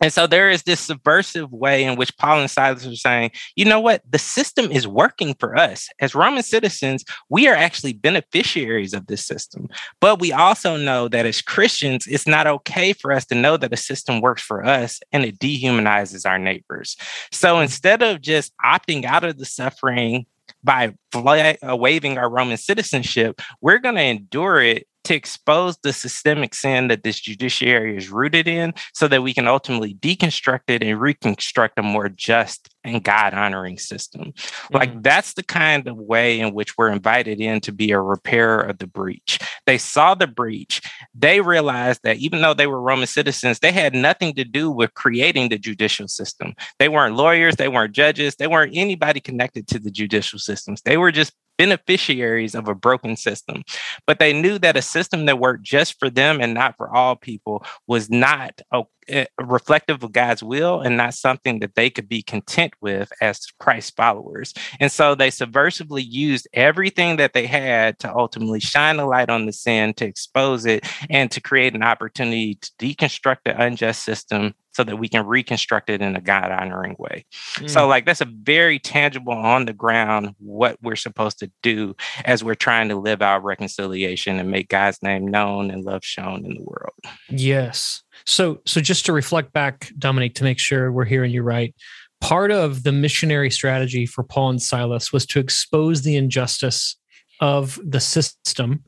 And 0.00 0.12
so 0.12 0.26
there 0.26 0.50
is 0.50 0.64
this 0.64 0.80
subversive 0.80 1.50
way 1.52 1.84
in 1.84 1.96
which 1.96 2.16
Paul 2.18 2.40
and 2.40 2.50
Silas 2.50 2.86
are 2.86 2.94
saying, 2.94 3.30
you 3.54 3.64
know 3.64 3.80
what? 3.80 4.02
The 4.08 4.18
system 4.18 4.70
is 4.70 4.86
working 4.86 5.34
for 5.38 5.56
us. 5.56 5.88
As 6.00 6.14
Roman 6.14 6.42
citizens, 6.42 7.04
we 7.30 7.48
are 7.48 7.54
actually 7.54 7.94
beneficiaries 7.94 8.92
of 8.92 9.06
this 9.06 9.24
system. 9.24 9.68
But 10.00 10.20
we 10.20 10.32
also 10.32 10.76
know 10.76 11.08
that 11.08 11.26
as 11.26 11.40
Christians, 11.40 12.06
it's 12.06 12.26
not 12.26 12.46
okay 12.46 12.92
for 12.92 13.12
us 13.12 13.24
to 13.26 13.34
know 13.34 13.56
that 13.56 13.72
a 13.72 13.76
system 13.76 14.20
works 14.20 14.42
for 14.42 14.64
us 14.64 15.00
and 15.12 15.24
it 15.24 15.38
dehumanizes 15.38 16.28
our 16.28 16.38
neighbors. 16.38 16.96
So 17.32 17.60
instead 17.60 18.02
of 18.02 18.20
just 18.20 18.52
opting 18.64 19.04
out 19.04 19.24
of 19.24 19.38
the 19.38 19.46
suffering 19.46 20.26
by 20.62 20.94
uh, 21.14 21.76
waiving 21.76 22.18
our 22.18 22.28
Roman 22.28 22.56
citizenship, 22.56 23.40
we're 23.60 23.78
going 23.78 23.94
to 23.94 24.02
endure 24.02 24.60
it 24.60 24.86
to 25.06 25.14
expose 25.14 25.76
the 25.78 25.92
systemic 25.92 26.54
sin 26.54 26.88
that 26.88 27.02
this 27.02 27.20
judiciary 27.20 27.96
is 27.96 28.10
rooted 28.10 28.48
in 28.48 28.74
so 28.92 29.08
that 29.08 29.22
we 29.22 29.32
can 29.32 29.46
ultimately 29.46 29.94
deconstruct 29.94 30.68
it 30.68 30.82
and 30.82 31.00
reconstruct 31.00 31.78
a 31.78 31.82
more 31.82 32.08
just 32.08 32.68
and 32.86 33.02
God 33.02 33.34
honoring 33.34 33.78
system. 33.78 34.32
Mm-hmm. 34.32 34.74
Like 34.74 35.02
that's 35.02 35.34
the 35.34 35.42
kind 35.42 35.86
of 35.86 35.96
way 35.96 36.40
in 36.40 36.54
which 36.54 36.78
we're 36.78 36.90
invited 36.90 37.40
in 37.40 37.60
to 37.62 37.72
be 37.72 37.90
a 37.90 38.00
repairer 38.00 38.60
of 38.60 38.78
the 38.78 38.86
breach. 38.86 39.38
They 39.66 39.78
saw 39.78 40.14
the 40.14 40.26
breach. 40.26 40.80
They 41.14 41.40
realized 41.40 42.00
that 42.04 42.18
even 42.18 42.40
though 42.40 42.54
they 42.54 42.66
were 42.66 42.80
Roman 42.80 43.06
citizens, 43.06 43.58
they 43.58 43.72
had 43.72 43.94
nothing 43.94 44.34
to 44.34 44.44
do 44.44 44.70
with 44.70 44.94
creating 44.94 45.48
the 45.48 45.58
judicial 45.58 46.08
system. 46.08 46.54
They 46.78 46.88
weren't 46.88 47.16
lawyers, 47.16 47.56
they 47.56 47.68
weren't 47.68 47.92
judges, 47.92 48.36
they 48.36 48.46
weren't 48.46 48.76
anybody 48.76 49.20
connected 49.20 49.66
to 49.68 49.78
the 49.78 49.90
judicial 49.90 50.38
systems. 50.38 50.82
They 50.82 50.96
were 50.96 51.12
just 51.12 51.32
beneficiaries 51.56 52.54
of 52.54 52.68
a 52.68 52.74
broken 52.74 53.16
system. 53.16 53.64
But 54.06 54.18
they 54.18 54.32
knew 54.32 54.58
that 54.58 54.76
a 54.76 54.82
system 54.82 55.26
that 55.26 55.38
worked 55.38 55.62
just 55.62 55.98
for 55.98 56.10
them 56.10 56.40
and 56.40 56.54
not 56.54 56.76
for 56.76 56.94
all 56.94 57.16
people 57.16 57.64
was 57.86 58.10
not 58.10 58.60
a, 58.72 58.82
a 59.08 59.20
eh, 59.20 59.26
reflective 59.40 60.02
of 60.02 60.12
God's 60.12 60.42
will 60.42 60.80
and 60.80 60.96
not 60.96 61.14
something 61.14 61.60
that 61.60 61.74
they 61.74 61.90
could 61.90 62.08
be 62.08 62.22
content 62.22 62.74
with 62.80 63.10
as 63.20 63.46
Christ 63.58 63.94
followers. 63.96 64.52
And 64.80 64.90
so 64.90 65.14
they 65.14 65.30
subversively 65.30 66.04
used 66.06 66.48
everything 66.52 67.16
that 67.16 67.32
they 67.32 67.46
had 67.46 67.98
to 68.00 68.14
ultimately 68.14 68.60
shine 68.60 68.98
a 68.98 69.06
light 69.06 69.30
on 69.30 69.46
the 69.46 69.52
sin, 69.52 69.94
to 69.94 70.04
expose 70.04 70.66
it, 70.66 70.86
and 71.08 71.30
to 71.30 71.40
create 71.40 71.74
an 71.74 71.82
opportunity 71.82 72.56
to 72.56 72.70
deconstruct 72.78 73.38
the 73.44 73.60
unjust 73.60 74.04
system 74.04 74.54
so 74.76 74.84
that 74.84 74.96
we 74.96 75.08
can 75.08 75.26
reconstruct 75.26 75.88
it 75.88 76.02
in 76.02 76.14
a 76.16 76.20
God 76.20 76.52
honoring 76.52 76.96
way. 76.98 77.24
Mm. 77.54 77.70
So, 77.70 77.88
like, 77.88 78.04
that's 78.04 78.20
a 78.20 78.26
very 78.26 78.78
tangible 78.78 79.32
on 79.32 79.64
the 79.64 79.72
ground 79.72 80.34
what 80.38 80.76
we're 80.82 80.96
supposed 80.96 81.38
to 81.38 81.50
do 81.62 81.96
as 82.26 82.44
we're 82.44 82.54
trying 82.54 82.90
to 82.90 82.96
live 82.96 83.22
out 83.22 83.42
reconciliation 83.42 84.38
and 84.38 84.50
make 84.50 84.68
God's 84.68 85.02
name 85.02 85.26
known 85.26 85.70
and 85.70 85.82
love 85.82 86.04
shown 86.04 86.44
in 86.44 86.54
the 86.56 86.62
world. 86.62 86.92
Yes. 87.30 88.02
So, 88.26 88.60
so 88.66 88.82
just 88.82 89.06
to 89.06 89.14
reflect 89.14 89.54
back, 89.54 89.90
Dominique, 89.98 90.34
to 90.34 90.44
make 90.44 90.58
sure 90.58 90.92
we're 90.92 91.06
hearing 91.06 91.30
you 91.30 91.42
right, 91.42 91.74
part 92.20 92.50
of 92.50 92.82
the 92.82 92.92
missionary 92.92 93.50
strategy 93.50 94.04
for 94.04 94.24
Paul 94.24 94.50
and 94.50 94.62
Silas 94.62 95.10
was 95.10 95.24
to 95.26 95.40
expose 95.40 96.02
the 96.02 96.16
injustice 96.16 96.96
of 97.40 97.80
the 97.82 98.00
system 98.00 98.84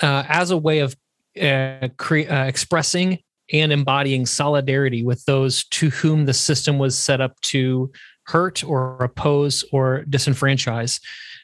uh, 0.00 0.22
as 0.28 0.52
a 0.52 0.56
way 0.56 0.78
of 0.78 0.94
uh, 1.40 1.88
cre- 1.96 2.30
uh, 2.30 2.46
expressing 2.46 3.18
and 3.54 3.72
embodying 3.72 4.26
solidarity 4.26 5.04
with 5.04 5.24
those 5.26 5.64
to 5.66 5.88
whom 5.90 6.26
the 6.26 6.34
system 6.34 6.76
was 6.76 6.98
set 6.98 7.20
up 7.20 7.40
to 7.40 7.90
hurt 8.26 8.64
or 8.64 8.98
oppose 9.02 9.64
or 9.72 10.04
disenfranchise. 10.10 11.00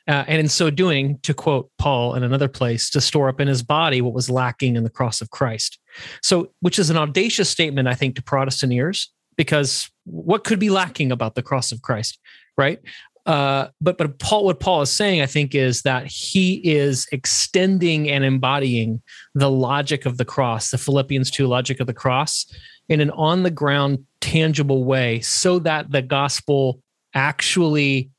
Uh, 0.09 0.25
and 0.27 0.41
in 0.41 0.49
so 0.49 0.71
doing, 0.71 1.21
to 1.23 1.33
quote 1.33 1.71
Paul 1.79 2.15
in 2.15 2.25
another 2.25 2.49
place, 2.49 2.91
to 2.91 3.01
store 3.01 3.29
up 3.29 3.41
in 3.41 3.47
his 3.47 3.63
body 3.63 4.01
what 4.01 4.15
was 4.15 4.29
lacking 4.29 4.75
in 4.75 4.83
the 4.83 4.91
cross 4.91 5.21
of 5.21 5.31
Christ. 5.31 5.79
So, 6.23 6.53
which 6.61 6.79
is 6.79 6.91
an 6.91 6.97
audacious 6.97 7.49
statement, 7.49 7.87
I 7.87 7.95
think, 7.95 8.17
to 8.17 8.23
Protestant 8.23 8.73
ears, 8.73 9.13
because 9.37 9.89
what 10.05 10.43
could 10.43 10.59
be 10.59 10.71
lacking 10.71 11.13
about 11.13 11.37
the 11.37 11.43
cross 11.43 11.71
of 11.71 11.83
Christ, 11.83 12.19
right? 12.59 12.81
Uh, 13.27 13.69
but 13.81 13.99
but 13.99 14.19
Paul, 14.19 14.45
what 14.47 14.61
Paul 14.61 14.83
is 14.83 14.91
saying, 14.91 15.21
I 15.21 15.27
think, 15.27 15.55
is 15.55 15.83
that 15.83 16.07
he 16.07 16.55
is 16.57 17.07
extending 17.13 18.09
and 18.09 18.25
embodying 18.25 19.03
the 19.35 19.51
logic 19.51 20.07
of 20.07 20.17
the 20.17 20.25
cross, 20.25 20.71
the 20.71 20.79
Philippians 20.79 21.31
two 21.31 21.47
logic 21.47 21.81
of 21.81 21.87
the 21.87 21.95
cross, 21.95 22.47
in 22.89 23.01
an 23.01 23.11
on 23.11 23.43
the 23.43 23.51
ground, 23.51 24.05
tangible 24.21 24.85
way, 24.85 25.21
so 25.21 25.59
that 25.61 25.91
the 25.91 26.03
gospel 26.03 26.81
actually, 27.15 28.11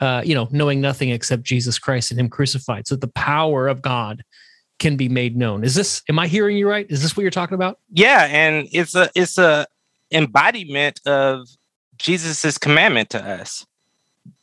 uh, 0.00 0.22
you 0.24 0.34
know, 0.34 0.48
knowing 0.52 0.80
nothing 0.80 1.10
except 1.10 1.42
Jesus 1.42 1.78
Christ 1.78 2.10
and 2.10 2.20
Him 2.20 2.28
crucified, 2.28 2.86
so 2.86 2.94
that 2.94 3.00
the 3.00 3.12
power 3.12 3.66
of 3.66 3.82
God 3.82 4.22
can 4.78 4.96
be 4.96 5.08
made 5.08 5.36
known. 5.36 5.64
Is 5.64 5.74
this? 5.74 6.02
Am 6.08 6.18
I 6.20 6.28
hearing 6.28 6.56
you 6.56 6.68
right? 6.68 6.86
Is 6.88 7.02
this 7.02 7.16
what 7.16 7.22
you're 7.22 7.30
talking 7.30 7.56
about? 7.56 7.78
Yeah, 7.90 8.28
and 8.30 8.68
it's 8.70 8.94
a 8.94 9.10
it's 9.16 9.38
a 9.38 9.66
embodiment 10.12 11.00
of 11.04 11.48
Jesus's 11.98 12.58
commandment 12.58 13.10
to 13.10 13.24
us 13.24 13.66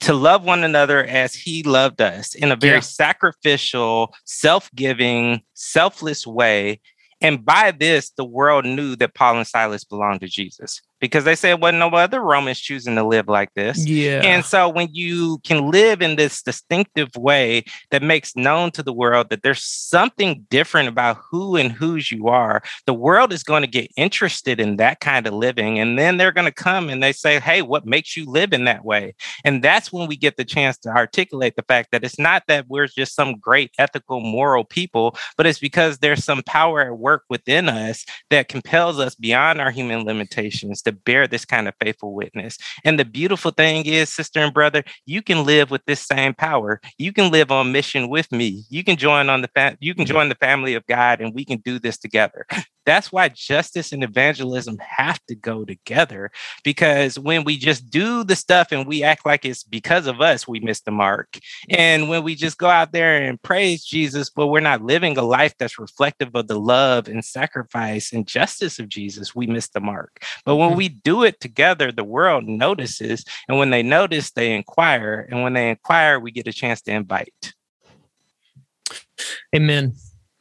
to 0.02 0.14
love 0.14 0.44
one 0.44 0.64
another 0.64 1.04
as 1.04 1.34
he 1.34 1.64
loved 1.64 2.02
us 2.02 2.36
in 2.36 2.52
a 2.52 2.56
very 2.56 2.76
yeah. 2.76 2.82
sacrificial, 2.82 4.14
self 4.26 4.70
giving, 4.76 5.42
selfless 5.54 6.28
way. 6.28 6.82
And 7.22 7.46
by 7.46 7.72
this, 7.72 8.12
the 8.12 8.26
world 8.26 8.66
knew 8.66 8.96
that 8.98 9.16
Paul 9.16 9.38
and 9.38 9.48
Silas 9.48 9.86
belonged 9.86 10.22
to 10.22 10.28
Jesus 10.28 10.82
because 11.04 11.26
they 11.26 11.36
said, 11.36 11.62
well, 11.62 11.74
no 11.74 11.90
other 11.90 12.22
Romans 12.22 12.62
choosing 12.62 12.96
to 12.96 13.04
live 13.04 13.28
like 13.28 13.54
this. 13.56 13.86
Yeah. 13.86 14.22
And 14.24 14.46
so 14.46 14.70
when 14.70 14.88
you 14.94 15.40
can 15.44 15.70
live 15.70 16.02
in 16.02 16.16
this 16.16 16.42
distinctive 16.42 17.10
way 17.18 17.66
that 17.92 18.02
makes 18.02 18.38
known 18.38 18.72
to 18.72 18.82
the 18.82 18.94
world 18.94 19.28
that 19.30 19.44
there's 19.44 19.62
something 19.62 20.46
different 20.50 20.88
about 20.88 21.18
who 21.30 21.58
and 21.58 21.74
whose 21.74 22.10
you 22.10 22.30
are, 22.30 22.64
the 22.86 22.94
world 22.94 23.34
is 23.34 23.44
going 23.44 23.64
to 23.64 23.68
get 23.68 23.92
interested 23.98 24.62
in 24.62 24.78
that 24.78 25.02
kind 25.02 25.28
of 25.28 25.34
living. 25.34 25.78
And 25.78 26.00
then 26.00 26.16
they're 26.16 26.32
going 26.32 26.48
to 26.48 26.54
come 26.54 26.88
and 26.88 27.04
they 27.04 27.12
say, 27.12 27.38
hey, 27.38 27.62
what 27.62 27.86
makes 27.86 28.16
you 28.16 28.24
live 28.26 28.54
in 28.54 28.64
that 28.64 28.86
way? 28.86 29.14
And 29.44 29.62
that's 29.62 29.92
when 29.92 30.08
we 30.08 30.16
get 30.16 30.38
the 30.38 30.46
chance 30.46 30.78
to 30.78 30.90
articulate 30.90 31.58
the 31.58 31.64
fact 31.64 31.92
that 31.92 32.06
it's 32.06 32.18
not 32.18 32.44
that 32.48 32.70
we're 32.70 32.88
just 32.88 33.14
some 33.14 33.36
great 33.40 33.72
ethical, 33.78 34.22
moral 34.22 34.64
people, 34.64 35.18
but 35.36 35.48
it's 35.48 35.60
because 35.60 35.98
there's 35.98 36.24
some 36.24 36.44
power 36.44 36.80
at 36.80 36.98
work 36.98 37.24
within 37.30 37.68
us 37.68 38.06
that 38.30 38.48
compels 38.48 39.02
us 39.02 39.16
beyond 39.16 39.60
our 39.60 39.70
human 39.70 40.06
limitations 40.06 40.82
to 40.84 40.93
bear 40.94 41.28
this 41.28 41.46
kind 41.46 41.68
of 41.68 41.74
faithful 41.82 42.14
witness. 42.14 42.58
And 42.84 43.00
the 43.00 43.06
beautiful 43.06 43.52
thing 43.52 43.86
is, 43.86 44.12
sister 44.12 44.40
and 44.40 44.54
brother, 44.54 44.84
you 45.06 45.22
can 45.22 45.46
live 45.46 45.72
with 45.72 45.86
this 45.86 46.02
same 46.02 46.34
power. 46.34 46.82
You 46.98 47.14
can 47.14 47.32
live 47.32 47.52
on 47.52 47.72
mission 47.72 48.10
with 48.10 48.32
me. 48.32 48.64
You 48.70 48.84
can 48.84 48.98
join 48.98 49.30
on 49.30 49.42
the 49.42 49.50
fa- 49.50 49.78
you 49.80 49.96
can 49.96 50.06
join 50.06 50.30
the 50.30 50.36
family 50.36 50.74
of 50.76 50.86
God 50.88 51.22
and 51.22 51.34
we 51.34 51.46
can 51.46 51.60
do 51.60 51.80
this 51.80 51.98
together. 51.98 52.46
That's 52.86 53.12
why 53.12 53.30
justice 53.30 53.92
and 53.92 54.04
evangelism 54.04 54.78
have 54.80 55.20
to 55.28 55.36
go 55.36 55.66
together 55.66 56.32
because 56.64 57.18
when 57.18 57.44
we 57.44 57.58
just 57.58 57.90
do 57.90 58.24
the 58.24 58.36
stuff 58.36 58.72
and 58.72 58.88
we 58.88 59.04
act 59.04 59.26
like 59.26 59.46
it's 59.46 59.64
because 59.64 60.08
of 60.08 60.22
us, 60.22 60.48
we 60.48 60.60
miss 60.60 60.82
the 60.82 60.92
mark. 60.92 61.38
And 61.70 62.10
when 62.10 62.24
we 62.24 62.36
just 62.36 62.58
go 62.58 62.68
out 62.68 62.92
there 62.92 63.22
and 63.22 63.42
praise 63.42 63.84
Jesus, 63.84 64.30
but 64.30 64.48
we're 64.48 64.60
not 64.60 64.84
living 64.84 65.18
a 65.18 65.22
life 65.22 65.56
that's 65.58 65.80
reflective 65.80 66.36
of 66.36 66.48
the 66.48 66.60
love 66.60 67.08
and 67.08 67.24
sacrifice 67.24 68.12
and 68.12 68.28
justice 68.28 68.80
of 68.80 68.90
Jesus, 68.90 69.36
we 69.36 69.48
miss 69.48 69.70
the 69.70 69.80
mark. 69.80 70.24
But 70.46 70.56
when 70.56 70.70
mm-hmm. 70.70 70.78
we 70.78 70.90
do 70.90 71.24
it 71.24 71.40
together, 71.40 71.92
the 71.92 72.04
world 72.04 72.46
notices. 72.46 73.26
And 73.48 73.58
when 73.58 73.70
they 73.70 73.84
notice, 73.84 74.32
they 74.32 74.54
inquire. 74.54 75.28
And 75.30 75.44
when 75.44 75.54
they 75.54 75.70
inquire, 75.70 76.20
we 76.20 76.32
get 76.32 76.48
a 76.48 76.54
chance 76.54 76.82
to 76.84 76.92
invite. 76.92 77.54
Amen. 79.56 79.94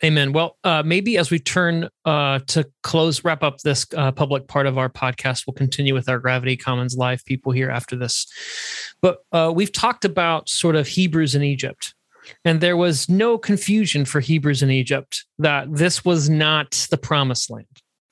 Amen. 0.04 0.32
Well, 0.32 0.56
uh, 0.64 0.82
maybe 0.84 1.16
as 1.16 1.30
we 1.30 1.38
turn 1.38 1.88
uh, 2.04 2.40
to 2.48 2.68
close, 2.82 3.22
wrap 3.22 3.44
up 3.44 3.58
this 3.58 3.86
uh, 3.96 4.10
public 4.10 4.48
part 4.48 4.66
of 4.66 4.76
our 4.76 4.88
podcast, 4.88 5.46
we'll 5.46 5.54
continue 5.54 5.94
with 5.94 6.08
our 6.08 6.18
Gravity 6.18 6.56
Commons 6.56 6.96
live 6.96 7.24
people 7.24 7.52
here 7.52 7.70
after 7.70 7.94
this. 7.94 8.26
But 9.00 9.18
uh, 9.30 9.52
we've 9.54 9.70
talked 9.70 10.04
about 10.04 10.48
sort 10.48 10.74
of 10.74 10.88
Hebrews 10.88 11.36
in 11.36 11.44
Egypt, 11.44 11.94
and 12.44 12.60
there 12.60 12.76
was 12.76 13.08
no 13.08 13.38
confusion 13.38 14.04
for 14.04 14.18
Hebrews 14.18 14.60
in 14.60 14.72
Egypt 14.72 15.24
that 15.38 15.72
this 15.72 16.04
was 16.04 16.28
not 16.28 16.88
the 16.90 16.98
promised 16.98 17.48
land. 17.48 17.66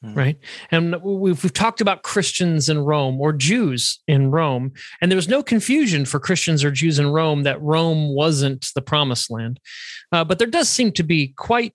Mm. 0.04 0.16
Right. 0.16 0.38
And 0.70 0.96
we've, 1.02 1.42
we've 1.42 1.52
talked 1.52 1.82
about 1.82 2.02
Christians 2.02 2.70
in 2.70 2.78
Rome 2.78 3.20
or 3.20 3.34
Jews 3.34 4.00
in 4.08 4.30
Rome. 4.30 4.72
And 5.02 5.10
there 5.10 5.16
was 5.16 5.28
no 5.28 5.42
confusion 5.42 6.06
for 6.06 6.18
Christians 6.18 6.64
or 6.64 6.70
Jews 6.70 6.98
in 6.98 7.08
Rome 7.08 7.42
that 7.42 7.60
Rome 7.60 8.14
wasn't 8.14 8.68
the 8.74 8.80
promised 8.80 9.30
land. 9.30 9.60
Uh, 10.10 10.24
but 10.24 10.38
there 10.38 10.48
does 10.48 10.70
seem 10.70 10.92
to 10.92 11.02
be 11.02 11.34
quite 11.36 11.74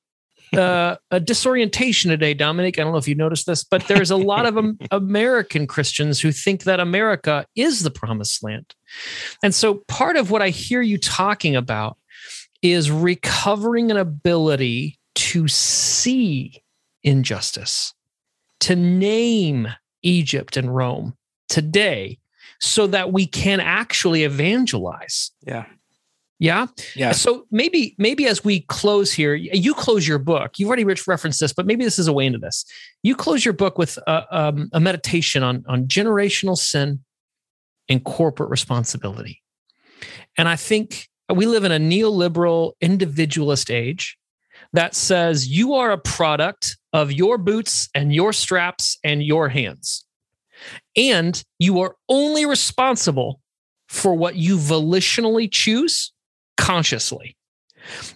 uh, 0.53 0.97
a 1.11 1.19
disorientation 1.19 2.09
today, 2.11 2.33
Dominique. 2.33 2.79
I 2.79 2.83
don't 2.83 2.91
know 2.91 2.97
if 2.97 3.07
you 3.07 3.15
noticed 3.15 3.45
this, 3.45 3.63
but 3.63 3.87
there's 3.87 4.11
a 4.11 4.15
lot 4.15 4.45
of 4.45 4.57
um, 4.57 4.77
American 4.91 5.67
Christians 5.67 6.19
who 6.19 6.31
think 6.31 6.63
that 6.63 6.79
America 6.79 7.45
is 7.55 7.83
the 7.83 7.91
promised 7.91 8.43
land. 8.43 8.73
And 9.43 9.53
so 9.53 9.83
part 9.87 10.15
of 10.15 10.31
what 10.31 10.41
I 10.41 10.49
hear 10.49 10.81
you 10.81 10.97
talking 10.97 11.55
about 11.55 11.97
is 12.61 12.89
recovering 12.89 13.91
an 13.91 13.97
ability 13.97 14.97
to 15.15 15.47
see 15.47 16.63
injustice 17.03 17.93
to 18.61 18.75
name 18.75 19.67
Egypt 20.01 20.57
and 20.57 20.75
Rome 20.75 21.15
today 21.49 22.17
so 22.59 22.87
that 22.87 23.11
we 23.11 23.25
can 23.25 23.59
actually 23.59 24.23
evangelize. 24.23 25.31
Yeah. 25.45 25.65
Yeah. 26.37 26.67
Yeah. 26.95 27.13
So 27.13 27.45
maybe, 27.49 27.95
maybe 27.97 28.27
as 28.27 28.43
we 28.43 28.61
close 28.61 29.13
here, 29.13 29.33
you 29.35 29.73
close 29.73 30.07
your 30.07 30.19
book. 30.19 30.59
You've 30.59 30.67
already 30.67 30.83
rich 30.83 31.07
referenced 31.07 31.39
this, 31.39 31.53
but 31.53 31.65
maybe 31.65 31.85
this 31.85 31.97
is 31.97 32.07
a 32.07 32.13
way 32.13 32.25
into 32.25 32.39
this. 32.39 32.65
You 33.03 33.15
close 33.15 33.45
your 33.45 33.53
book 33.53 33.77
with 33.77 33.97
a, 34.05 34.25
um, 34.37 34.69
a 34.73 34.79
meditation 34.79 35.43
on, 35.43 35.63
on 35.67 35.87
generational 35.87 36.57
sin 36.57 36.99
and 37.87 38.03
corporate 38.03 38.49
responsibility. 38.49 39.41
And 40.37 40.49
I 40.49 40.57
think 40.57 41.07
we 41.33 41.45
live 41.45 41.63
in 41.63 41.71
a 41.71 41.79
neoliberal 41.79 42.73
individualist 42.81 43.71
age 43.71 44.17
that 44.73 44.93
says 44.93 45.47
you 45.47 45.73
are 45.75 45.91
a 45.91 45.97
product 45.97 46.77
of 46.91 47.11
your 47.11 47.37
boots 47.37 47.87
and 47.95 48.13
your 48.13 48.33
straps 48.33 48.97
and 49.03 49.23
your 49.23 49.47
hands. 49.47 50.05
And 50.97 51.41
you 51.59 51.79
are 51.81 51.95
only 52.09 52.45
responsible 52.45 53.39
for 53.87 54.13
what 54.13 54.35
you 54.35 54.57
volitionally 54.57 55.49
choose 55.49 56.11
consciously. 56.57 57.35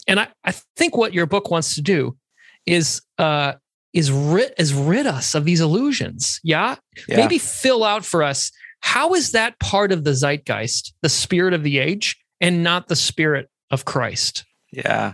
And 0.07 0.19
I, 0.19 0.27
I 0.43 0.51
think 0.75 0.97
what 0.97 1.13
your 1.13 1.25
book 1.25 1.51
wants 1.51 1.75
to 1.75 1.81
do 1.81 2.17
is 2.65 3.01
uh, 3.17 3.53
is 3.93 4.11
rid 4.11 4.53
is 4.57 4.73
rid 4.73 5.07
us 5.07 5.35
of 5.35 5.45
these 5.45 5.61
illusions. 5.61 6.39
Yeah? 6.43 6.75
yeah? 7.07 7.17
Maybe 7.17 7.37
fill 7.37 7.83
out 7.83 8.05
for 8.05 8.23
us 8.23 8.51
how 8.81 9.13
is 9.13 9.31
that 9.31 9.59
part 9.59 9.91
of 9.91 10.03
the 10.03 10.13
zeitgeist, 10.13 10.93
the 11.01 11.09
spirit 11.09 11.53
of 11.53 11.63
the 11.63 11.79
age, 11.79 12.17
and 12.39 12.63
not 12.63 12.87
the 12.87 12.95
spirit 12.95 13.49
of 13.71 13.85
Christ? 13.85 14.45
Yeah. 14.71 15.13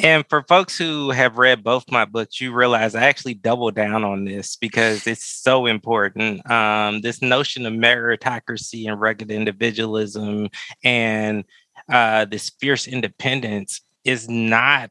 And 0.00 0.24
for 0.28 0.42
folks 0.42 0.78
who 0.78 1.10
have 1.10 1.38
read 1.38 1.64
both 1.64 1.90
my 1.90 2.04
books, 2.04 2.40
you 2.40 2.52
realize 2.52 2.94
I 2.94 3.04
actually 3.04 3.34
double 3.34 3.70
down 3.72 4.04
on 4.04 4.24
this 4.24 4.56
because 4.56 5.06
it's 5.06 5.24
so 5.24 5.66
important. 5.66 6.48
Um, 6.50 7.00
this 7.00 7.20
notion 7.20 7.66
of 7.66 7.72
meritocracy 7.72 8.88
and 8.88 9.00
rugged 9.00 9.30
individualism 9.30 10.50
and 10.84 11.44
uh, 11.88 12.24
this 12.24 12.50
fierce 12.60 12.86
independence 12.86 13.80
is 14.04 14.28
not 14.28 14.90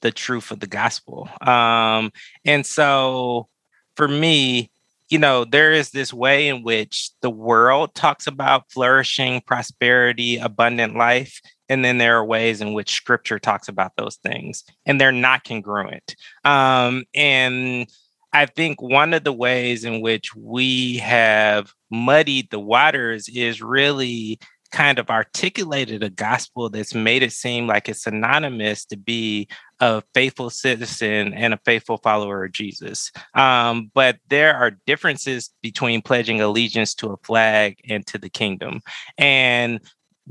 the 0.00 0.10
truth 0.10 0.50
of 0.50 0.60
the 0.60 0.66
gospel. 0.66 1.28
Um, 1.40 2.12
and 2.44 2.64
so 2.64 3.48
for 3.96 4.08
me, 4.08 4.70
you 5.08 5.18
know, 5.18 5.44
there 5.44 5.72
is 5.72 5.90
this 5.90 6.12
way 6.12 6.48
in 6.48 6.62
which 6.62 7.10
the 7.22 7.30
world 7.30 7.94
talks 7.94 8.26
about 8.26 8.70
flourishing, 8.70 9.40
prosperity, 9.40 10.36
abundant 10.36 10.96
life. 10.96 11.40
And 11.68 11.84
then 11.84 11.98
there 11.98 12.16
are 12.16 12.24
ways 12.24 12.60
in 12.60 12.74
which 12.74 12.92
scripture 12.92 13.38
talks 13.38 13.68
about 13.68 13.92
those 13.96 14.16
things, 14.16 14.64
and 14.86 15.00
they're 15.00 15.12
not 15.12 15.44
congruent. 15.44 16.14
Um, 16.44 17.04
and 17.14 17.86
I 18.32 18.46
think 18.46 18.80
one 18.80 19.14
of 19.14 19.24
the 19.24 19.32
ways 19.32 19.84
in 19.84 20.00
which 20.00 20.34
we 20.34 20.98
have 20.98 21.72
muddied 21.90 22.50
the 22.50 22.60
waters 22.60 23.28
is 23.28 23.62
really 23.62 24.38
kind 24.70 24.98
of 24.98 25.10
articulated 25.10 26.02
a 26.02 26.10
gospel 26.10 26.68
that's 26.68 26.94
made 26.94 27.22
it 27.22 27.32
seem 27.32 27.66
like 27.66 27.88
it's 27.88 28.02
synonymous 28.02 28.84
to 28.86 28.96
be 28.96 29.48
a 29.80 30.02
faithful 30.14 30.50
citizen 30.50 31.32
and 31.34 31.54
a 31.54 31.60
faithful 31.64 31.98
follower 31.98 32.44
of 32.44 32.52
Jesus. 32.52 33.10
Um, 33.34 33.90
but 33.94 34.18
there 34.28 34.54
are 34.54 34.72
differences 34.86 35.50
between 35.62 36.02
pledging 36.02 36.40
allegiance 36.40 36.94
to 36.96 37.12
a 37.12 37.16
flag 37.18 37.78
and 37.88 38.06
to 38.08 38.18
the 38.18 38.28
kingdom. 38.28 38.80
And 39.16 39.80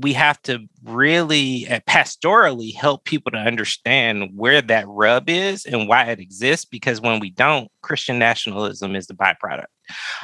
we 0.00 0.12
have 0.12 0.40
to 0.42 0.60
really 0.84 1.68
uh, 1.68 1.80
pastorally 1.88 2.74
help 2.74 3.04
people 3.04 3.32
to 3.32 3.38
understand 3.38 4.30
where 4.34 4.62
that 4.62 4.86
rub 4.86 5.28
is 5.28 5.66
and 5.66 5.88
why 5.88 6.04
it 6.04 6.20
exists 6.20 6.64
because 6.64 7.00
when 7.00 7.18
we 7.18 7.30
don't 7.30 7.68
christian 7.82 8.18
nationalism 8.18 8.94
is 8.94 9.08
the 9.08 9.14
byproduct 9.14 9.66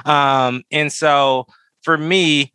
um, 0.08 0.62
and 0.70 0.92
so 0.92 1.46
for 1.82 1.98
me 1.98 2.52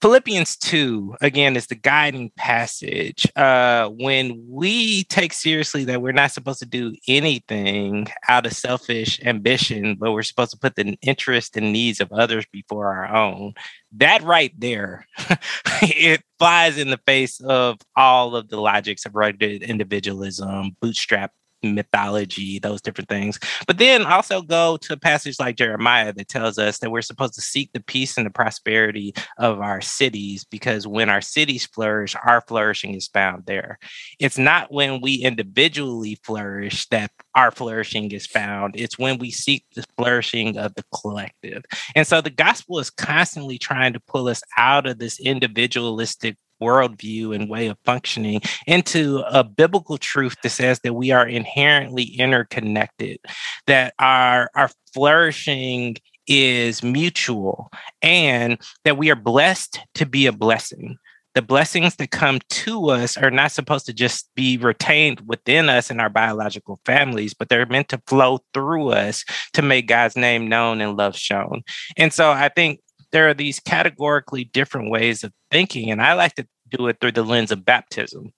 Philippians 0.00 0.56
2, 0.56 1.16
again, 1.20 1.56
is 1.56 1.66
the 1.66 1.74
guiding 1.74 2.30
passage. 2.34 3.26
Uh, 3.36 3.88
when 3.88 4.42
we 4.48 5.04
take 5.04 5.34
seriously 5.34 5.84
that 5.84 6.00
we're 6.00 6.12
not 6.12 6.32
supposed 6.32 6.60
to 6.60 6.66
do 6.66 6.94
anything 7.06 8.06
out 8.26 8.46
of 8.46 8.54
selfish 8.54 9.20
ambition, 9.22 9.96
but 9.96 10.12
we're 10.12 10.22
supposed 10.22 10.52
to 10.52 10.58
put 10.58 10.74
the 10.74 10.96
interest 11.02 11.54
and 11.58 11.70
needs 11.70 12.00
of 12.00 12.10
others 12.12 12.46
before 12.50 12.86
our 12.86 13.14
own, 13.14 13.52
that 13.92 14.22
right 14.22 14.58
there, 14.58 15.06
it 15.82 16.22
flies 16.38 16.78
in 16.78 16.88
the 16.88 17.00
face 17.06 17.38
of 17.42 17.76
all 17.94 18.34
of 18.34 18.48
the 18.48 18.58
logics 18.58 19.04
of 19.04 19.14
rugged 19.14 19.62
individualism, 19.62 20.76
bootstrap 20.80 21.32
mythology, 21.62 22.58
those 22.58 22.80
different 22.80 23.08
things. 23.08 23.38
But 23.66 23.78
then 23.78 24.04
also 24.06 24.42
go 24.42 24.76
to 24.78 24.92
a 24.94 24.96
passage 24.96 25.38
like 25.38 25.56
Jeremiah 25.56 26.12
that 26.12 26.28
tells 26.28 26.58
us 26.58 26.78
that 26.78 26.90
we're 26.90 27.02
supposed 27.02 27.34
to 27.34 27.40
seek 27.40 27.72
the 27.72 27.80
peace 27.80 28.16
and 28.16 28.26
the 28.26 28.30
prosperity 28.30 29.14
of 29.38 29.60
our 29.60 29.80
cities 29.80 30.44
because 30.44 30.86
when 30.86 31.08
our 31.08 31.20
cities 31.20 31.66
flourish, 31.66 32.16
our 32.24 32.40
flourishing 32.40 32.94
is 32.94 33.08
found 33.08 33.46
there. 33.46 33.78
It's 34.18 34.38
not 34.38 34.72
when 34.72 35.00
we 35.00 35.14
individually 35.16 36.18
flourish 36.22 36.86
that 36.88 37.10
our 37.34 37.50
flourishing 37.50 38.10
is 38.12 38.26
found, 38.26 38.74
it's 38.76 38.98
when 38.98 39.18
we 39.18 39.30
seek 39.30 39.64
the 39.74 39.84
flourishing 39.96 40.56
of 40.58 40.74
the 40.74 40.84
collective. 40.94 41.64
And 41.94 42.06
so 42.06 42.20
the 42.20 42.30
gospel 42.30 42.78
is 42.78 42.90
constantly 42.90 43.58
trying 43.58 43.92
to 43.92 44.00
pull 44.00 44.28
us 44.28 44.42
out 44.56 44.86
of 44.86 44.98
this 44.98 45.20
individualistic 45.20 46.36
worldview 46.60 47.34
and 47.34 47.48
way 47.48 47.68
of 47.68 47.78
functioning 47.84 48.40
into 48.66 49.22
a 49.28 49.44
biblical 49.44 49.98
truth 49.98 50.36
that 50.42 50.50
says 50.50 50.80
that 50.80 50.94
we 50.94 51.10
are 51.10 51.26
inherently 51.26 52.04
interconnected, 52.04 53.18
that 53.66 53.94
our, 53.98 54.50
our 54.54 54.70
flourishing 54.92 55.96
is 56.26 56.82
mutual, 56.82 57.70
and 58.02 58.58
that 58.84 58.96
we 58.96 59.10
are 59.10 59.16
blessed 59.16 59.80
to 59.94 60.06
be 60.06 60.26
a 60.26 60.32
blessing 60.32 60.96
the 61.34 61.42
blessings 61.42 61.96
that 61.96 62.10
come 62.10 62.40
to 62.48 62.90
us 62.90 63.16
are 63.16 63.30
not 63.30 63.52
supposed 63.52 63.86
to 63.86 63.92
just 63.92 64.28
be 64.34 64.56
retained 64.56 65.20
within 65.26 65.68
us 65.68 65.90
and 65.90 66.00
our 66.00 66.10
biological 66.10 66.80
families, 66.84 67.34
but 67.34 67.48
they're 67.48 67.66
meant 67.66 67.88
to 67.90 68.02
flow 68.06 68.40
through 68.52 68.90
us 68.90 69.24
to 69.52 69.62
make 69.62 69.86
God's 69.86 70.16
name 70.16 70.48
known 70.48 70.80
and 70.80 70.96
love 70.96 71.16
shown. 71.16 71.62
And 71.96 72.12
so 72.12 72.30
I 72.30 72.48
think 72.48 72.80
there 73.12 73.28
are 73.28 73.34
these 73.34 73.60
categorically 73.60 74.44
different 74.44 74.90
ways 74.90 75.24
of 75.24 75.32
thinking, 75.50 75.90
and 75.90 76.02
I 76.02 76.14
like 76.14 76.34
to 76.36 76.46
do 76.68 76.86
it 76.88 76.98
through 77.00 77.12
the 77.12 77.24
lens 77.24 77.50
of 77.50 77.64
baptism. 77.64 78.32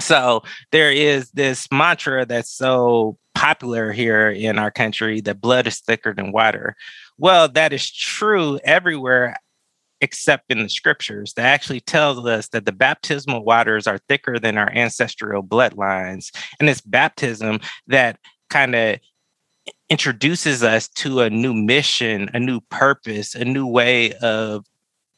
So 0.00 0.42
there 0.72 0.90
is 0.90 1.30
this 1.30 1.68
mantra 1.70 2.26
that's 2.26 2.50
so 2.50 3.18
popular 3.34 3.92
here 3.92 4.30
in 4.30 4.58
our 4.58 4.70
country 4.70 5.20
that 5.22 5.40
blood 5.40 5.66
is 5.66 5.80
thicker 5.80 6.12
than 6.14 6.32
water. 6.32 6.76
Well, 7.18 7.48
that 7.48 7.72
is 7.72 7.90
true 7.90 8.58
everywhere 8.64 9.36
except 10.00 10.50
in 10.50 10.60
the 10.62 10.68
scriptures 10.68 11.32
that 11.34 11.46
actually 11.46 11.80
tells 11.80 12.26
us 12.26 12.48
that 12.48 12.66
the 12.66 12.72
baptismal 12.72 13.44
waters 13.44 13.86
are 13.86 14.00
thicker 14.08 14.38
than 14.38 14.58
our 14.58 14.70
ancestral 14.72 15.42
bloodlines. 15.42 16.30
And 16.58 16.68
it's 16.68 16.80
baptism 16.80 17.60
that 17.86 18.18
kind 18.50 18.74
of 18.74 18.98
introduces 19.92 20.62
us 20.62 20.88
to 20.88 21.20
a 21.20 21.28
new 21.28 21.52
mission, 21.52 22.30
a 22.32 22.40
new 22.40 22.62
purpose, 22.62 23.34
a 23.34 23.44
new 23.44 23.66
way 23.66 24.14
of 24.22 24.64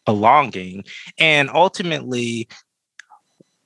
belonging. 0.04 0.82
And 1.16 1.48
ultimately, 1.48 2.48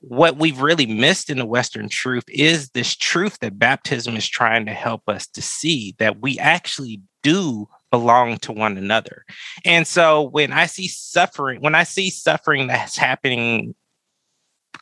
what 0.01 0.37
we've 0.37 0.61
really 0.61 0.85
missed 0.85 1.31
in 1.31 1.39
the 1.39 1.47
Western 1.47 1.89
truth 1.89 2.25
is 2.27 2.69
this 2.69 2.95
truth 2.95 3.39
that 3.39 3.57
baptism 3.57 4.15
is 4.17 4.27
trying 4.27 4.67
to 4.67 4.71
help 4.71 5.09
us 5.09 5.25
to 5.29 5.41
see 5.41 5.95
that 5.97 6.21
we 6.21 6.37
actually 6.37 7.01
do 7.23 7.67
belong 7.89 8.37
to 8.37 8.51
one 8.51 8.77
another. 8.77 9.25
And 9.65 9.87
so 9.87 10.21
when 10.21 10.53
I 10.53 10.67
see 10.67 10.87
suffering, 10.87 11.59
when 11.59 11.73
I 11.73 11.85
see 11.85 12.11
suffering 12.11 12.67
that's 12.67 12.97
happening 12.97 13.73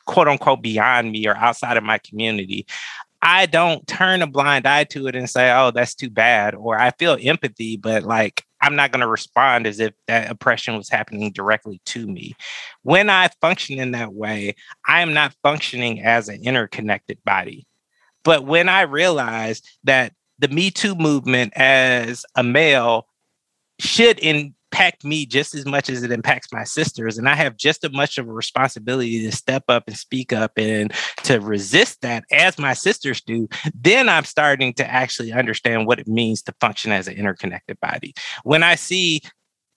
quote 0.08 0.28
unquote 0.28 0.62
beyond 0.62 1.12
me 1.12 1.26
or 1.26 1.38
outside 1.38 1.78
of 1.78 1.84
my 1.84 2.00
community, 2.00 2.66
I 3.22 3.46
don't 3.48 3.86
turn 3.88 4.22
a 4.22 4.28
blind 4.28 4.68
eye 4.68 4.84
to 4.86 5.08
it 5.08 5.16
and 5.16 5.30
say, 5.30 5.52
oh, 5.52 5.72
that's 5.72 5.96
too 5.96 6.10
bad. 6.10 6.56
Or 6.56 6.80
I 6.80 6.92
feel 6.92 7.18
empathy, 7.22 7.78
but 7.78 8.04
like 8.04 8.44
I'm 8.62 8.76
not 8.76 8.92
going 8.92 9.02
to 9.02 9.08
respond 9.08 9.68
as 9.68 9.80
if 9.80 9.94
that 10.08 10.32
oppression 10.32 10.76
was 10.76 10.90
happening 10.90 11.32
directly 11.32 11.82
to 11.86 12.08
me. 12.08 12.36
When 12.84 13.10
I 13.10 13.30
function 13.42 13.80
in 13.80 13.92
that 13.92 14.14
way, 14.14 14.56
I 14.88 15.02
am 15.02 15.14
not 15.14 15.36
functioning 15.44 16.02
as 16.02 16.30
an 16.30 16.44
interconnected 16.44 17.20
body. 17.24 17.68
But 18.24 18.46
when 18.46 18.70
I 18.70 18.82
realize 18.82 19.62
that 19.84 20.14
the 20.40 20.48
Me 20.48 20.70
Too 20.72 20.96
movement 20.96 21.54
as 21.56 22.26
a 22.36 22.44
male 22.44 23.08
should 23.80 24.20
in 24.20 24.54
impact 24.72 25.04
me 25.04 25.26
just 25.26 25.56
as 25.56 25.66
much 25.66 25.90
as 25.90 26.04
it 26.04 26.12
impacts 26.12 26.52
my 26.52 26.64
sisters. 26.64 27.18
And 27.18 27.30
I 27.30 27.36
have 27.36 27.58
just 27.58 27.84
as 27.84 27.92
much 27.92 28.18
of 28.18 28.28
a 28.28 28.34
responsibility 28.34 29.24
to 29.24 29.32
step 29.36 29.64
up 29.70 29.86
and 29.88 29.98
speak 29.98 30.34
up 30.34 30.52
and 30.58 30.92
to 31.24 31.40
resist 31.40 32.02
that 32.02 32.26
as 32.32 32.60
my 32.60 32.74
sisters 32.74 33.22
do. 33.22 33.48
Then 33.74 34.10
I'm 34.10 34.26
starting 34.26 34.74
to 34.76 34.90
actually 34.90 35.32
understand 35.32 35.88
what 35.88 36.00
it 36.00 36.08
means 36.08 36.42
to 36.44 36.54
function 36.60 36.92
as 36.92 37.08
an 37.08 37.16
interconnected 37.16 37.80
body. 37.80 38.14
When 38.44 38.64
I 38.64 38.76
see 38.76 39.22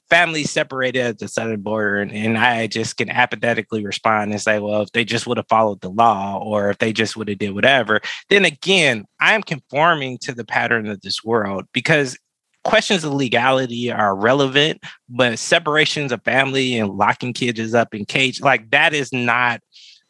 families 0.09 0.51
separated 0.51 1.01
at 1.01 1.19
the 1.21 1.29
southern 1.29 1.61
border 1.61 2.01
and, 2.01 2.11
and, 2.11 2.37
i 2.37 2.67
just 2.67 2.97
can 2.97 3.09
apathetically 3.09 3.87
respond 3.87 4.33
and 4.33 4.43
say 4.43 4.59
well 4.59 4.83
if 4.83 4.91
they 4.91 5.05
just 5.05 5.25
would 5.25 5.37
have 5.37 5.47
followed 5.49 5.81
the 5.83 5.89
law 5.89 6.37
or 6.43 6.69
if 6.69 6.79
they 6.79 6.93
just 6.93 7.17
would 7.17 7.29
have 7.29 7.39
did 7.39 7.55
whatever 7.55 8.01
then 8.29 8.45
again 8.45 9.05
i'm 9.21 9.41
conforming 9.41 10.19
to 10.19 10.35
the 10.35 10.45
pattern 10.45 10.89
of 10.89 11.01
this 11.03 11.23
world 11.23 11.65
because 11.73 12.19
questions 12.65 13.05
of 13.05 13.13
legality 13.13 13.91
are 13.91 14.15
relevant, 14.15 14.83
but 15.09 15.39
separations 15.39 16.13
of 16.13 16.23
family 16.25 16.79
and 16.79 16.97
locking 16.97 17.33
kids 17.33 17.75
up 17.75 17.95
in 17.95 18.05
cage, 18.05 18.41
like 18.41 18.71
that 18.71 18.95
is 18.95 19.13
not 19.13 19.61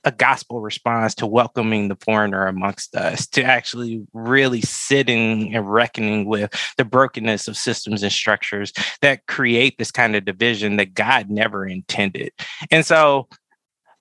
a 0.04 0.10
gospel 0.10 0.60
response 0.60 1.14
to 1.14 1.26
welcoming 1.26 1.88
the 1.88 1.96
foreigner 2.00 2.46
amongst 2.46 2.96
us, 2.96 3.26
to 3.26 3.42
actually 3.42 4.02
really 4.14 4.62
sitting 4.62 5.54
and 5.54 5.70
reckoning 5.70 6.24
with 6.24 6.50
the 6.78 6.84
brokenness 6.84 7.46
of 7.48 7.56
systems 7.56 8.02
and 8.02 8.12
structures 8.12 8.72
that 9.02 9.26
create 9.26 9.76
this 9.76 9.90
kind 9.90 10.16
of 10.16 10.24
division 10.24 10.76
that 10.76 10.94
God 10.94 11.28
never 11.28 11.66
intended. 11.66 12.32
And 12.70 12.86
so 12.86 13.28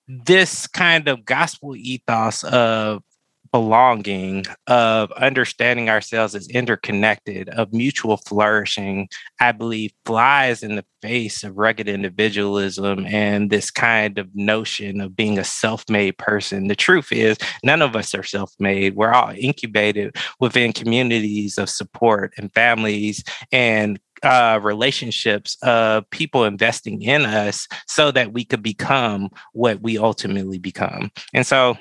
this 0.08 0.68
kind 0.68 1.08
of 1.08 1.26
gospel 1.26 1.76
ethos 1.76 2.44
of 2.46 3.04
belonging, 3.52 4.46
of 4.68 5.12
understanding 5.14 5.90
ourselves 5.90 6.36
as 6.36 6.48
interconnected, 6.50 7.50
of 7.50 7.74
mutual 7.74 8.18
flourishing, 8.18 9.10
I 9.40 9.52
believe 9.52 9.92
flies 10.06 10.64
in 10.64 10.76
the 10.76 10.86
face 11.02 11.44
of 11.44 11.58
rugged 11.58 11.88
individualism 11.88 13.06
and 13.06 13.50
this 13.50 13.72
kind 13.72 14.18
of 14.18 14.34
notion 14.36 15.02
of 15.02 15.16
being 15.16 15.40
a 15.40 15.44
self 15.44 15.90
made 15.90 16.18
person. 16.18 16.68
The 16.68 16.76
truth 16.76 17.12
is, 17.12 17.38
none 17.64 17.82
of 17.82 17.96
us 17.96 18.14
are 18.14 18.24
self 18.24 18.54
made. 18.60 18.96
We're 18.96 19.14
all 19.14 19.34
incubated 19.36 20.16
within 20.40 20.74
communities 20.74 21.58
of 21.58 21.70
support 21.70 22.34
and 22.38 22.54
families 22.54 23.24
and 23.52 24.00
uh, 24.24 24.60
relationships 24.62 25.58
of 25.64 26.10
people 26.10 26.44
investing 26.44 27.02
in 27.02 27.24
us 27.24 27.68
so 27.88 28.12
that 28.12 28.34
we 28.34 28.44
could 28.44 28.62
become 28.62 29.30
what 29.54 29.82
we 29.82 29.98
ultimately 29.98 30.60
become. 30.60 31.12
And 31.34 31.46
so 31.46 31.78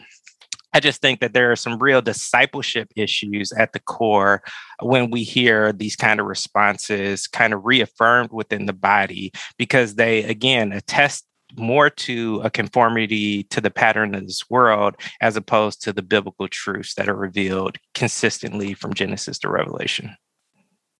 I 0.72 0.80
just 0.80 1.00
think 1.00 1.20
that 1.20 1.32
there 1.32 1.50
are 1.50 1.56
some 1.56 1.78
real 1.78 2.02
discipleship 2.02 2.90
issues 2.94 3.52
at 3.52 3.72
the 3.72 3.80
core 3.80 4.42
when 4.80 5.10
we 5.10 5.22
hear 5.22 5.72
these 5.72 5.96
kind 5.96 6.20
of 6.20 6.26
responses 6.26 7.26
kind 7.26 7.54
of 7.54 7.64
reaffirmed 7.64 8.30
within 8.32 8.66
the 8.66 8.72
body 8.72 9.32
because 9.56 9.94
they, 9.94 10.24
again, 10.24 10.72
attest 10.72 11.24
more 11.56 11.88
to 11.88 12.40
a 12.44 12.50
conformity 12.50 13.44
to 13.44 13.60
the 13.60 13.70
pattern 13.70 14.14
of 14.14 14.26
this 14.26 14.50
world 14.50 14.96
as 15.20 15.36
opposed 15.36 15.82
to 15.82 15.92
the 15.92 16.02
biblical 16.02 16.48
truths 16.48 16.94
that 16.94 17.08
are 17.08 17.16
revealed 17.16 17.78
consistently 17.94 18.74
from 18.74 18.92
Genesis 18.92 19.38
to 19.38 19.48
Revelation. 19.48 20.14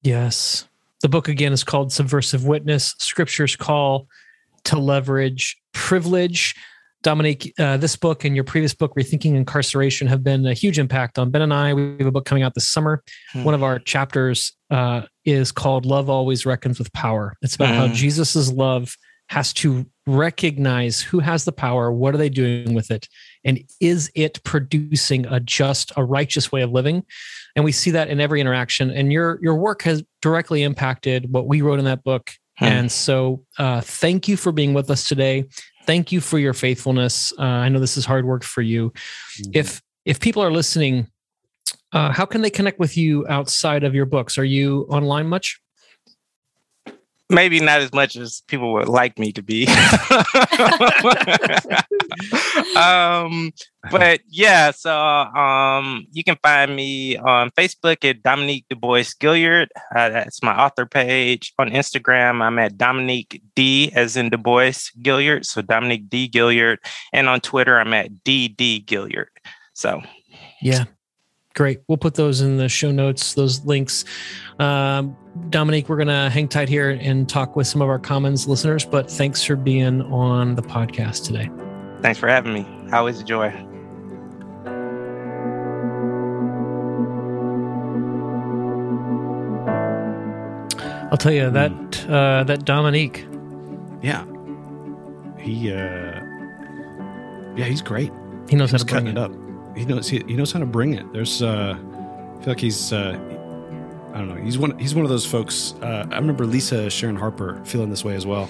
Yes. 0.02 0.66
The 1.02 1.08
book 1.08 1.28
again 1.28 1.52
is 1.52 1.64
called 1.64 1.92
Subversive 1.92 2.46
Witness. 2.46 2.94
Scriptures 2.98 3.56
call 3.56 4.08
to 4.64 4.78
leverage 4.78 5.56
privilege 5.72 6.54
Dominique, 7.02 7.52
uh, 7.58 7.76
this 7.76 7.96
book 7.96 8.24
and 8.24 8.34
your 8.34 8.44
previous 8.44 8.74
book, 8.74 8.94
Rethinking 8.96 9.34
Incarceration, 9.34 10.08
have 10.08 10.24
been 10.24 10.46
a 10.46 10.54
huge 10.54 10.78
impact 10.78 11.18
on 11.18 11.30
Ben 11.30 11.42
and 11.42 11.54
I. 11.54 11.72
We 11.74 11.96
have 11.98 12.06
a 12.06 12.10
book 12.10 12.24
coming 12.24 12.42
out 12.42 12.54
this 12.54 12.68
summer. 12.68 13.02
Hmm. 13.32 13.44
One 13.44 13.54
of 13.54 13.62
our 13.62 13.78
chapters 13.78 14.52
uh, 14.70 15.02
is 15.24 15.52
called 15.52 15.86
Love 15.86 16.10
Always 16.10 16.44
Reckons 16.44 16.78
with 16.78 16.92
Power. 16.92 17.36
It's 17.42 17.54
about 17.54 17.74
how 17.74 17.86
hmm. 17.86 17.94
Jesus's 17.94 18.52
love 18.52 18.96
has 19.28 19.52
to 19.52 19.86
recognize 20.06 21.00
who 21.00 21.20
has 21.20 21.44
the 21.44 21.52
power, 21.52 21.92
what 21.92 22.14
are 22.14 22.18
they 22.18 22.30
doing 22.30 22.74
with 22.74 22.90
it, 22.90 23.06
and 23.44 23.62
is 23.80 24.10
it 24.14 24.42
producing 24.42 25.26
a 25.26 25.38
just, 25.38 25.92
a 25.96 26.04
righteous 26.04 26.50
way 26.50 26.62
of 26.62 26.70
living? 26.70 27.04
And 27.54 27.64
we 27.64 27.72
see 27.72 27.90
that 27.92 28.08
in 28.08 28.20
every 28.20 28.40
interaction. 28.40 28.90
And 28.90 29.12
your 29.12 29.38
your 29.42 29.56
work 29.56 29.82
has 29.82 30.02
directly 30.22 30.62
impacted 30.62 31.30
what 31.32 31.46
we 31.46 31.60
wrote 31.60 31.78
in 31.78 31.84
that 31.84 32.04
book. 32.04 32.30
Hmm. 32.58 32.64
And 32.64 32.92
so, 32.92 33.44
uh, 33.58 33.80
thank 33.80 34.28
you 34.28 34.36
for 34.36 34.52
being 34.52 34.74
with 34.74 34.90
us 34.90 35.08
today 35.08 35.46
thank 35.88 36.12
you 36.12 36.20
for 36.20 36.38
your 36.38 36.52
faithfulness. 36.52 37.32
Uh, 37.38 37.44
I 37.44 37.70
know 37.70 37.80
this 37.80 37.96
is 37.96 38.04
hard 38.04 38.26
work 38.26 38.44
for 38.44 38.60
you. 38.60 38.90
Mm-hmm. 38.90 39.50
If 39.54 39.82
if 40.04 40.20
people 40.20 40.42
are 40.42 40.52
listening, 40.52 41.08
uh, 41.92 42.12
how 42.12 42.26
can 42.26 42.42
they 42.42 42.50
connect 42.50 42.78
with 42.78 42.96
you 42.96 43.26
outside 43.26 43.84
of 43.84 43.94
your 43.94 44.04
books? 44.04 44.36
Are 44.36 44.44
you 44.44 44.86
online 44.90 45.26
much? 45.26 45.58
Maybe 47.30 47.60
not 47.60 47.80
as 47.80 47.92
much 47.92 48.16
as 48.16 48.42
people 48.46 48.72
would 48.72 48.88
like 48.88 49.18
me 49.18 49.32
to 49.32 49.42
be. 49.42 49.66
um, 52.76 53.52
but 53.90 54.20
yeah, 54.28 54.70
so 54.70 54.96
um, 54.96 56.06
you 56.12 56.24
can 56.24 56.36
find 56.42 56.74
me 56.74 57.16
on 57.16 57.50
Facebook 57.50 58.08
at 58.08 58.22
Dominique 58.22 58.66
Du 58.70 58.76
Bois 58.76 59.12
Gilliard. 59.20 59.66
Uh, 59.94 60.08
that's 60.08 60.42
my 60.42 60.58
author 60.58 60.86
page. 60.86 61.52
On 61.58 61.70
Instagram, 61.70 62.42
I'm 62.42 62.58
at 62.58 62.78
Dominique 62.78 63.42
D 63.54 63.92
as 63.94 64.16
in 64.16 64.30
Du 64.30 64.38
Bois 64.38 64.90
Gilliard. 65.00 65.44
So 65.44 65.62
Dominique 65.62 66.08
D 66.08 66.28
Gilliard. 66.28 66.78
And 67.12 67.28
on 67.28 67.40
Twitter, 67.40 67.78
I'm 67.78 67.94
at 67.94 68.24
DD 68.24 68.84
Gilliard. 68.84 69.26
So 69.74 70.02
yeah, 70.60 70.84
great. 71.58 71.80
We'll 71.88 71.98
put 71.98 72.14
those 72.14 72.40
in 72.40 72.56
the 72.56 72.68
show 72.68 72.92
notes, 72.92 73.34
those 73.34 73.64
links. 73.64 74.04
Um, 74.60 75.16
Dominique, 75.50 75.88
we're 75.88 75.96
going 75.96 76.06
to 76.06 76.30
hang 76.30 76.46
tight 76.46 76.68
here 76.68 76.90
and 76.90 77.28
talk 77.28 77.56
with 77.56 77.66
some 77.66 77.82
of 77.82 77.88
our 77.88 77.98
Commons 77.98 78.46
listeners, 78.46 78.84
but 78.84 79.10
thanks 79.10 79.42
for 79.42 79.56
being 79.56 80.02
on 80.02 80.54
the 80.54 80.62
podcast 80.62 81.26
today. 81.26 81.50
Thanks 82.00 82.18
for 82.20 82.28
having 82.28 82.54
me. 82.54 82.64
Always 82.92 83.20
a 83.20 83.24
joy. 83.24 83.48
I'll 91.10 91.18
tell 91.18 91.32
you 91.32 91.50
that 91.50 92.06
uh, 92.08 92.44
that 92.44 92.64
Dominique. 92.64 93.26
Yeah, 94.00 94.24
he 95.40 95.72
uh, 95.72 96.20
yeah 97.56 97.64
he's 97.64 97.82
great. 97.82 98.12
He 98.48 98.54
knows 98.54 98.70
he's 98.70 98.82
how 98.82 98.86
to 98.86 98.94
bring 98.94 99.06
it 99.08 99.18
up. 99.18 99.32
He 99.78 99.84
knows 99.84 100.08
he, 100.08 100.22
he 100.26 100.34
knows 100.34 100.52
how 100.52 100.58
to 100.58 100.66
bring 100.66 100.94
it. 100.94 101.10
There's 101.12 101.40
uh, 101.42 101.78
I 101.78 102.42
feel 102.42 102.48
like 102.48 102.60
he's 102.60 102.92
uh, 102.92 103.18
I 104.12 104.18
don't 104.18 104.28
know. 104.28 104.42
He's 104.42 104.58
one. 104.58 104.76
He's 104.78 104.94
one 104.94 105.04
of 105.04 105.10
those 105.10 105.24
folks. 105.24 105.74
Uh, 105.80 106.06
I 106.10 106.16
remember 106.16 106.44
Lisa 106.44 106.90
Sharon 106.90 107.16
Harper 107.16 107.62
feeling 107.64 107.90
this 107.90 108.04
way 108.04 108.14
as 108.14 108.26
well. 108.26 108.48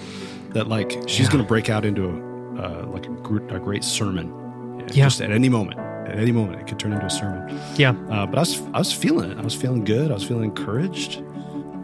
That 0.51 0.69
like 0.69 0.93
she's 1.07 1.27
yeah. 1.27 1.33
going 1.33 1.45
to 1.45 1.49
break 1.49 1.69
out 1.69 1.85
into 1.85 2.09
a 2.09 2.29
uh, 2.63 2.87
like 2.87 3.07
a, 3.07 3.11
gr- 3.11 3.47
a, 3.49 3.61
great 3.61 3.85
sermon. 3.85 4.33
Yeah. 4.81 5.05
Just 5.05 5.21
at 5.21 5.31
any 5.31 5.49
moment. 5.49 5.79
At 5.79 6.19
any 6.19 6.33
moment, 6.33 6.59
it 6.59 6.67
could 6.67 6.79
turn 6.79 6.95
into 6.95 7.05
a 7.05 7.11
sermon. 7.11 7.61
Yeah. 7.77 7.91
Uh, 8.09 8.25
but 8.25 8.39
I 8.39 8.41
was 8.41 8.63
I 8.73 8.79
was 8.79 8.93
feeling 8.93 9.31
it. 9.31 9.39
I 9.39 9.43
was 9.43 9.55
feeling 9.55 9.85
good. 9.85 10.11
I 10.11 10.15
was 10.15 10.25
feeling 10.25 10.45
encouraged 10.45 11.23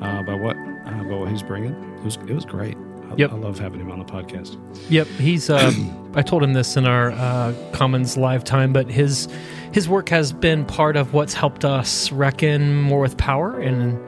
uh, 0.00 0.22
by 0.22 0.34
what 0.34 0.56
uh, 0.56 1.04
by 1.04 1.16
what 1.16 1.28
he's 1.28 1.42
bringing. 1.42 1.74
It 1.98 2.04
was 2.04 2.16
it 2.16 2.32
was 2.32 2.46
great. 2.46 2.78
I, 3.14 3.18
yep. 3.18 3.32
I 3.32 3.36
love 3.36 3.58
having 3.58 3.80
him 3.80 3.90
on 3.90 3.98
the 3.98 4.04
podcast. 4.04 4.58
Yep. 4.90 5.06
He's. 5.06 5.50
Uh, 5.50 5.72
I 6.14 6.22
told 6.22 6.42
him 6.42 6.52
this 6.52 6.76
in 6.76 6.86
our 6.86 7.10
uh, 7.12 7.54
Commons 7.72 8.16
live 8.16 8.44
time, 8.44 8.72
but 8.72 8.88
his 8.88 9.28
his 9.72 9.88
work 9.88 10.08
has 10.10 10.32
been 10.32 10.64
part 10.64 10.96
of 10.96 11.12
what's 11.12 11.34
helped 11.34 11.64
us 11.64 12.12
reckon 12.12 12.76
more 12.76 13.00
with 13.00 13.16
power 13.16 13.58
and 13.58 13.98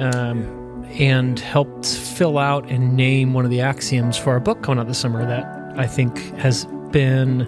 um, 0.00 0.84
and 0.90 1.38
helped 1.38 1.86
fill 1.86 2.38
out 2.38 2.68
and 2.68 2.96
name 2.96 3.32
one 3.32 3.44
of 3.44 3.50
the 3.50 3.60
axioms 3.60 4.16
for 4.16 4.30
our 4.30 4.40
book 4.40 4.62
coming 4.62 4.80
out 4.80 4.88
this 4.88 4.98
summer 4.98 5.24
that 5.24 5.78
I 5.78 5.86
think 5.86 6.18
has 6.36 6.66
been 6.90 7.46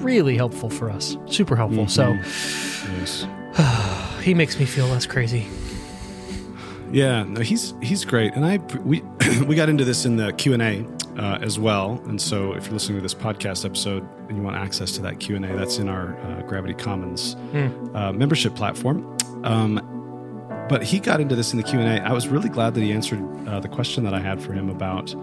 really 0.00 0.36
helpful 0.36 0.70
for 0.70 0.90
us. 0.90 1.16
Super 1.26 1.56
helpful. 1.56 1.86
Mm-hmm. 1.86 1.88
So 1.88 2.16
yes. 3.00 3.26
he 4.22 4.34
makes 4.34 4.58
me 4.58 4.64
feel 4.64 4.86
less 4.86 5.06
crazy. 5.06 5.48
Yeah, 6.92 7.22
no, 7.22 7.40
he's 7.40 7.74
he's 7.80 8.04
great, 8.04 8.34
and 8.34 8.44
I 8.44 8.56
we 8.84 9.02
we 9.46 9.54
got 9.54 9.68
into 9.68 9.84
this 9.84 10.04
in 10.04 10.16
the 10.16 10.32
Q 10.32 10.54
and 10.54 10.62
A 10.62 10.86
uh, 11.18 11.38
as 11.40 11.58
well. 11.58 12.02
And 12.06 12.20
so, 12.20 12.52
if 12.52 12.64
you're 12.64 12.74
listening 12.74 12.98
to 12.98 13.02
this 13.02 13.14
podcast 13.14 13.64
episode 13.64 14.06
and 14.28 14.36
you 14.36 14.42
want 14.42 14.56
access 14.56 14.92
to 14.92 15.02
that 15.02 15.20
Q 15.20 15.36
and 15.36 15.44
A, 15.44 15.56
that's 15.56 15.78
in 15.78 15.88
our 15.88 16.18
uh, 16.20 16.42
Gravity 16.42 16.74
Commons 16.74 17.36
mm. 17.52 17.96
uh, 17.96 18.12
membership 18.12 18.54
platform. 18.56 19.16
Um, 19.44 19.86
but 20.68 20.82
he 20.84 21.00
got 21.00 21.20
into 21.20 21.34
this 21.34 21.52
in 21.52 21.58
the 21.58 21.64
Q 21.64 21.80
and 21.80 21.98
A. 21.98 22.06
I 22.06 22.12
was 22.12 22.28
really 22.28 22.48
glad 22.48 22.74
that 22.74 22.82
he 22.82 22.92
answered 22.92 23.22
uh, 23.48 23.60
the 23.60 23.68
question 23.68 24.04
that 24.04 24.14
I 24.14 24.20
had 24.20 24.42
for 24.42 24.52
him 24.52 24.68
about 24.68 25.14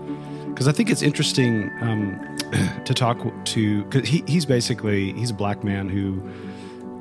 because 0.58 0.68
I 0.68 0.72
think 0.72 0.90
it's 0.90 1.04
interesting 1.04 1.72
um, 1.82 2.38
to 2.86 2.94
talk 2.94 3.20
to 3.46 3.84
because 3.84 4.10
he, 4.10 4.24
he's 4.26 4.46
basically 4.46 5.14
he's 5.14 5.30
a 5.30 5.36
black 5.36 5.64
man 5.64 5.88
who 5.88 6.20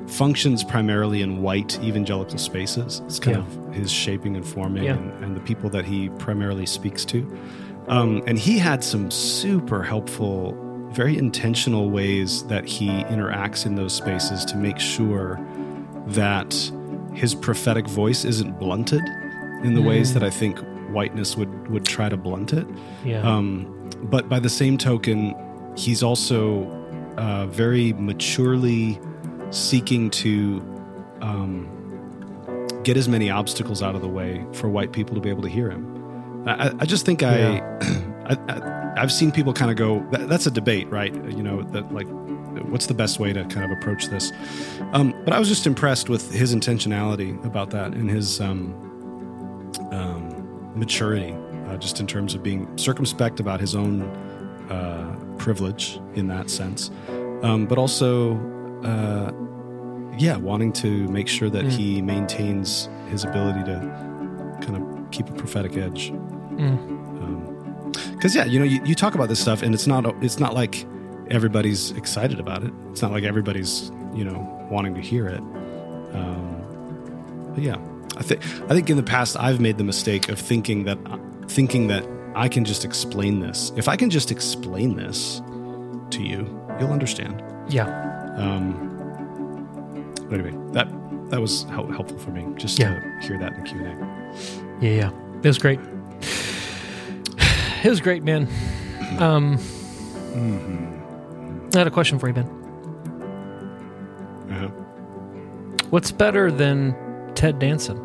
functions 0.07 0.63
primarily 0.63 1.21
in 1.21 1.41
white 1.41 1.79
evangelical 1.83 2.37
spaces. 2.37 3.01
It's 3.05 3.19
kind 3.19 3.37
Yeah. 3.37 3.43
of 3.69 3.75
his 3.75 3.91
shaping 3.91 4.35
and 4.35 4.45
forming, 4.45 4.83
Yeah. 4.85 4.93
and, 4.95 5.23
and 5.23 5.35
the 5.35 5.41
people 5.41 5.69
that 5.71 5.85
he 5.85 6.09
primarily 6.17 6.65
speaks 6.65 7.05
to. 7.05 7.25
Um, 7.87 8.21
and 8.27 8.37
he 8.39 8.57
had 8.57 8.83
some 8.83 9.09
super 9.11 9.83
helpful, 9.83 10.55
very 10.91 11.17
intentional 11.17 11.89
ways 11.89 12.43
that 12.47 12.65
he 12.65 12.87
interacts 12.87 13.65
in 13.65 13.75
those 13.75 13.93
spaces 13.93 14.43
to 14.45 14.57
make 14.57 14.79
sure 14.79 15.39
that 16.07 16.71
his 17.13 17.33
prophetic 17.35 17.87
voice 17.87 18.23
isn't 18.25 18.59
blunted 18.59 19.01
in 19.63 19.73
the 19.73 19.81
ways 19.81 20.13
that 20.13 20.23
I 20.23 20.29
think 20.29 20.57
whiteness 20.91 21.35
would 21.35 21.67
would 21.69 21.83
try 21.85 22.07
to 22.09 22.15
blunt 22.17 22.53
it. 22.53 22.65
Yeah. 23.03 23.21
Um, 23.29 23.89
but 24.03 24.29
by 24.29 24.39
the 24.39 24.49
same 24.49 24.77
token, 24.77 25.35
he's 25.75 26.01
also 26.03 26.71
uh, 27.17 27.47
very 27.47 27.93
maturely 27.93 28.99
seeking 29.49 30.09
to 30.11 30.61
um, 31.21 32.81
get 32.83 32.97
as 32.97 33.07
many 33.07 33.29
obstacles 33.29 33.81
out 33.81 33.95
of 33.95 34.01
the 34.01 34.07
way 34.07 34.45
for 34.53 34.69
white 34.69 34.91
people 34.91 35.15
to 35.15 35.21
be 35.21 35.29
able 35.29 35.43
to 35.43 35.49
hear 35.49 35.69
him. 35.69 36.43
I, 36.47 36.73
I 36.79 36.85
just 36.85 37.05
think 37.05 37.23
I, 37.23 37.59
I, 38.25 38.37
I 38.47 38.93
I've 38.97 39.11
seen 39.11 39.31
people 39.31 39.53
kind 39.53 39.69
of 39.69 39.77
go. 39.77 40.05
That, 40.11 40.27
that's 40.27 40.47
a 40.47 40.51
debate, 40.51 40.89
right? 40.89 41.13
You 41.13 41.43
know, 41.43 41.61
that 41.61 41.93
like, 41.93 42.07
what's 42.69 42.87
the 42.87 42.93
best 42.93 43.19
way 43.19 43.31
to 43.33 43.43
kind 43.45 43.71
of 43.71 43.77
approach 43.77 44.07
this? 44.07 44.31
Um, 44.93 45.13
but 45.23 45.33
I 45.33 45.39
was 45.39 45.47
just 45.47 45.67
impressed 45.67 46.09
with 46.09 46.31
his 46.31 46.53
intentionality 46.55 47.43
about 47.45 47.69
that 47.71 47.93
and 47.93 48.09
his 48.09 48.41
um, 48.41 48.73
um, 49.91 50.71
maturity, 50.75 51.35
uh, 51.67 51.77
just 51.77 51.99
in 51.99 52.07
terms 52.07 52.33
of 52.33 52.41
being 52.41 52.75
circumspect 52.77 53.39
about 53.39 53.59
his 53.59 53.75
own 53.75 54.01
uh, 54.71 55.15
privilege 55.37 55.99
in 56.15 56.27
that 56.27 56.49
sense, 56.49 56.89
um, 57.43 57.67
but 57.67 57.77
also, 57.77 58.33
uh, 58.83 59.31
yeah, 60.17 60.37
wanting 60.37 60.73
to 60.73 61.07
make 61.09 61.27
sure 61.27 61.49
that 61.49 61.65
he 61.65 62.01
maintains 62.01 62.89
his 63.09 63.23
ability 63.23 63.63
to 63.65 63.79
kind 64.61 64.75
of 64.75 65.11
keep 65.11 65.29
a 65.29 65.33
prophetic 65.33 65.77
edge. 65.77 66.11
Because 68.13 68.35
yeah, 68.35 68.45
you 68.45 68.57
know, 68.59 68.65
you, 68.65 68.83
you 68.83 68.95
talk 68.95 69.13
about 69.15 69.29
this 69.29 69.39
stuff, 69.39 69.61
and 69.61 69.73
it's 69.73 69.85
not 69.87 70.05
it's 70.23 70.39
not 70.39 70.53
like 70.53 70.85
everybody's 71.29 71.91
excited 71.91 72.39
about 72.39 72.63
it. 72.63 72.71
It's 72.91 73.01
not 73.01 73.11
like 73.11 73.23
everybody's 73.23 73.91
you 74.13 74.25
know 74.25 74.67
wanting 74.71 74.95
to 74.95 75.01
hear 75.01 75.27
it. 75.27 75.39
Um, 76.13 77.51
but 77.53 77.63
yeah, 77.63 77.77
I 78.17 78.23
think 78.23 78.43
I 78.63 78.73
think 78.73 78.89
in 78.89 78.97
the 78.97 79.03
past 79.03 79.37
I've 79.39 79.59
made 79.59 79.77
the 79.77 79.83
mistake 79.83 80.29
of 80.29 80.39
thinking 80.39 80.85
that 80.85 80.97
thinking 81.47 81.87
that 81.87 82.07
I 82.35 82.49
can 82.49 82.65
just 82.65 82.83
explain 82.83 83.39
this. 83.39 83.71
If 83.75 83.87
I 83.87 83.95
can 83.95 84.09
just 84.09 84.31
explain 84.31 84.95
this 84.95 85.41
to 86.11 86.23
you, 86.23 86.59
you'll 86.79 86.91
understand. 86.91 87.43
yeah. 87.69 88.15
Um, 88.37 90.13
but 90.29 90.39
anyway, 90.39 90.53
that 90.73 90.87
that 91.31 91.41
was 91.41 91.63
hel- 91.63 91.91
helpful 91.91 92.17
for 92.19 92.31
me 92.31 92.45
just 92.55 92.79
Yeah. 92.79 92.99
to 92.99 93.27
hear 93.27 93.37
that 93.39 93.53
in 93.53 93.63
the 93.63 93.69
Q 93.69 93.79
and 93.83 93.87
A. 93.87 94.85
Yeah, 94.85 94.91
yeah. 94.91 95.11
It 95.43 95.47
was 95.47 95.57
great. 95.57 95.79
It 97.83 97.89
was 97.89 97.99
great, 98.01 98.23
man. 98.23 98.47
Um, 99.19 99.57
I 101.73 101.77
had 101.77 101.87
a 101.87 101.91
question 101.91 102.17
for 102.19 102.27
you, 102.27 102.33
Ben. 102.33 102.45
Uh-huh. 104.51 104.67
What's 105.89 106.11
better 106.11 106.51
than 106.51 106.95
Ted 107.35 107.59
Danson? 107.59 107.97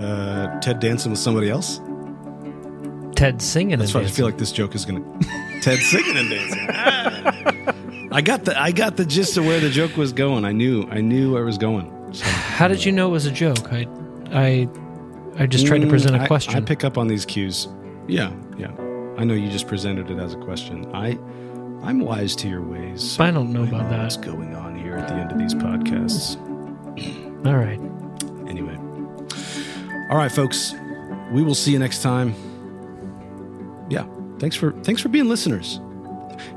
Uh, 0.00 0.60
Ted 0.60 0.80
dancing 0.80 1.10
with 1.10 1.20
somebody 1.20 1.48
else. 1.50 1.80
Ted 3.16 3.40
singing 3.40 3.78
That's 3.78 3.94
why 3.94 4.02
I 4.02 4.06
feel 4.06 4.26
like 4.26 4.38
this 4.38 4.52
joke 4.52 4.74
is 4.74 4.84
gonna. 4.84 5.02
Ted 5.66 5.80
singing 5.80 6.16
and 6.16 6.30
dancing. 6.30 8.08
I 8.12 8.20
got 8.20 8.44
the 8.44 8.56
I 8.56 8.70
got 8.70 8.96
the 8.96 9.04
gist 9.04 9.36
of 9.36 9.46
where 9.46 9.58
the 9.58 9.68
joke 9.68 9.96
was 9.96 10.12
going. 10.12 10.44
I 10.44 10.52
knew 10.52 10.86
I 10.92 11.00
knew 11.00 11.32
where 11.32 11.42
it 11.42 11.46
was 11.46 11.58
going. 11.58 12.14
So, 12.14 12.24
How 12.24 12.68
did 12.68 12.84
you 12.84 12.92
know 12.92 13.08
it 13.08 13.10
was 13.10 13.26
a 13.26 13.32
joke? 13.32 13.72
I, 13.72 13.88
I, 14.30 14.68
I 15.36 15.46
just 15.46 15.66
tried 15.66 15.80
to 15.80 15.86
mm, 15.86 15.90
present 15.90 16.14
a 16.14 16.24
question. 16.28 16.54
I, 16.54 16.60
pick 16.60 16.84
up 16.84 16.96
on 16.96 17.08
these 17.08 17.24
cues. 17.26 17.66
Yeah, 18.06 18.32
yeah. 18.56 18.70
I 19.18 19.24
know 19.24 19.34
you 19.34 19.50
just 19.50 19.66
presented 19.66 20.08
it 20.08 20.20
as 20.20 20.34
a 20.34 20.38
question. 20.38 20.88
I 20.94 21.18
I'm 21.82 21.98
wise 21.98 22.36
to 22.36 22.48
your 22.48 22.62
ways. 22.62 23.02
so 23.02 23.24
I 23.24 23.32
don't 23.32 23.52
know 23.52 23.64
I 23.64 23.66
about 23.66 23.90
that. 23.90 24.02
What's 24.04 24.16
going 24.18 24.54
on 24.54 24.76
here 24.76 24.96
at 24.96 25.08
the 25.08 25.14
end 25.14 25.32
of 25.32 25.38
these 25.38 25.54
podcasts? 25.54 26.36
All 27.44 27.56
right. 27.56 27.80
Anyway. 28.48 28.76
All 30.12 30.16
right, 30.16 30.30
folks. 30.30 30.76
We 31.32 31.42
will 31.42 31.56
see 31.56 31.72
you 31.72 31.80
next 31.80 32.02
time. 32.02 32.36
Yeah. 33.90 34.06
Thanks 34.38 34.56
for 34.56 34.72
thanks 34.82 35.00
for 35.02 35.08
being 35.08 35.28
listeners. 35.28 35.80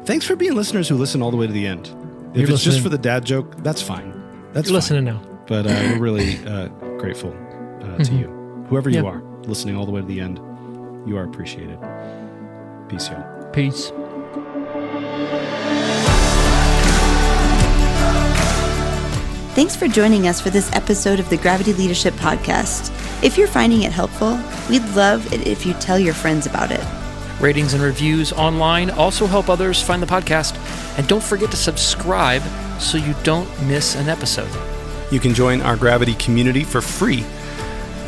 Thanks 0.05 0.25
for 0.25 0.35
being 0.35 0.55
listeners 0.55 0.89
who 0.89 0.95
listen 0.95 1.21
all 1.21 1.31
the 1.31 1.37
way 1.37 1.47
to 1.47 1.53
the 1.53 1.65
end. 1.65 1.87
If 2.33 2.41
You're 2.41 2.51
it's 2.51 2.63
just 2.63 2.81
for 2.81 2.89
the 2.89 2.97
dad 2.97 3.25
joke, 3.25 3.55
that's 3.63 3.81
fine. 3.81 4.11
That's 4.53 4.69
You're 4.69 4.81
fine. 4.81 4.97
listening 4.97 5.05
now. 5.05 5.21
But 5.47 5.65
uh, 5.65 5.69
we're 5.69 5.99
really 5.99 6.37
uh, 6.45 6.67
grateful 6.97 7.31
uh, 7.31 7.97
to 7.97 8.11
Mhm. 8.11 8.19
you, 8.19 8.65
whoever 8.69 8.89
you 8.89 9.01
Yeah. 9.01 9.09
are, 9.09 9.21
listening 9.47 9.75
all 9.77 9.85
the 9.85 9.91
way 9.91 10.01
to 10.01 10.07
the 10.07 10.19
end. 10.19 10.37
You 11.07 11.17
are 11.17 11.23
appreciated. 11.23 11.79
Peace, 12.89 13.09
y'all. 13.09 13.49
Peace. 13.51 13.91
Thanks 19.55 19.75
for 19.75 19.87
joining 19.89 20.27
us 20.27 20.39
for 20.39 20.49
this 20.49 20.71
episode 20.73 21.19
of 21.19 21.29
the 21.29 21.35
Gravity 21.37 21.73
Leadership 21.73 22.13
Podcast. 22.15 22.93
If 23.23 23.37
you're 23.37 23.47
finding 23.47 23.81
it 23.81 23.91
helpful, 23.91 24.39
we'd 24.69 24.85
love 24.95 25.33
it 25.33 25.45
if 25.47 25.65
you 25.65 25.73
tell 25.75 25.99
your 25.99 26.13
friends 26.13 26.45
about 26.45 26.71
it. 26.71 26.79
Ratings 27.39 27.73
and 27.73 27.81
reviews 27.81 28.33
online 28.33 28.89
also 28.89 29.25
help 29.25 29.49
others 29.49 29.81
find 29.81 30.01
the 30.01 30.07
podcast. 30.07 30.57
And 30.97 31.07
don't 31.07 31.23
forget 31.23 31.51
to 31.51 31.57
subscribe 31.57 32.41
so 32.79 32.97
you 32.97 33.15
don't 33.23 33.49
miss 33.67 33.95
an 33.95 34.09
episode. 34.09 34.49
You 35.11 35.19
can 35.19 35.33
join 35.33 35.61
our 35.61 35.77
Gravity 35.77 36.15
community 36.15 36.63
for 36.63 36.81
free. 36.81 37.23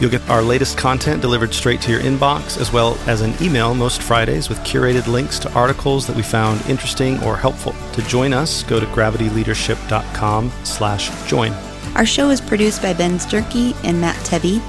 You'll 0.02 0.10
get 0.10 0.28
our 0.30 0.42
latest 0.42 0.78
content 0.78 1.22
delivered 1.22 1.54
straight 1.54 1.80
to 1.82 1.92
your 1.92 2.02
inbox, 2.02 2.60
as 2.60 2.74
well 2.74 2.98
as 3.06 3.22
an 3.22 3.36
email 3.40 3.76
most 3.76 4.02
Fridays 4.02 4.50
with 4.50 4.58
curated 4.60 5.08
links 5.08 5.38
to 5.40 5.54
articles 5.54 6.08
that 6.08 6.16
we 6.16 6.24
found 6.24 6.60
interesting 6.68 7.22
or 7.24 7.38
helpful. 7.38 7.76
To 7.94 8.02
join 8.08 8.34
us, 8.34 8.64
go 8.64 8.80
to 8.80 8.86
gravityleadership.com 8.88 10.52
slash 10.64 11.30
join. 11.30 11.54
Our 11.96 12.06
show 12.06 12.32
is 12.32 12.42
produced 12.42 12.82
by 12.82 12.94
Ben 12.94 13.20
Sternke 13.20 13.76
and 13.84 14.02
Matt 14.02 14.16
Tebbe. 14.26 14.60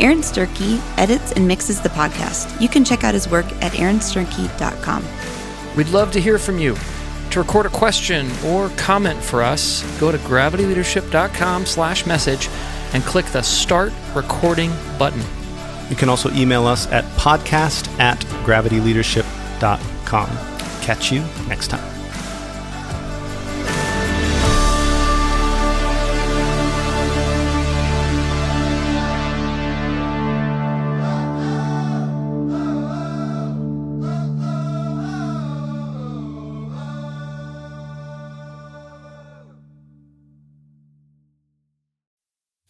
Aaron 0.00 0.18
Sternke 0.18 0.80
edits 0.98 1.32
and 1.32 1.46
mixes 1.46 1.80
the 1.80 1.88
podcast. 1.90 2.60
You 2.60 2.68
can 2.68 2.84
check 2.84 3.04
out 3.04 3.14
his 3.14 3.28
work 3.28 3.46
at 3.62 3.72
aaronsternke.com. 3.72 5.04
We'd 5.76 5.88
love 5.88 6.12
to 6.12 6.20
hear 6.20 6.38
from 6.38 6.58
you. 6.58 6.76
To 7.30 7.40
record 7.40 7.66
a 7.66 7.70
question 7.70 8.30
or 8.44 8.68
comment 8.70 9.22
for 9.22 9.42
us, 9.42 9.82
go 9.98 10.12
to 10.12 10.18
gravityleadership.com 10.18 11.64
slash 11.66 12.04
message 12.06 12.48
and 12.92 13.02
click 13.04 13.26
the 13.26 13.42
Start 13.42 13.92
Recording 14.14 14.70
button. 14.98 15.22
You 15.88 15.96
can 15.96 16.08
also 16.08 16.30
email 16.32 16.66
us 16.66 16.86
at 16.88 17.04
podcast 17.16 17.88
at 17.98 18.18
gravityleadership.com. 18.44 20.28
Catch 20.82 21.12
you 21.12 21.24
next 21.48 21.68
time. 21.68 21.91